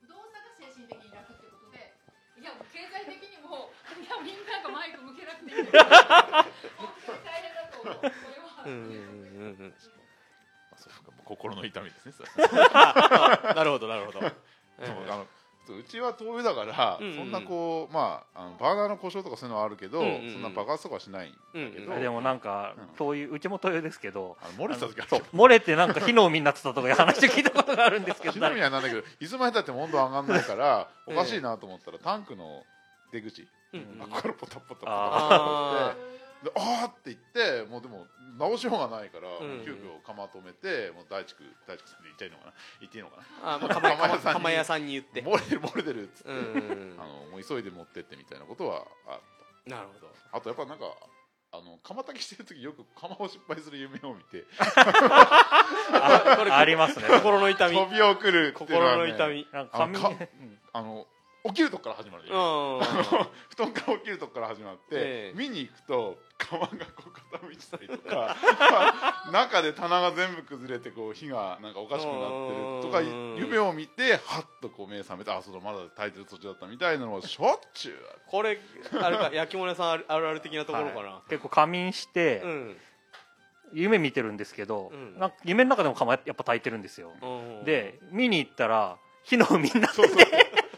[0.08, 1.94] 動作が精神的に楽ってことで
[2.42, 3.70] いやもう経済的にも
[4.02, 5.84] いやみんながマイク向けなくていい んだけど
[6.80, 9.74] 本当に大変だと思うこれは、うんうんうんうん
[10.72, 12.30] まあそうか心の痛みですねそれ。
[12.74, 14.20] あなるほどなるほど。
[14.20, 14.32] そう
[15.10, 15.28] あの
[15.66, 20.34] そううちは灯油だから、うんうんそんなこうまああのバーナーの故障とかそういうのはあるけど、うんうんうん。
[20.34, 22.88] そんな爆発とかはしないんだけど、うんでもなんかうん。
[22.96, 28.34] 灯油うちも灯油ですけどあの漏れてた時ある漏れてなんか火の海になってたとかいう話を聞いたことがあるんですけど。
[28.36, 32.64] ちなみにはなんだけどいつまでたっても温度上がんないからおかしいなと思ったらタンクの
[33.12, 38.06] 出口、うんうんあここからポタポタポタあポタってであーって言ってもうでも
[38.38, 39.66] 直しようがないから、うん。
[39.66, 42.54] 急遽釜止めてもう大地区大地区さんで言っちゃいいのかな？
[42.80, 43.24] 言っていいのかな？
[43.56, 44.34] あまあ釜 釜屋さんに。
[44.34, 45.24] 釜屋さんに言って。
[45.24, 46.40] 漏れてる漏れてるっつって、うんう
[46.96, 49.20] んあのもう急いで持ってってみたいなことはあっ
[49.66, 50.08] なるほど。
[50.32, 50.86] たあとやっぱなんか
[51.52, 54.46] あの釜炊きしてる時よく釜を失敗する夢を見て。
[54.60, 57.06] あこれありますね。
[57.08, 57.76] 心の痛み。
[57.76, 59.48] 飛び送るっていうのは、ね、心の痛み。
[60.74, 61.08] あの
[61.48, 62.86] 起きるとこから始まるよ、うん。
[63.50, 65.38] 布団から起きるとこから始まって、ええ。
[65.38, 66.78] 見に行くと釜がこ
[67.08, 68.36] う傾いてたりとか
[69.32, 72.28] 中で棚が全部崩れてこう火がなんかおかしくなって
[72.78, 73.36] るとかうん。
[73.38, 78.60] 夢を見てハッとこう目覚めてあそうだまだ炊いてる途中だったみたいなのをしょっちゅうあるこれ
[79.02, 81.22] あれか焼き物屋さんあるある的なところかな。
[81.30, 82.78] 結構仮眠してうん。
[83.74, 85.20] 夢見てるんですけど、うん。
[85.20, 87.26] なんか夢の中でも釜やっぱ炊いてるんですよ、う
[87.62, 87.66] ん。
[87.66, 90.08] で見に行ったら火の海になってそう。
[90.08, 90.18] そう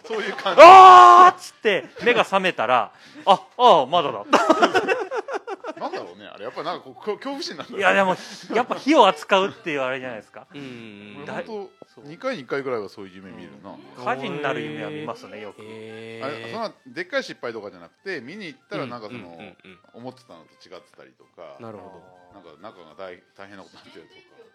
[0.10, 0.62] そういう感じ。
[0.64, 2.91] あーっつって目が覚めたら
[3.28, 4.26] あああまだだ。
[5.80, 6.45] なんだろうねあれ。
[6.45, 8.16] やっぱなんかこう恐怖心なんだいやでも
[8.55, 10.47] やっぱ火を扱うっていうあれじゃないですか。
[10.51, 11.18] うん。
[11.18, 15.62] 俺だい本当2回に1回ぐらいはそういう夢見るな、火事になる夢は見ますねよく。
[15.62, 22.01] へあれそんなでっかい失敗とかじゃなくて見に行ったらなんかその、うんうんうん思ってたのと違ってたりとかなるほ
[22.34, 24.49] なんか中が大大変なことになってるとか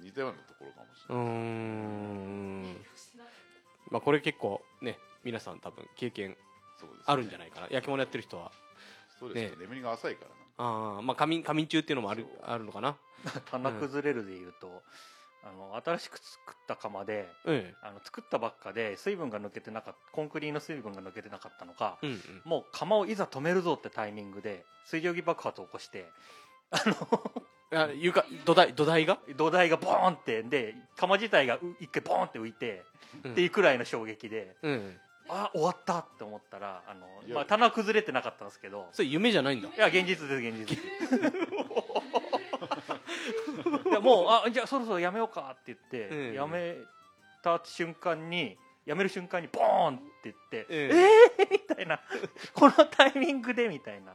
[0.00, 2.76] 似たようなところかもしれどうない、ーん
[3.90, 6.36] まあこれ結構ね皆さん多分経験
[7.04, 7.68] あるんじゃないかな。
[7.70, 8.52] 焼き物やってる人は。
[9.18, 9.56] そうですね。
[9.56, 9.62] ね。
[9.62, 12.96] 眠りが浅いからなああまあ仮眠仮眠中っていうのもあるあるのかな。
[13.50, 14.82] 棚崩れるでいうと、
[15.42, 22.20] あの新しく作った窯でえあの作ったばっかで水分が抜けてなかったコンクリの水分が抜けてなかったのか、えうんうん。
[22.44, 26.06] もう窯をいざ止めるぞってタイミングで水蒸気爆発を起こして
[26.70, 26.78] あ
[27.72, 29.18] あ床土台土台が？
[29.28, 32.82] の土台がボーンってで窯自体がう一回ボーンって浮いて、
[33.24, 33.32] うん。
[33.32, 34.96] っていうくらいの衝撃でうん。
[35.28, 39.68] あ終わったって思ったらあのまあ、棚は崩れてなかったんですけどそれ夢じゃないんだ。
[39.68, 40.78] いや現実です現実。
[43.90, 46.34] いやもうあじゃあそろそろやめようかって言って、うん。
[46.34, 46.76] やめ
[47.42, 50.90] た瞬間にやめる瞬間にボーンって言って、え
[51.38, 51.98] えー、みたいな。
[52.54, 54.14] このタイミングでみたいな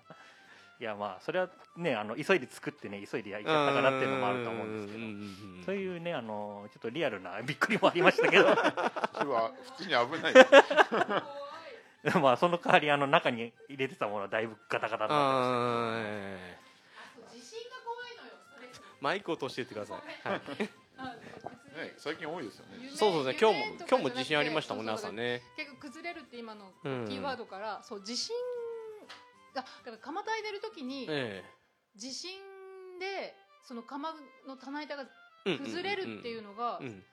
[0.81, 5.05] いやまあそれはねあの急いで作ってね急いで焼いちゃったからっていうのもあると思うんですけど。
[5.05, 8.45] んそういうねあのちょっとリアルなびっくりもありましたけど。
[9.13, 10.33] それは普通に危ない。
[12.19, 15.17] まあその代わりあの中に入れてたものはだいぶガタガタになってました。
[15.17, 16.61] あーええ
[17.29, 18.31] 地震が怖いのよ
[18.73, 20.41] それマイクを通してってください、はい、
[20.97, 21.15] あ
[21.77, 22.77] ね最近多いですよね。
[22.81, 25.43] 夢そうそうですね今日も今日も地震ありましたもんね朝ね。
[25.55, 28.60] 結構崩れるって今のキうんーワードから、そう地震が
[29.53, 31.43] だから釜炊いてる時にえ
[31.95, 32.31] 地震
[32.99, 33.33] で
[33.63, 34.09] その釜
[34.47, 35.05] の棚板が
[35.45, 37.03] え崩れるっていうのが、うん。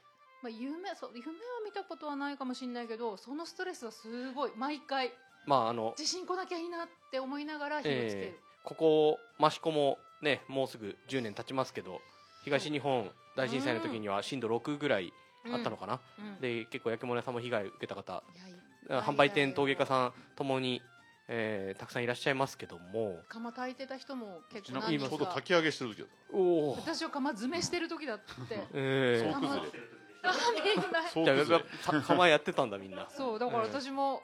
[0.40, 1.32] まあ、夢そう夢は
[1.64, 4.52] 見たことはないかもしれないけどそのストレスはすごい。
[4.56, 5.12] 毎回。
[5.46, 12.02] まああの地震来なきゃいいなって思いながら火をつける、えここ益子もねもうすぐ10年経ちますけど
[12.44, 15.12] 東日本大震災の時には震度6ぐらい
[15.50, 16.24] あったのかな、うん。
[16.24, 16.40] うん。
[16.40, 18.22] で結構焼き物屋さんも被害を受けた方。
[18.88, 20.80] 販売店陶芸家さんともに、
[21.28, 23.22] えーたくさんいらっしゃいますけども。
[23.28, 28.24] 釜炊いてた人も結構なんかちょうど炊き上げしてる時だっおお、私は釜詰めしてる時だって。
[28.72, 29.68] えー、総崩れ
[30.24, 30.32] あ
[30.64, 33.06] みんな総じゃあ崩れやっぱ釜やってたんだみんな。
[33.10, 34.22] そうだから私も、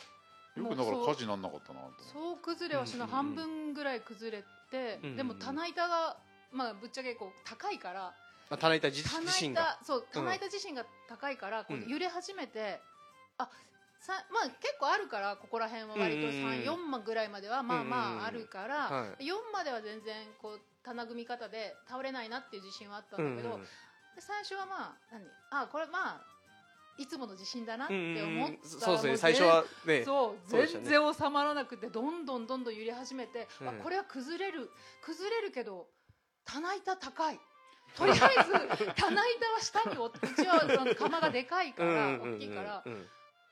[0.57, 2.05] よくだから火事なんなかったなと思って。
[2.13, 5.05] 総崩れはしない、うんうんうん半分ぐらい崩れて、うん。
[5.05, 6.17] うんうんでも棚板が
[6.53, 8.15] まあぶっちゃけこう高いから
[8.51, 9.77] あ棚板自身が。
[9.79, 11.89] 板そう棚板自身が高いから、こううん。
[11.89, 12.81] 揺れ始めて、
[13.37, 13.51] あさ
[14.31, 16.61] まあ結構あるからここら辺は割とうんうんうん。
[16.61, 19.25] 34万ぐらいまではまあまああるから、はい。
[19.25, 23.59] 4までは全然こう棚組み方で倒れないなっていう自信はあったんだけど、
[24.15, 25.63] で最初はまあ何？
[25.65, 26.27] あこれまあ
[26.99, 29.13] いつもの地震だなって思ったらそうですね。
[29.13, 33.69] も最初はねそう全然収まらなくてどんどんどんどん揺れ始めて、うん。
[33.69, 34.71] あこれは崩れる
[35.03, 35.87] 崩れるけど
[36.45, 37.41] 棚板高い。
[37.97, 38.19] とりあえ
[38.77, 42.85] ず 棚板は下に落うちはその釜がでかいから大きいから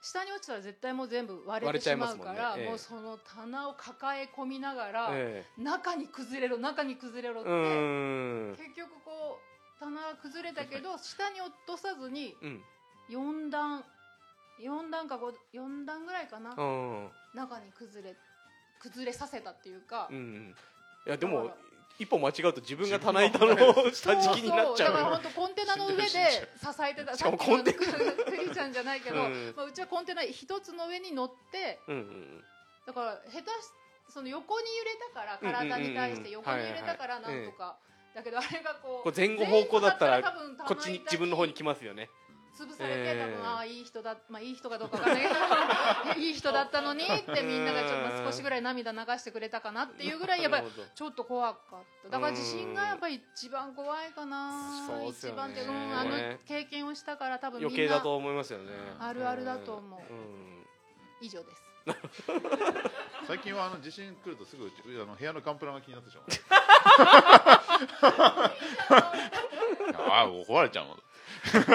[0.02, 2.32] 下に落ちたら絶対もう全部割れてしますうもんね。
[2.32, 2.36] ええ。
[2.36, 12.62] からもうその棚を抱え込みながらえ中に崩れろ中に崩れろって結局こう棚は崩れたけど 下に落とさずにうん。
[13.10, 13.84] 4段
[14.60, 17.10] 4段か5 4段ぐらいかなうん。
[17.34, 18.16] 中に崩れ
[18.80, 20.54] 崩れさせたっていうか、うん
[21.06, 21.50] いやでも
[22.02, 23.56] 一歩間違うと自分が棚板の
[23.92, 26.12] 下敷きになっちゃそうそうだからう本当コンテナの上で支
[26.90, 29.54] えてたしかもコンテク リちゃんじゃないけど、うん。
[29.56, 32.44] まあ、うちはコンテナ一つの上に乗ってうんうん
[32.84, 33.70] だから下手し
[34.08, 37.76] その横に揺れたから体に対して横に揺れたからうんうんうんなんとか、
[38.14, 40.22] だけどあれがこう前後方向だったら
[40.66, 42.10] こっちに自分の方に来ますよね
[42.54, 43.34] 潰されて、えー。
[43.34, 45.28] 多分ああいい人だまあいい人かどうかわかんないけ
[46.14, 52.08] ど いい人だったのにってみんながちょっと少しぐらい涙流してくれたかなっていうぐらいやっぱりちょっと怖かった。
[52.08, 54.88] だから地震がやっぱり一番怖いかな。
[54.88, 55.08] ね。
[55.08, 58.72] 一番ってうんあの経験をしたから多分みんな余計だと思いますよね。
[58.98, 60.00] あるあるだと思う。
[60.12, 60.66] うん。
[61.20, 61.62] 以上です。
[63.26, 64.70] 最近はあの地震来るとすぐ
[65.02, 66.26] あの部屋のガンプラが気になってしまう。
[69.94, 71.02] ああ壊れちゃうもん
[71.42, 71.68] 必ず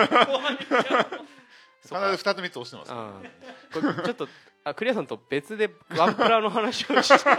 [1.93, 2.89] 2つ3つ押してます。
[2.89, 3.21] からあ。
[3.21, 4.27] ーこれちょっと
[4.63, 7.29] あクリアさんと別でガンプラの話をして。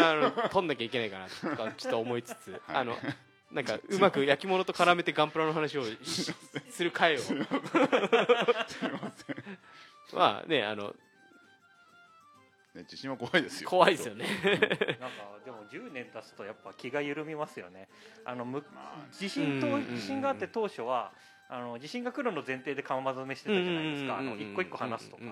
[0.00, 2.62] あの取んなきゃいけないかなとかちょっと思いつつ。
[2.68, 2.96] あの
[3.50, 6.32] なんかうまく焼き物と絡めてガンプラの話をし
[6.70, 7.20] する回を。
[10.12, 10.94] まあねあの
[12.80, 13.70] ね地震は怖いですよ。
[13.70, 14.24] 怖いですよね。
[14.44, 14.68] なんか
[15.44, 17.88] でも10年経つとやっぱ気が緩みますよね。
[18.24, 21.12] あのむまあ地震と地震があって当初は
[21.48, 24.18] あの地震が来るの前提で釜詰めしてたじゃないですか。
[24.18, 25.22] あの一個一個話すとか。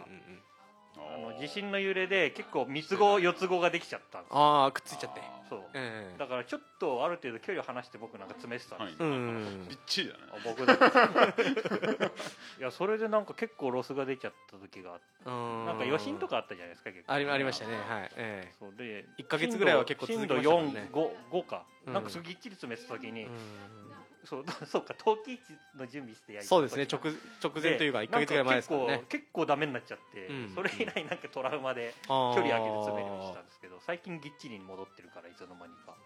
[0.96, 5.60] あの地震の揺れで結構三つ子四つ子ができちゃったああくっついちゃってそう。
[5.74, 6.18] ええ。
[6.18, 9.66] だからちょっとある程度距離を離して僕なんか詰めてたんですよ、うん。
[9.68, 10.20] びっちりだね。
[10.32, 10.84] あ僕だけ
[12.60, 15.04] いやそれでなんか結構ロスが出ちゃった時があって。
[15.26, 15.66] うん。
[15.66, 17.12] なんか余震とかあったじゃないですか結構。
[17.12, 17.76] ありありましたね。
[17.76, 18.10] はい。
[18.16, 18.74] えそう。
[18.76, 20.72] で一ヶ月ぐらいは結構続きましたもんね。
[20.72, 21.92] 震度4 5か、うん。
[21.92, 23.87] なんかすごいぎっちり詰めてた時に、えうん
[24.28, 25.40] そう そうか陶器市
[25.78, 27.00] の準備してやりそうですね直
[27.42, 28.86] 直前というか1か月ぐらい前ですからね。
[28.86, 30.52] 結構結構ダメになっちゃって、うん。
[30.54, 35.96] それ以来なんかトラウマで距離距離上げて詰めるようにしたんですけど最近ぎっちりに戻ってるからいつの間にか、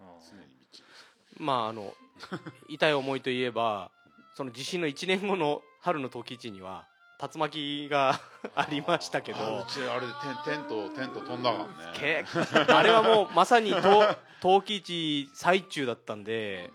[0.00, 0.06] うん。
[0.20, 1.94] 常にびっちりまああの
[2.68, 3.90] 痛い思いといえば
[4.34, 6.86] その地震の1年後の春の陶器市には
[7.22, 8.20] 竜巻が
[8.54, 9.62] ありましたけあど。
[9.62, 10.12] うちあれで
[10.44, 11.98] テンテントテント飛んだからね。
[11.98, 12.24] け
[12.72, 16.70] あれはもうまさに陶陶器市最中だったんで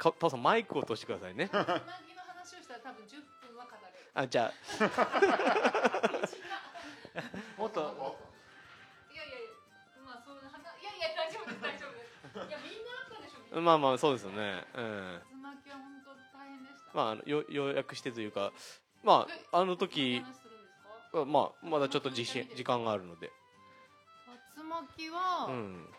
[0.00, 1.46] かタオさんマイクを落としてくださいね。
[1.48, 1.74] つなぎの
[2.24, 3.20] 話をしたら多分10
[3.52, 4.80] 分は語れるあじゃー
[7.60, 8.16] もっと。
[9.12, 9.34] いやいや
[10.02, 12.10] まあそういう話いやいや大丈夫です大丈夫です。
[12.48, 14.64] いやみんなあったでしょあまあまあそうですよね。
[14.74, 15.22] うん。
[15.30, 16.84] 竜巻は本当大変でした。
[16.94, 18.52] まああのよ要約してというか
[19.02, 20.24] まああの時
[21.12, 23.30] まあまだちょっと自信時間があるので。
[24.56, 25.92] 竜巻は、うん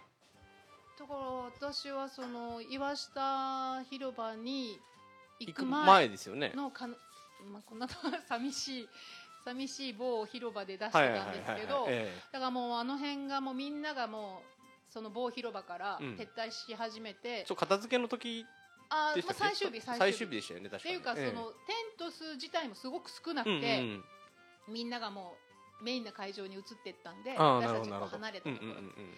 [1.02, 4.78] だから私はその岩下広場に
[5.40, 6.54] 行行くく前前ですよね。
[6.56, 6.96] のかな、
[7.52, 8.90] まあ、こんなとこ寂しい
[9.44, 16.16] 寂しい某広場で出してたんですはいけどえだからもうあの辺がもうみんながもうその某広場からうん。
[16.16, 17.48] 撤退し始めて。
[17.50, 18.46] う片付けの時
[18.90, 19.82] あーまあ、でしたっけ最終日。
[19.82, 20.96] 最終日でしたよね確かに。
[20.98, 21.30] っていうか、ええ。
[21.30, 24.06] そのテント数自体もすごく少なくうんうんて、うん。
[24.68, 25.36] みんながも
[25.80, 28.18] うメインな会場に移ってったんで私たちこうほどなるほど。
[28.18, 29.18] 離れたところ、うんうんうん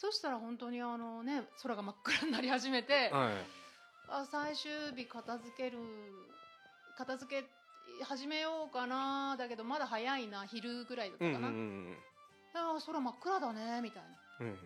[0.00, 3.32] そしたら本当にあのね空が真っ暗になり始めて、うんはい。
[4.08, 5.78] あ最終日片付ける
[6.96, 11.96] 片付け始めようかなだけどまだ早いな昼ぐらいだったうんうんかな、うん。
[12.54, 14.46] あー空真っ暗だねみたいな。
[14.46, 14.58] うん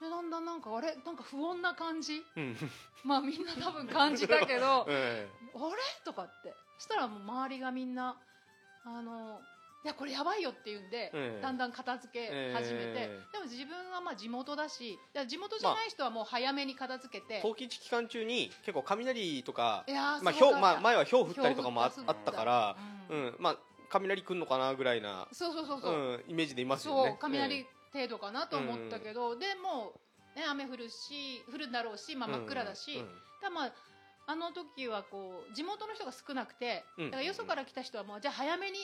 [0.00, 0.96] でだんだんなんかあれ？
[1.04, 2.22] なんか不穏な感じ？
[2.36, 2.56] うん。
[3.04, 5.76] まあみんな多分感じたけど えあれ？
[6.04, 6.54] とかって。
[6.78, 8.16] したらもう周りがみんな
[8.84, 9.40] あの
[9.84, 11.42] いやこれやばいよって言うんで、ええ。
[11.42, 19.84] だんだん片付け始めて、ええでも自分はまあ地元だし地元じゃない人はもう早めに片付けて、え冬季期間中に結構雷とか
[20.22, 21.92] まあひょまあ前は氷降ったりとかもあっ
[22.24, 22.76] たから
[23.10, 23.26] ううん。
[23.30, 23.56] んまあ
[23.90, 29.92] 雷来んのかなぐらいなそうそうそうそう、うんイメージでいますよそうね雷程度かなと思ったけど、でも
[30.34, 33.08] う、ね、雨降るし降るんだろうし、まあ、真っ暗だし、うん
[33.42, 33.72] だまあ
[34.24, 37.10] あの時はこう地元の人が少なくて、うん。
[37.10, 38.78] だからよそから来た人はもうじゃあ早めに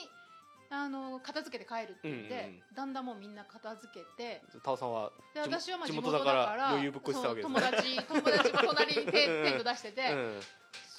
[0.71, 10.39] あの片付けて帰るって言って、うんうんだんだんもうみんな片付けてタオさんはで地元私はまあ地地元だかからら余裕ぶっこいてたわけですそう友達友達が隣にテテント出してて、うん。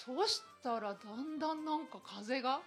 [0.04, 2.60] そうしたらだんだんなんか風が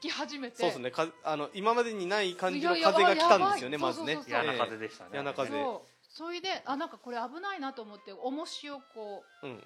[0.00, 0.90] 吹き始めてそうですね。
[0.90, 3.92] かあの今までにない感じのいや風が来たんですよねやばい。
[3.92, 4.14] まずね。
[4.14, 5.88] そうそうそう嫌な風でしたね、嫌な風そう。
[6.10, 9.60] それであなんかこれ危ないなと思って重しをこううんうん。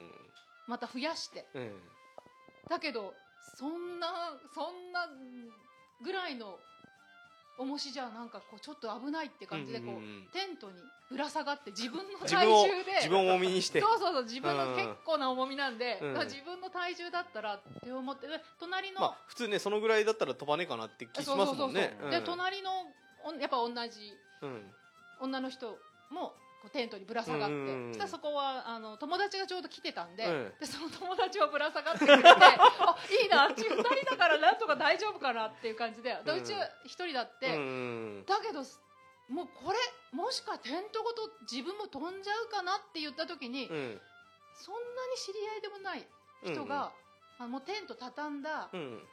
[0.69, 1.47] また増やして。
[1.55, 1.73] うん。
[2.69, 3.15] だけど
[3.57, 5.09] そんなそんな
[6.03, 6.59] ぐらいの
[7.59, 10.81] 重しじゃなんかこうちょっと危ないって感じでこう,、テントに
[11.11, 12.93] ぶら下がって自分の体重で。
[12.97, 13.81] 自分を重みにして。
[13.81, 14.77] そうそうそう自分のうん。
[14.77, 21.99] 結構な重みなんで、自分の体重だったらって思ってで隣の、まあ普通ねそのぐらいだったら飛ばねえかなって気しますもんね。
[22.11, 22.71] で隣の
[23.39, 24.73] やっぱ同じうん。
[25.21, 25.79] 女の人
[26.11, 27.93] もこうテントにぶら下がって、うんうんうん。
[27.93, 38.63] そしたらそこはあの友達がちょうど来てたんで,、うんでその友達はぶら下がってくれて あいいなあっち2人だからなんとか大丈夫かなっていう感じででうちは1人だって、うんだけど
[39.29, 39.79] もうこれ
[40.13, 44.01] もしかテントごと自分も飛んじゃうかなって言った時に、うん。
[44.55, 46.07] そんなに知り合いでもない
[46.45, 46.93] 人が、
[47.39, 49.09] あのもうテント畳んだ、うん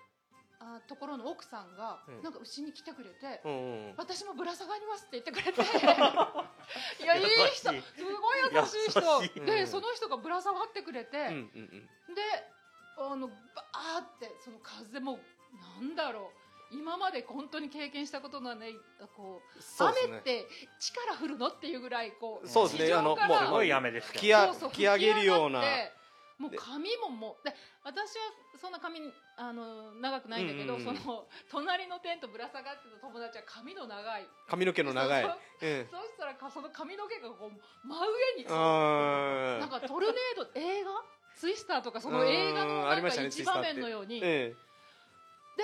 [0.60, 2.24] あところの奥さんが、うん。
[2.24, 5.62] なんかうちに来てくれて、うんうん私もぶら下がりますって言ってくれて。
[7.04, 9.22] いやいい人すごい優しい人。
[9.22, 9.42] 優しい。
[9.42, 9.68] で、うん。
[9.68, 12.16] その人がぶら下がってくれて、うんうんうん。
[12.16, 12.22] で
[12.98, 15.20] あのバーってその風も
[15.80, 16.48] なんだろう。
[16.70, 18.74] 今まで本当に経験したことのない
[19.16, 20.46] こう雨って
[20.80, 22.88] 力降るのっていうぐらいこうそうですね。
[22.88, 25.62] 地上あのからすごい雨ですけど吹き上そうそう吹き上げるような。
[26.38, 29.00] もうで髪ももうで私はそんな髪
[29.38, 30.98] あの長くないんだけど、うんうんうん。
[30.98, 34.26] その隣のテントぶら下がってた友達は髪の長い。
[34.50, 35.22] 髪の毛の長い。
[35.22, 35.32] そう
[35.70, 35.84] う。
[35.84, 35.88] ん。
[35.94, 40.90] そうしたらかその髪の毛がこう真上にあなんかトルネード映画？
[41.38, 44.56] ツイスターとかその映画のなんか一場面のように、え
[45.56, 45.64] で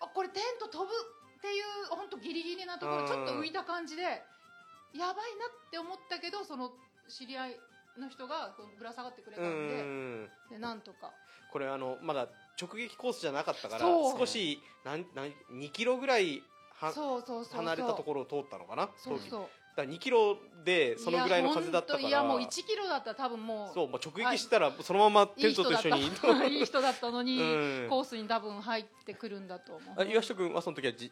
[0.00, 3.06] あこれテント飛ぶっていう本当ギリギリなところうん。
[3.06, 6.72] ちょっと浮いた感じでやばいなって思ったけどその
[7.08, 7.60] 知り合い
[8.00, 10.28] の人がぶら下がってくれたんで,、ん。
[10.50, 11.12] でなんとか。
[11.52, 12.26] これあのまだ
[12.60, 14.18] 直撃コースじゃなかったからそう。
[14.18, 16.42] 少しなんなん2キロぐらい
[16.80, 17.56] はそうそうそうそう。
[17.56, 19.28] 離れたところを通ったのかなそうそう。
[19.30, 19.64] 当時。
[19.76, 22.08] だから2キロでそのぐらいの風だったから。
[22.08, 26.02] いやほんといやもう1キロだったら多分もうそう、まあ、直撃したらそのままテントと一緒に。
[26.02, 26.46] いい人だった。
[26.46, 27.44] いい人だったのに、う
[27.86, 27.86] ん。
[27.88, 29.94] コースに多分入ってくるんだと思う。
[30.00, 31.10] あ岩下君はその時はじ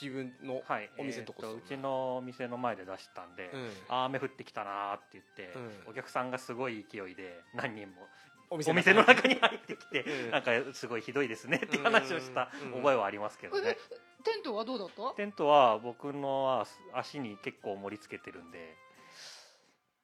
[0.00, 0.90] 自分のはい。
[0.98, 3.70] お店のとこえーうちのお店の前で出したんで、うん。
[3.88, 5.90] あー雨降ってきたなーって言って、うん。
[5.90, 8.08] お客さんがすごい勢いで何人も
[8.50, 10.30] おお店の中に入ってきて、うん。
[10.32, 13.76] なんかすごいひどいですねって話をしたうん覚えはありますけどね、
[14.24, 15.14] テントはどうだった？
[15.16, 18.76] テントは僕の足に結構盛り付けてるんで。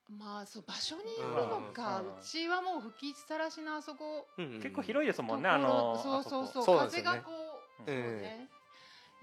[0.08, 2.06] まあそう場所によるのか、うん。
[2.06, 4.28] うちはもう吹きさらしのあそこ。
[4.38, 6.64] うん結構広いですもんね、ところあのそうそうそう。
[6.64, 7.08] そうなんですよね。
[7.08, 7.32] 風がこ
[7.86, 8.48] う、うんそうね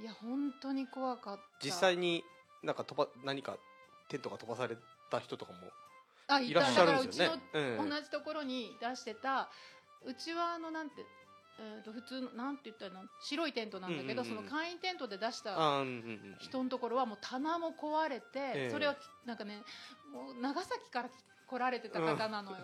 [0.01, 1.41] いや本当に怖かった。
[1.65, 2.23] 実際に
[2.63, 3.57] なんか飛ば何か
[4.09, 4.75] テントが飛ばされ
[5.09, 5.59] た人とかも
[6.35, 7.41] あいらっしゃるんですよね。
[7.51, 7.51] だ。
[7.51, 9.49] からうちのうん同じところに出してた
[10.05, 11.05] うちはあのなんて、
[11.59, 15.83] えー、と普通のなんて言ったら白いテントなんだけど、その簡易テントで出した
[16.39, 18.69] 人のところはもう棚も壊れて、ええ。
[18.71, 19.63] それはなんかね
[20.11, 21.09] もう長崎から
[21.47, 22.57] 来られてた方なのよ、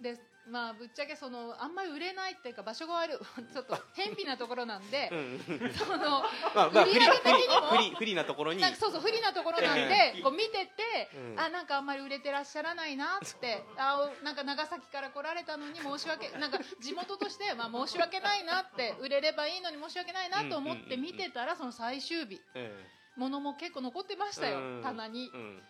[0.00, 0.18] で
[0.48, 3.16] まあぶっちゃけそのあんまり売れないっていうか場所が悪い
[3.52, 5.72] ちょっと偏僻なところなんで、うん。
[5.74, 6.22] その
[6.54, 8.62] まあまあ売り上げ的にも不利不利なところに。
[8.74, 11.40] そうそう不利なところなんで、ええこう見てて、うん。
[11.40, 24.82] あなんかあんまり売れてらっしゃらないなってあおなんか長崎から来られたのに申し訳なんか地元として、まあ、申し訳ないなって売れればいいのに申し訳ないなと思って見てたらその最終日え物も結構残ってましたようん。
[24.82, 25.30] 棚に。
[25.34, 25.62] えうん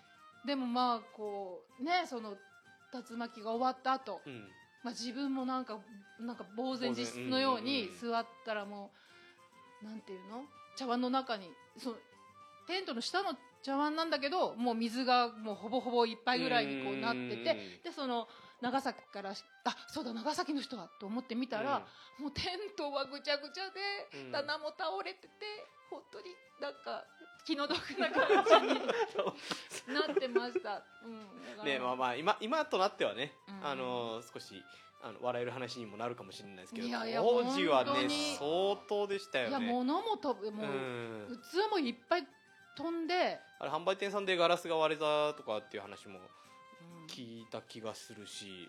[0.47, 2.36] でもまあこうねその
[2.93, 4.49] 竜巻が終わった後、うん。
[4.82, 5.78] まあ自分もなんか
[6.18, 8.91] なんか呆然自失のように座ったらも
[9.82, 10.45] うなんていうの？
[10.76, 11.97] 茶碗の中にその
[12.66, 18.26] テントの下の茶碗なんだけどもう水がもうほぼほぼいっぱいぐらいにこうなっててでその
[18.62, 21.84] 長崎からしあそうだ長崎の人はと思って見たら、
[22.18, 23.68] もうテントはぐちゃぐちゃ
[24.12, 24.32] で、うん。
[24.32, 25.28] 棚も倒れてて
[25.91, 26.26] 本当に
[26.61, 27.05] なんか
[27.45, 28.74] 気の毒な感じに
[29.95, 30.82] なってました。
[31.05, 33.66] うん、ねまあまあ今今となってはね、うん。
[33.66, 34.62] あの少し
[35.03, 41.38] あの笑える話にもなるかもしれないですけどいやいや当時はね相当でしたよいやね物も飛ぶもう、うん。
[41.53, 42.26] 器もいっぱい
[42.76, 46.20] 飛んで、あれ販売店さんでガラスが割れたとかっていう話も
[47.09, 48.68] 聞いた気がするし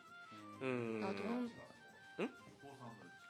[0.62, 1.02] うん。
[1.04, 1.52] あどん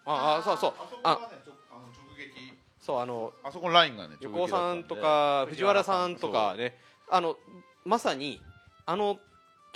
[0.05, 0.73] ああそうそう。
[0.77, 6.75] あそこがねちょあの直撃そうあのあそこのラインがね横尾さんとか藤原さんとかね
[7.09, 7.37] あの
[7.85, 8.41] まさに
[8.85, 9.19] あの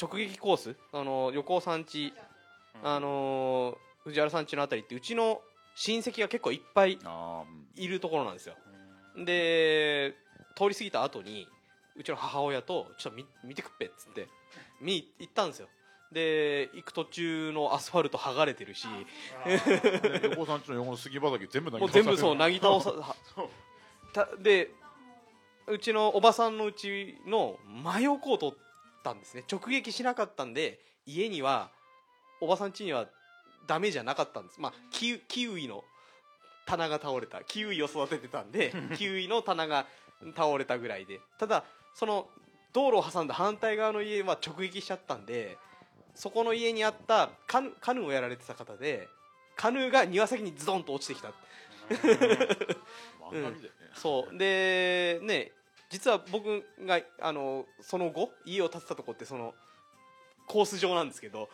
[0.02, 2.14] 直撃コースあの横尾さんち
[2.84, 5.42] あの藤原さんちのあたりってうちの
[5.76, 7.00] 親戚が結構いっぱい
[7.76, 8.56] いるところなんですよ。
[9.24, 10.16] で
[10.56, 11.48] 通り過ぎた後に
[11.96, 14.28] うちの母親と「ちょっと見見てくっぺ」っつって
[14.82, 15.70] 見に行ったんですよ
[16.16, 18.88] で行く途中のアスファルト剥がれてるし。
[20.24, 22.94] 横尾さんちの横の杉畑全部投げもう全部そうななぎ倒さ
[23.36, 23.50] そう。
[24.14, 24.72] たで
[25.68, 28.54] うちのおばさんのうちの真横を通っ
[29.04, 29.44] たんですね。
[29.52, 31.70] 直撃しなかったんで家には
[32.40, 33.08] おばさん家には
[33.68, 34.62] ダメじゃなかったんです。
[34.62, 35.84] まあキウキウイの
[36.66, 37.44] 棚が倒れた。
[37.44, 39.86] キウイを育ててたんで キウイの棚が
[40.34, 41.20] 倒れたぐらいで。
[41.38, 42.30] ただその
[42.72, 45.58] 道路を挟んだ反対側の家は直撃しちゃったんで
[46.16, 49.08] そこの家にあったカヌカヌーをやられてた方で
[49.56, 51.34] カヌーが庭先にズドンと落ちてきた漫
[53.44, 53.70] 画みたいね。
[53.94, 54.38] そう。
[54.38, 55.52] でね
[55.90, 59.54] 実は僕があのその後家を建てたとこってその
[60.48, 61.50] コース上なんですけど。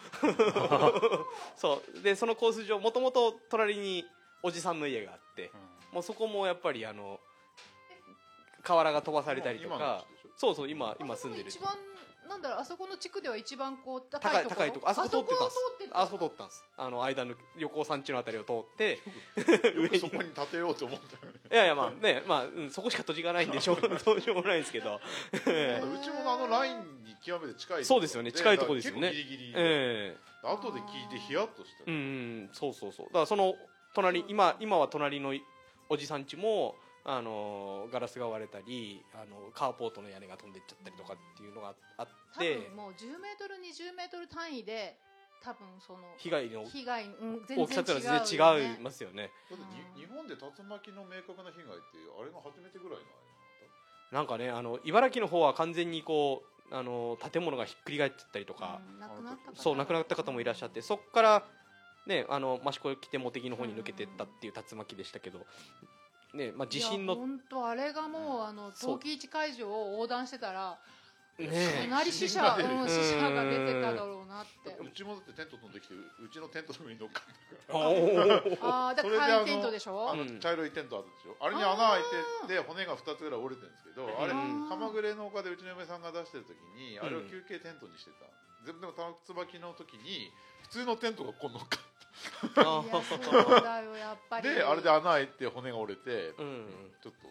[1.58, 2.02] そう。
[2.02, 4.06] でそのコース上もともと隣に
[4.44, 5.52] おじさんの家があって
[5.92, 7.20] もうそこもやっぱりあの
[8.64, 10.06] 瓦が飛ばされたりとか。
[10.38, 11.50] そうそう今今住んでる。
[11.50, 11.78] 一番
[12.32, 14.56] なんだろうあそこの地区では一番こう高高いいところ？
[14.56, 14.90] 高いとこ。
[14.90, 15.56] あそこ通ってたんです。
[15.94, 16.44] あそここ通った？
[16.46, 16.66] んです。
[16.78, 19.00] あの間の横尾山地のあたりを通って
[19.82, 21.40] よくそこに建てようと思ったよね。
[21.52, 23.82] いやいやまあねまあ、うん、そこしか土地がないんでしょう。
[23.84, 24.96] どうしようもないんですけど。
[25.34, 25.38] う
[26.04, 28.32] ちもあのラインに極めて近いそうですよね。
[28.32, 29.10] 近いとこですよね。
[29.12, 30.48] 結構ギリギリええ。
[30.48, 31.98] 後で聞いてヒヤッとしたうんう
[32.46, 33.06] んそうそうそう。
[33.08, 33.56] だからその
[33.94, 35.34] 隣今今は隣の
[35.90, 44.98] おじさん家もあのガラスが割れたりあのカーポートの屋根が飛んでっちゃったりとかっていうのがあっ多て分もう10メートル20メートル単位で
[45.42, 49.32] 多分その被害の被害、うん、全大きさっていうのは然違う全然違いますよね。
[49.50, 49.66] だって
[49.98, 53.06] に日本で竜巻の明確な被害ってあれが初めてぐらいの
[54.12, 61.44] なんかねあの茨城の方は完全にこうあの建物がひっくり返っちゃったりとか、うん亡くなった方そう亡くなった方もいらっしゃってそこから
[62.06, 65.40] ねあの益子来て茂木の方に抜けてったっていう竜巻でしたけど、
[66.34, 70.80] ねまあ、地震の本当あれがもうあの陶器市会場を横断してたら
[71.38, 74.76] かなり死者、が出るうん、死者が出てただろうなって。
[74.78, 78.60] うちもだってテント飛んできてううちのテントの上に乗っかったかおー。
[78.62, 81.36] ああだからテントでしらあょの茶色いテントあるでしょ。
[81.40, 82.04] あれに穴開い
[82.48, 88.28] てて骨が2つぐらい折れてるんですけどあれうん鎌暮れの丘でうちの嫁さんが出してる時にあれを休憩テントにしてた。
[88.66, 90.30] 全部でも玉椿の時に
[90.70, 91.91] 普通のテントがこう乗っかっぱ
[94.42, 96.68] りってあれで穴開いて骨が折れてうん。
[97.02, 97.28] ちょっと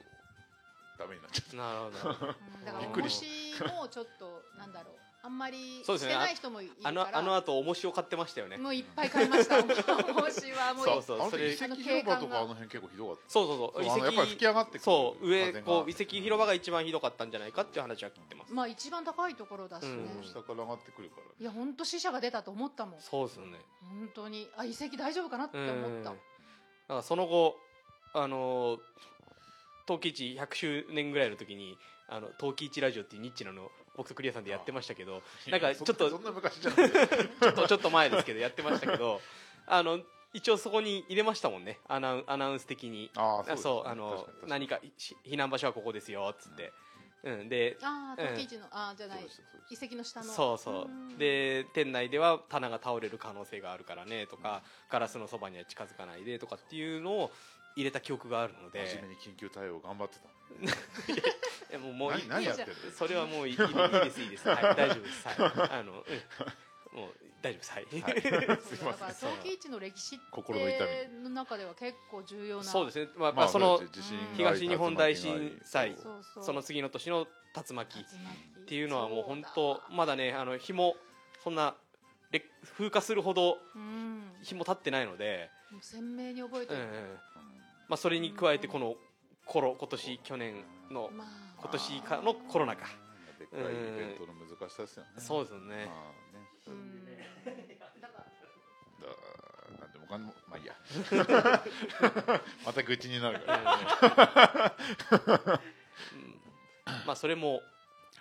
[0.99, 1.57] ダメになっちゃった。
[1.57, 2.35] なるほど。
[2.35, 3.25] うんだからびっくり重し
[3.65, 6.89] もちょっとなんだろうあんまりそうですねしてない人もいるから。
[6.89, 8.57] あのあの後重しを買ってましたよね。
[8.57, 9.59] もういっぱい買いました。
[9.61, 11.55] 重しはもうそうそうあのそれ。
[11.55, 13.23] 時遺跡広場とかあの辺結構ひどかった。
[13.29, 13.85] そうそうそう。
[13.85, 14.81] そうあのやっぱり吹き上がってくる。
[14.81, 18.53] そう上こう遺跡広場が一番ひどかったんじゃないかっていう話は聞いてます。
[18.53, 20.25] まあ一番高いところだしね、うん。
[20.25, 21.23] 下から上がってくるから。
[21.39, 23.01] いや本当死者が出たと思ったもん。
[23.01, 23.59] そうですよね。
[23.83, 24.49] 本当に。
[24.57, 26.05] あ遺跡大丈夫かなって思ったうん。
[26.05, 26.17] だか
[26.89, 27.59] らその後
[28.15, 28.81] あのー
[29.87, 31.77] 陶器市100周年ぐらいの時に
[32.09, 39.21] あの陶器市ラジオっていうニッチなの僕とクリアさんでやってましたけどなんかちょっとちょっとちょっと前ですけどやってましたけど
[39.69, 40.01] あの
[40.33, 41.81] 一応そこに入れましたもんね。
[41.87, 43.11] アナウンアナウンス的に。
[43.17, 46.73] ああそうあの何かし避難場所はここですよっつって、
[47.25, 48.29] うん、でああの、
[48.71, 49.27] ああじゃない。
[49.71, 50.27] 遺跡の下の。
[50.33, 50.85] そうそう。
[50.85, 51.19] うん。
[51.19, 57.33] で店内では棚が倒れる可能性があるからねとかガラスのそばには近づかないでとかっていうのを
[57.77, 58.87] 入れた記憶があるので。
[58.87, 60.40] 真面目に緊急対応頑張ってた
[61.71, 62.29] いやもうもういい。
[62.29, 64.49] 何何やってるそれはもういいいいですいいです。
[64.49, 65.29] はい 大丈夫です。
[65.29, 65.37] はい。
[65.71, 67.73] あの、うん、もう大丈夫です。
[67.73, 68.33] はい、すいません。
[68.33, 70.61] だから陶器市の歴史って心
[71.23, 73.81] の中では結構重要なそうですね、まあまあその
[74.37, 75.97] 東日本大震災
[76.43, 78.01] その次の年の竜巻。
[78.01, 80.97] っていうのはもう本当だまだねあの日も
[81.43, 81.75] そんな
[82.31, 82.47] 劣
[82.77, 84.33] 風化するほどうん。
[84.43, 87.19] 日も経ってないので、鮮明に覚えてる、うんうん。
[87.89, 88.95] まあ、それに加えてこの
[89.51, 91.27] コロ今年去年のまあ。
[91.61, 92.87] 今年からのコロナか。
[93.37, 93.65] でっかいイ
[93.99, 95.09] ベントの難しさですよね。
[95.19, 95.87] そうですよね。
[95.87, 95.95] まあ
[96.39, 96.47] ね。
[96.69, 97.05] うん。
[98.01, 98.21] だから
[99.09, 99.11] だ
[99.81, 100.77] なんでもかんでもまあいいや。
[102.65, 104.77] また愚痴になるうんから。
[106.15, 106.41] うん。
[107.05, 107.61] まあそれも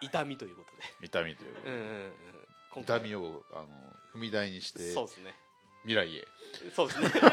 [0.02, 0.72] 痛みということ
[1.06, 2.12] 痛みというで、うんうん
[2.78, 3.68] うん、痛みをあの
[4.16, 5.36] 踏み台にしてそうですね。
[5.84, 6.28] 未来へ。
[6.74, 7.12] そうですね。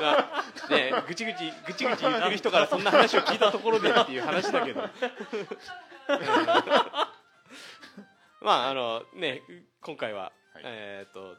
[0.00, 4.80] まあねぐちぐちぐちぐち言ってる人からそんな話を聞いたところでっていう話だけど。
[4.80, 4.90] う ん
[8.42, 9.42] まああのね
[9.82, 10.62] 今回は、はい。
[10.64, 11.36] えっ、と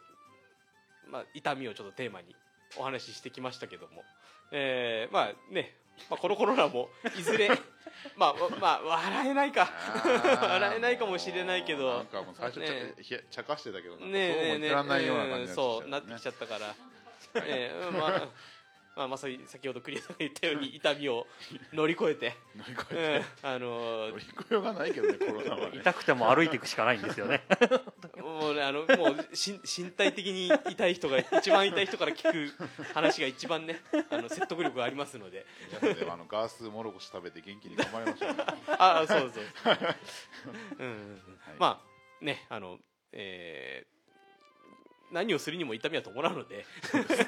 [1.07, 2.35] まあ痛みをちょっとテーマに
[2.77, 4.03] お話ししてきましたけども、
[4.51, 5.75] えーまあね、
[6.09, 7.49] まあ、このコロナもいずれ
[8.15, 9.69] まあまあ笑えないか。
[10.41, 11.97] 笑えないかもしれないけど。
[11.97, 12.93] なんかもう最初ちゃ,、ね。
[13.01, 16.75] ひや茶化してたけどなんかそうも言ってらんないような感じになそうなってきっちゃったから、
[17.35, 18.27] ええまあ
[18.95, 21.25] まあ、まさに先ほどクリアさんが言ったように痛みを
[21.71, 25.77] 乗り越えて、乗り越うえん、あのて乗り越えようがないけどねコロナはね。
[25.77, 27.41] 痛くても歩いていくしかないんですよね。
[28.17, 32.53] もうねあのもうしん身体的に痛い人が一番痛い人から聞く
[32.93, 33.79] 話が一番ね
[34.09, 35.45] あの説得力がありますので。
[35.69, 38.43] 皆さんであのガースもろこし食べて元気に頑張りましょうね。
[38.77, 39.43] ああそうそう、
[40.79, 41.21] うん。
[41.39, 41.55] はい。
[41.57, 41.81] ま
[42.21, 42.77] あねあの
[43.13, 44.00] えー
[45.11, 46.65] 何をするにも痛みは伴うので。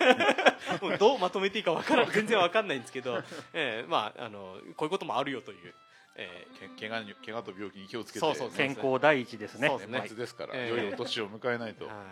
[0.82, 3.22] もうどうまとめていいかわからん全然わかんないんですけど、
[3.54, 5.74] えーまああのこういうこともあるよという、
[6.16, 8.20] えけ怪我に怪我と病気に気をつけて。
[8.20, 9.70] そうそうそう健康第一ですね。
[9.88, 10.70] 年末ですから、ええ。
[10.70, 12.06] 良いお年を迎えないと、ーはい。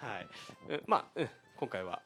[0.00, 0.28] はい、
[0.68, 2.02] うんまあ、うん今回は、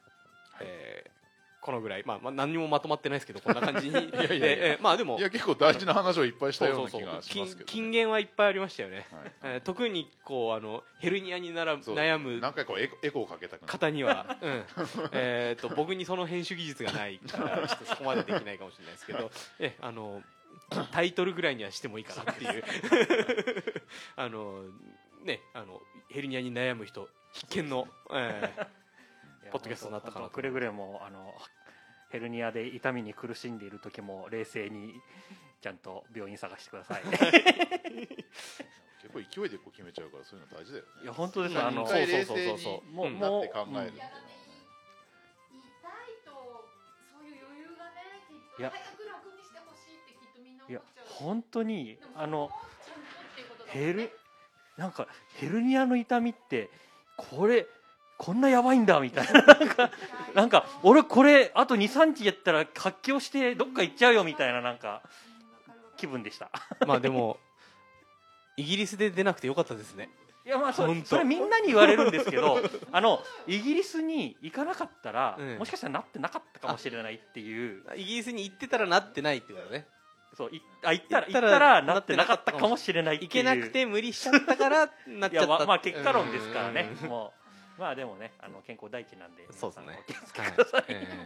[0.59, 1.24] えー
[1.65, 3.93] このぐらい、まあ、まあ何にもまとまってないですけどこんな感じに。
[3.97, 5.17] いやいやえーまあでも。
[5.17, 9.31] いや結構大事な話をいっぱいしたような気がしますけど、金金言はいっぱいありましたよね、はい。
[9.55, 12.39] えー特にこうあのヘルニアになら悩む。
[12.39, 14.63] 何回こうエコをかけた方には、 うん。
[15.11, 20.21] えー、と僕にその編集技術がないから ちょっとそこまでできないかもしれないですけどえあの
[20.91, 22.63] タイトルぐらいにはしてもいいかなっていう。
[24.17, 24.65] あの
[25.23, 25.81] ねあの
[26.11, 28.84] ヘルニアに悩む人必見の、えー
[29.51, 30.31] ポッドキャストになったかなと。
[30.31, 31.33] くれぐれもあの
[32.09, 34.93] ヘルニアで痛みに苦しんでいる時も冷静に
[35.61, 37.03] ちゃんと病院探してください。
[39.01, 40.89] 結構勢いでこう決めちゃうからそういうの大事だよね。
[41.03, 43.71] いや本当ですうんあの一回冷そうそうそう静そうにもうなって考える。
[43.71, 44.21] もうみたいなね
[45.51, 46.31] 痛いと
[47.11, 48.69] そういう余裕がねきっといや。
[48.71, 52.49] 早く楽にしてほしいってきっとみんない思や本当にあの
[53.67, 54.11] ヘル
[54.77, 56.69] なんかヘルニアの痛みって
[57.15, 57.67] これ
[58.17, 59.43] こんなやばいんだみたいな。
[60.33, 65.01] なんか俺これあと23日やったら発狂してどっか行っちゃうよみたいななんか
[65.97, 66.49] 気分でした。
[66.87, 67.39] まあでも
[68.57, 70.09] イギリスで出なくてよかったですね。
[70.45, 72.59] いやまあそそれみんなに言われるんですけど
[72.91, 75.57] あのイギリスに行かなかったら、うん。
[75.57, 77.83] もしかしたらなってなかったかもしれないっていう。
[77.95, 79.87] イギリスに行ってたらなってないってことね。
[80.35, 83.29] そういあ行ったら行ったらなってなかったかもしれないっていう。
[83.29, 87.09] 行けなくて無理しちゃったからなっいちゃったやまあまあ結果論ですからねうん。
[87.09, 87.44] もう
[87.77, 89.99] まあでもねあの健康第一なんでそうですね。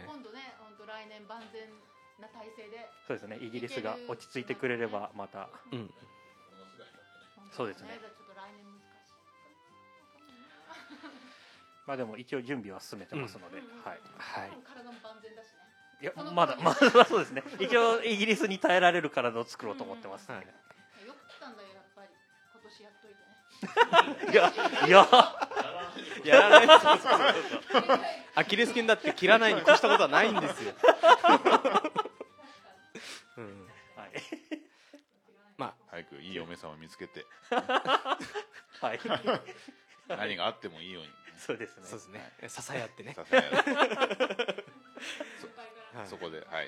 [0.06, 1.68] 今度ね本当来年万全
[2.18, 3.38] な体制でそうですね。
[3.40, 5.48] イギリスが落ち着いてくれればまた。
[5.70, 5.94] ーうん。
[7.50, 8.00] そうですね。
[11.86, 14.00] まあでも一応準備は進めてますので、うんはい。
[14.18, 14.50] はい。
[14.62, 15.60] 体も万全だしね。
[16.00, 17.42] いやまだまだそうですね。
[17.58, 20.40] 一応イギリスに耐えられる体を作ろうと思ってます、うん
[24.32, 24.52] いや
[24.86, 25.08] いや。
[26.24, 26.80] やらない
[28.34, 30.72] アキレス腱だって切らないに越したことはないんですよ、
[33.38, 33.44] うん、
[33.96, 34.10] はい、
[35.56, 37.24] ま早くいい嫁さんを見つけて。
[38.80, 39.00] はい、
[40.08, 41.10] 何があってもいいように。
[41.38, 41.82] そうですね。
[41.84, 42.32] あそうですね。
[42.48, 43.16] 支え合ってね
[46.06, 46.66] そこではい。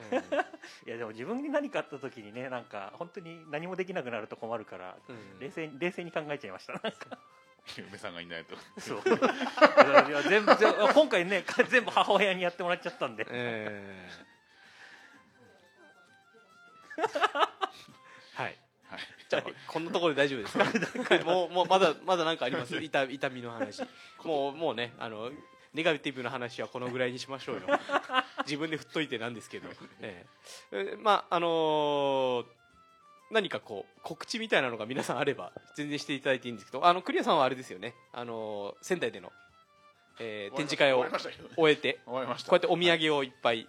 [0.86, 5.38] いやでも自分に何かあった時にねなんか本当に何もできなくなると困るからうん。
[5.38, 7.18] 冷静に冷静に考えちゃいましたなんか。
[7.78, 8.98] 嫁さんがいないとそう。
[10.10, 13.24] いや全部全部今回ね全部母親にやってもらっちゃったんで。
[13.30, 14.32] えー
[17.02, 18.56] はい。
[18.88, 19.00] はい。
[19.28, 20.58] じゃあこんなところで大丈夫です
[21.18, 21.24] か？
[21.24, 22.76] もうもうまだまだなんかあります？
[22.76, 23.82] 痛痛みの話。
[24.24, 25.30] もうもうねあの
[25.74, 27.62] ネガティブな話はこのぐらいにしましょうよ。
[28.44, 29.68] 自分で振っといてなんですけど、
[30.00, 30.26] え
[30.72, 30.92] え。
[30.92, 32.46] えまああのー
[33.30, 36.84] 何かこう告知みたいなのが皆さんあれば全然していただいていいんですけど。
[36.84, 37.94] あのクリアさんはあれですよね。
[38.12, 39.32] あのー仙台での、
[40.18, 41.06] えー展示会を
[41.56, 42.50] 終えて終わりました。
[42.50, 43.66] こうやってお土産をいっぱいい。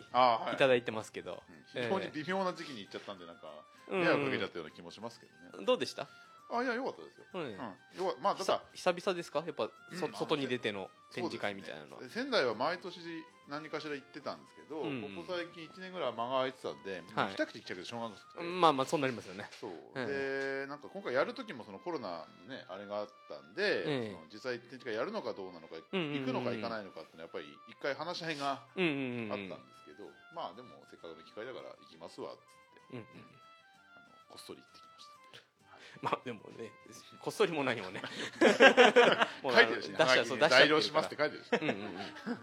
[0.58, 1.42] ただいてますけど、
[1.76, 1.82] うん。
[1.84, 3.48] 非常に微妙な時期に行っちゃったんでなんか
[3.88, 4.02] うん。
[4.02, 5.66] 迷惑かけちゃったような気もしますけどね。
[5.66, 6.10] どうでした、
[6.58, 7.26] あいや良かったですよ。
[7.34, 7.42] うん。
[7.42, 7.50] うん。
[7.52, 9.44] よかまあただ久々ですか？
[9.46, 13.00] やっぱ、そうん外に出ての展示会みたいなのは、そうですね仙台は毎年
[13.50, 15.02] 何かしら行ってたんですけど、うん。
[15.02, 17.28] ここ最近1年ぐらい間が空いてたんで、はい。
[17.28, 19.50] 行きたくて行きたくてしょうがなくて、まあまあそうなりますよね。
[19.60, 20.08] そう、うん。
[20.08, 24.12] でなんか今回やる時もそのコロナのねあれがあったんで、ええ。
[24.14, 28.92] その実際展示会やるのかどうなのか、うんうんうん行くのか行かないのかっていうのはやっぱり一回話し合いがうんうん
[29.26, 33.06] うんあったんですけど、まあでもせっかくの機会だから行きますわっつって、うんうん。
[33.96, 34.93] あのこっそり行ってきました
[36.02, 36.72] まあでもね
[37.22, 38.02] こっそりも何もね。
[39.41, 41.49] もう書いてるし、ね、出しちゃう代用しますって書いてるし。
[41.53, 42.40] うんうんうん。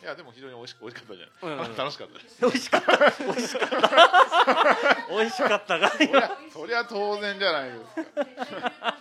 [0.00, 1.76] いやでも非常に美味しく美味しかったじゃない、うんうん。
[1.76, 2.40] 楽しかったです。
[2.40, 2.96] 美味しかった。
[3.24, 3.78] 美味しかった。
[5.10, 5.78] 美味しかった。
[5.78, 8.96] がそりゃそりゃ当然じゃないですか。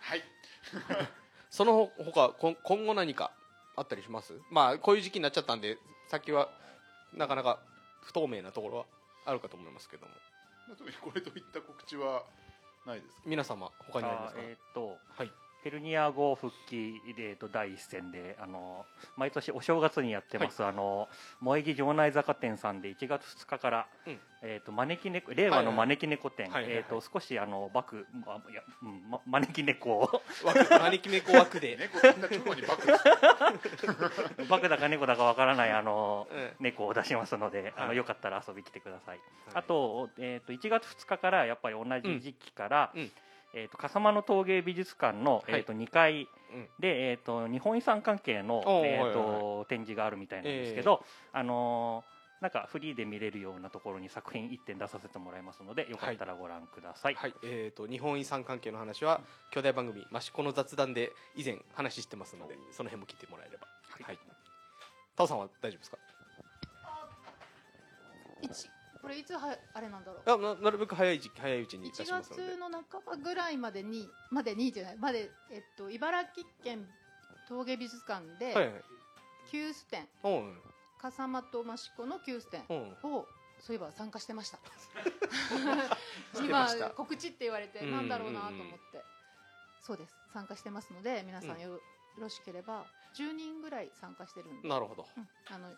[0.00, 0.22] はい。
[1.50, 3.32] その他こん今後何か
[3.76, 4.34] あったりします？
[4.50, 5.78] まあこういう時期になっちゃったんで
[6.08, 6.48] 先は
[7.12, 7.58] なかなか
[8.02, 8.86] 不透明なところは
[9.26, 10.12] あるかと思いますけども。
[10.78, 12.24] 特にこれといった告知は
[12.86, 15.30] ないです皆様他にありますか、えーっとはい
[15.64, 18.84] ヘルニア後復帰で、えーっと第一戦であの
[19.16, 21.08] 毎年お正月にやってます、あの
[21.40, 24.18] 萌木城内坂店さんで1月2日から、うん。
[24.42, 30.22] えーっと招き猫令和の招き猫店、はいはいはいえーっと少しあのバクあいや、うんま、招き猫を。
[30.44, 31.78] 枠招き猫枠で、
[34.50, 37.88] バックだか猫だかわからないあのうん猫を出しますので、あはい。
[37.88, 39.20] のよかったら遊びに来てください。
[39.54, 43.00] あと,、えー、と1月2日からやっぱり同じ時期から、うん。
[43.00, 43.10] うん
[43.54, 45.44] えー、と笠間の陶芸美術館の、はい。
[45.48, 46.68] えー、と2階うん。
[46.78, 51.02] で、えー、と日本遺産関係の、えーはいと展示があるみたいなんですけど、
[51.32, 57.14] あのーなんかフリーで見れるようなところに作品1点出させてもらいますのでよかったらご覧ください。
[57.14, 63.66] はい、えー、と日本遺産関係の話は兄弟番組「益子の雑談」で以前話してますのでその辺も聞いてもらえれば。
[63.88, 64.18] はい。
[65.16, 65.98] タオさんは大丈夫ですか？
[68.42, 68.68] 一
[69.04, 70.30] これいつはあれなんだろう。
[70.30, 72.42] あななるべく早い時期早いうちに出1しますので。
[72.44, 76.88] 月の半ばぐらいまでにまでにじゃないまで、えっと、茨城県
[77.46, 78.82] 陶芸美術館で、はいはい。
[79.50, 80.08] 急須展
[81.02, 82.74] 笠間と益子の急須展う。
[82.74, 83.26] んを
[83.60, 84.58] そういえば参加してました。
[86.42, 86.66] 今
[86.96, 87.90] 告知って言われてうん。
[87.92, 89.04] なんだろうなと思って。
[89.82, 90.16] そうです。
[90.32, 91.80] 参加してますので皆さんよよ
[92.18, 95.06] ろしければ10人ぐらい参加してるんで、なるほど。
[95.16, 95.28] うん。
[95.50, 95.68] あの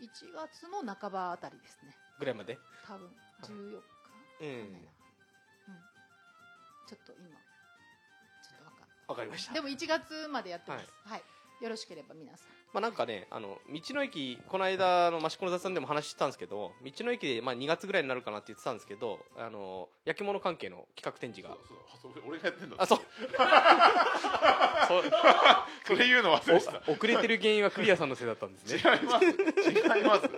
[0.00, 1.94] 1月の半ばあたりですね。
[2.18, 2.58] ぐらいまで？
[2.86, 3.08] 多分。
[3.42, 3.82] 14日、
[4.40, 4.48] うん。
[4.48, 4.90] うん、
[6.88, 7.38] ちょっと今。
[8.42, 8.88] ちょっとわかんない。
[9.08, 9.52] わかりました。
[9.54, 10.86] でも1月までやってます。
[11.04, 11.22] はい、
[11.62, 21.56] よろしければ皆さんまあなんかねあの道の駅この間の益子の雑談でも話してたんですけど道の駅でまあ2月ぐらいになるかなって言ってたんですけどあの焼き物関係の企画展示が。
[22.00, 23.00] そうそう俺がやってんだあ そう。
[25.86, 26.82] それ言うの忘れてた。
[26.86, 28.78] お遅れてる原因はクリアさんのせいだったんですね。
[28.78, 29.24] 違います。
[29.26, 30.28] 違います。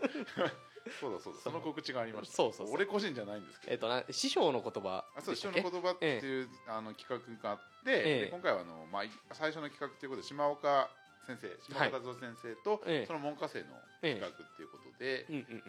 [1.00, 1.40] そうだそうだ。
[1.40, 2.36] その告知がありました。
[2.36, 3.72] そうそう俺個人じゃないんですけど。
[3.72, 5.60] えっとな師匠の言葉あそうでしたっけ？
[5.60, 8.24] 一緒の言葉っていう、あの企画があって、ええ。
[8.26, 10.88] で今回はあの、まあ、い最初の企画ということで島岡
[11.36, 13.06] 先生島岡達夫先生と、ええ。
[13.06, 15.26] その門下生の企画っていうことで、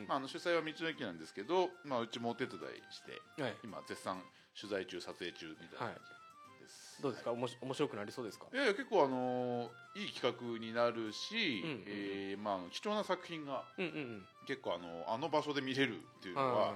[0.07, 4.23] まあ、あの主催は道の駅なんですけど、まあ、うちもお手伝いしてはい今絶賛
[4.59, 5.95] 取材中撮影中みたいな感
[6.57, 7.31] じです、どうですか？
[7.31, 8.47] おもし面白くなりそうですか？
[8.51, 11.83] いやいや結構あのーいい企画になるし、うんうんうん。
[11.88, 14.27] えーまあ、貴重な作品がうんうんうん。
[14.45, 16.73] 結構あのあの場所で見れるっていうのは、は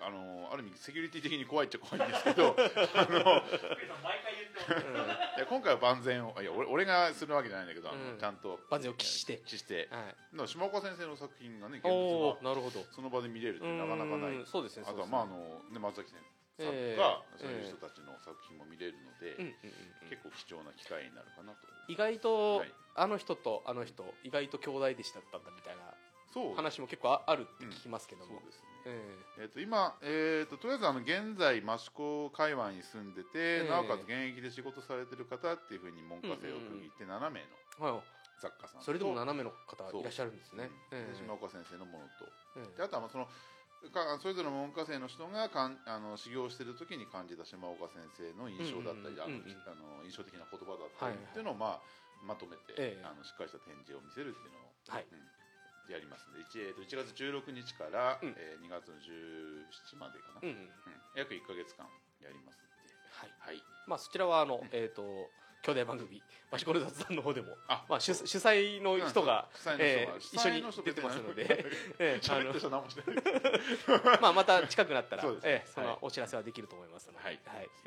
[0.00, 2.54] あのある意味セキュリティ的に怖いっちゃ怖いんですけど
[2.94, 3.42] あの
[5.48, 8.18] 今回は万全をいや俺俺がするわけじゃないんだけど、あのうん。
[8.18, 9.38] ちゃんと万全を期して。
[9.46, 9.88] 期して。
[9.90, 10.48] はい。
[10.48, 12.84] 島岡先生の作品がね現お物がおなるほど。
[12.92, 14.36] その場で見れるってなかなかない。
[14.36, 19.36] うんそうですねあとはまああの、ね、松崎先生ええが、そういう人たちの作品も見れるので、
[20.08, 21.58] 結構貴重な機会になるかなと。
[21.88, 22.72] 意外と、はい。
[22.96, 29.46] あの人とあの人意外と兄弟弟子だったんだみたいな話も結構ああるって聞きますけども、そうですねええ。
[29.46, 33.68] ー、と今、えー、ととりあえずあの現在益子界隈に住んでて、ええ。
[33.68, 37.50] なおかつ現役で仕事されてる方っていうふうに門下生を区切って7名の
[37.80, 38.00] えはい。
[38.38, 38.86] 作家さんと。
[38.86, 40.98] それでも斜めの方いらっしゃるんですね、うん。
[40.98, 42.30] え島岡先生のものと。
[42.56, 42.76] ええ。
[42.78, 43.26] であとはまあその
[43.90, 49.66] かそれぞれの門下生の人がかんあの修行してる時に感じた島岡先生の印象だったり、あのうんうんうんうん。
[49.66, 51.84] あの印象的な言葉だったりっていうのを、まあ、
[52.22, 53.04] まとめて、ええ。
[53.04, 55.06] あのしっかりした展示を見せるっていうのを、はい。
[55.10, 55.35] うん
[55.88, 58.34] やりますので 1, えーと1月16日から、うん。
[58.36, 60.56] えー2月の17までかな、うんうん。
[60.56, 61.02] うん。
[61.14, 61.86] 約1か月間
[62.20, 62.94] やりますんで。
[63.10, 63.34] はい。
[63.38, 63.64] はい。
[63.86, 67.84] まあそちらはあの、えっ、と兄弟番組「マシコル雑談」の方でもあ。
[67.88, 71.46] まあ主主催の人が、えー一緒に出てますので。
[71.98, 72.52] ええ あの
[74.20, 75.90] まあまた近くなったらそええそはい。
[75.90, 77.34] のお知らせはできると思いますので、はい。
[77.34, 77.40] よ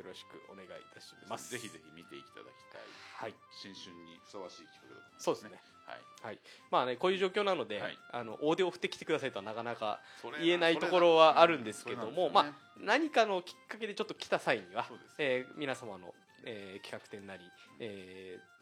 [0.03, 1.51] ろしくお願いいたします。
[1.51, 2.81] ぜひぜひ見ていただきたい。
[3.19, 5.61] はい、新春にふさわしい企画だと思いますそうですね。
[5.85, 5.99] はい。
[6.21, 6.39] はい、
[6.69, 7.97] まあねこういう状況なので、はい。
[8.11, 10.01] あの大手を振ってきてくださいとはなかなか
[10.39, 14.85] 言えないところはあるんですけども、まあ何かのきっかけでちょっと来た際には
[15.17, 16.13] えー皆様の、
[16.45, 17.43] えー企画展なり、
[17.79, 18.59] えー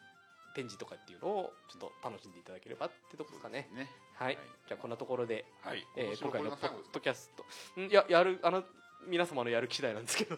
[0.55, 3.69] 展示とかっていうのをちょっと楽しんでいただければってとこですかね。
[3.75, 3.87] ね。
[4.15, 4.45] はい、はい。
[4.67, 5.85] じゃあこんなところで、はい。
[5.95, 7.45] えー今回のポッドキャスト。
[7.79, 7.85] ん？
[7.85, 8.63] いややるあの
[9.05, 10.35] 皆様のやる気次第なんですけど。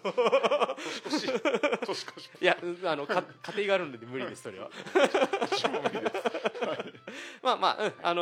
[1.05, 1.41] 年越し。
[1.85, 2.29] 年越し。
[2.41, 4.69] いやうんあのか家庭があるので無理ですそれは。
[7.41, 8.21] まあまあ、うん、あの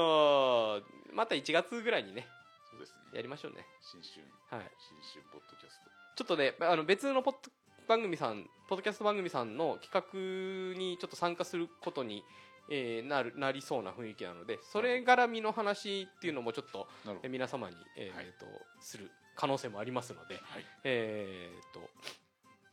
[0.79, 0.83] ー
[1.13, 2.27] また1月ぐらいにね
[2.69, 2.97] そうですね。
[3.15, 3.65] やりましょうね。
[3.81, 4.21] 新春。
[4.55, 4.71] はい。
[4.77, 5.89] 新春ポッドキャスト。
[6.15, 7.51] ちょっとねあの別のポッド
[7.87, 12.23] 番組さんポッドキャスト番組さんの企画にちょっと参加することに、
[12.69, 16.87] えーなるなりそうな雰囲気なのでそれ絡みの話っていうのもちょっと、
[17.23, 18.25] え皆様に、えーはい。
[18.27, 18.45] えーと
[18.81, 20.65] する可能性もありますので、はい。
[20.83, 21.79] えーと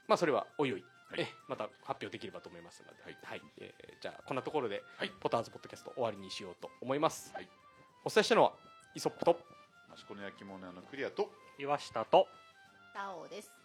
[0.09, 1.20] まあそれはおいおい、はい。
[1.20, 3.43] えまた発表できればと思いますので、はい。
[3.61, 5.12] えーじゃあこんなところで、はい。
[5.20, 7.49] ポターズポッドキャスト終わりにしようと思います、はい。
[8.05, 8.53] お伝えしたのは
[8.95, 9.39] イソップと
[9.95, 12.27] 益子の焼き物屋のクリアと岩下と
[12.93, 13.64] タオです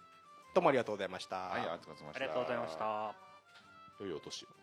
[0.54, 2.20] どうもありがとうございました、はいありがとうございました。
[2.20, 3.16] ありがとうございました。
[4.00, 4.59] 良いお年を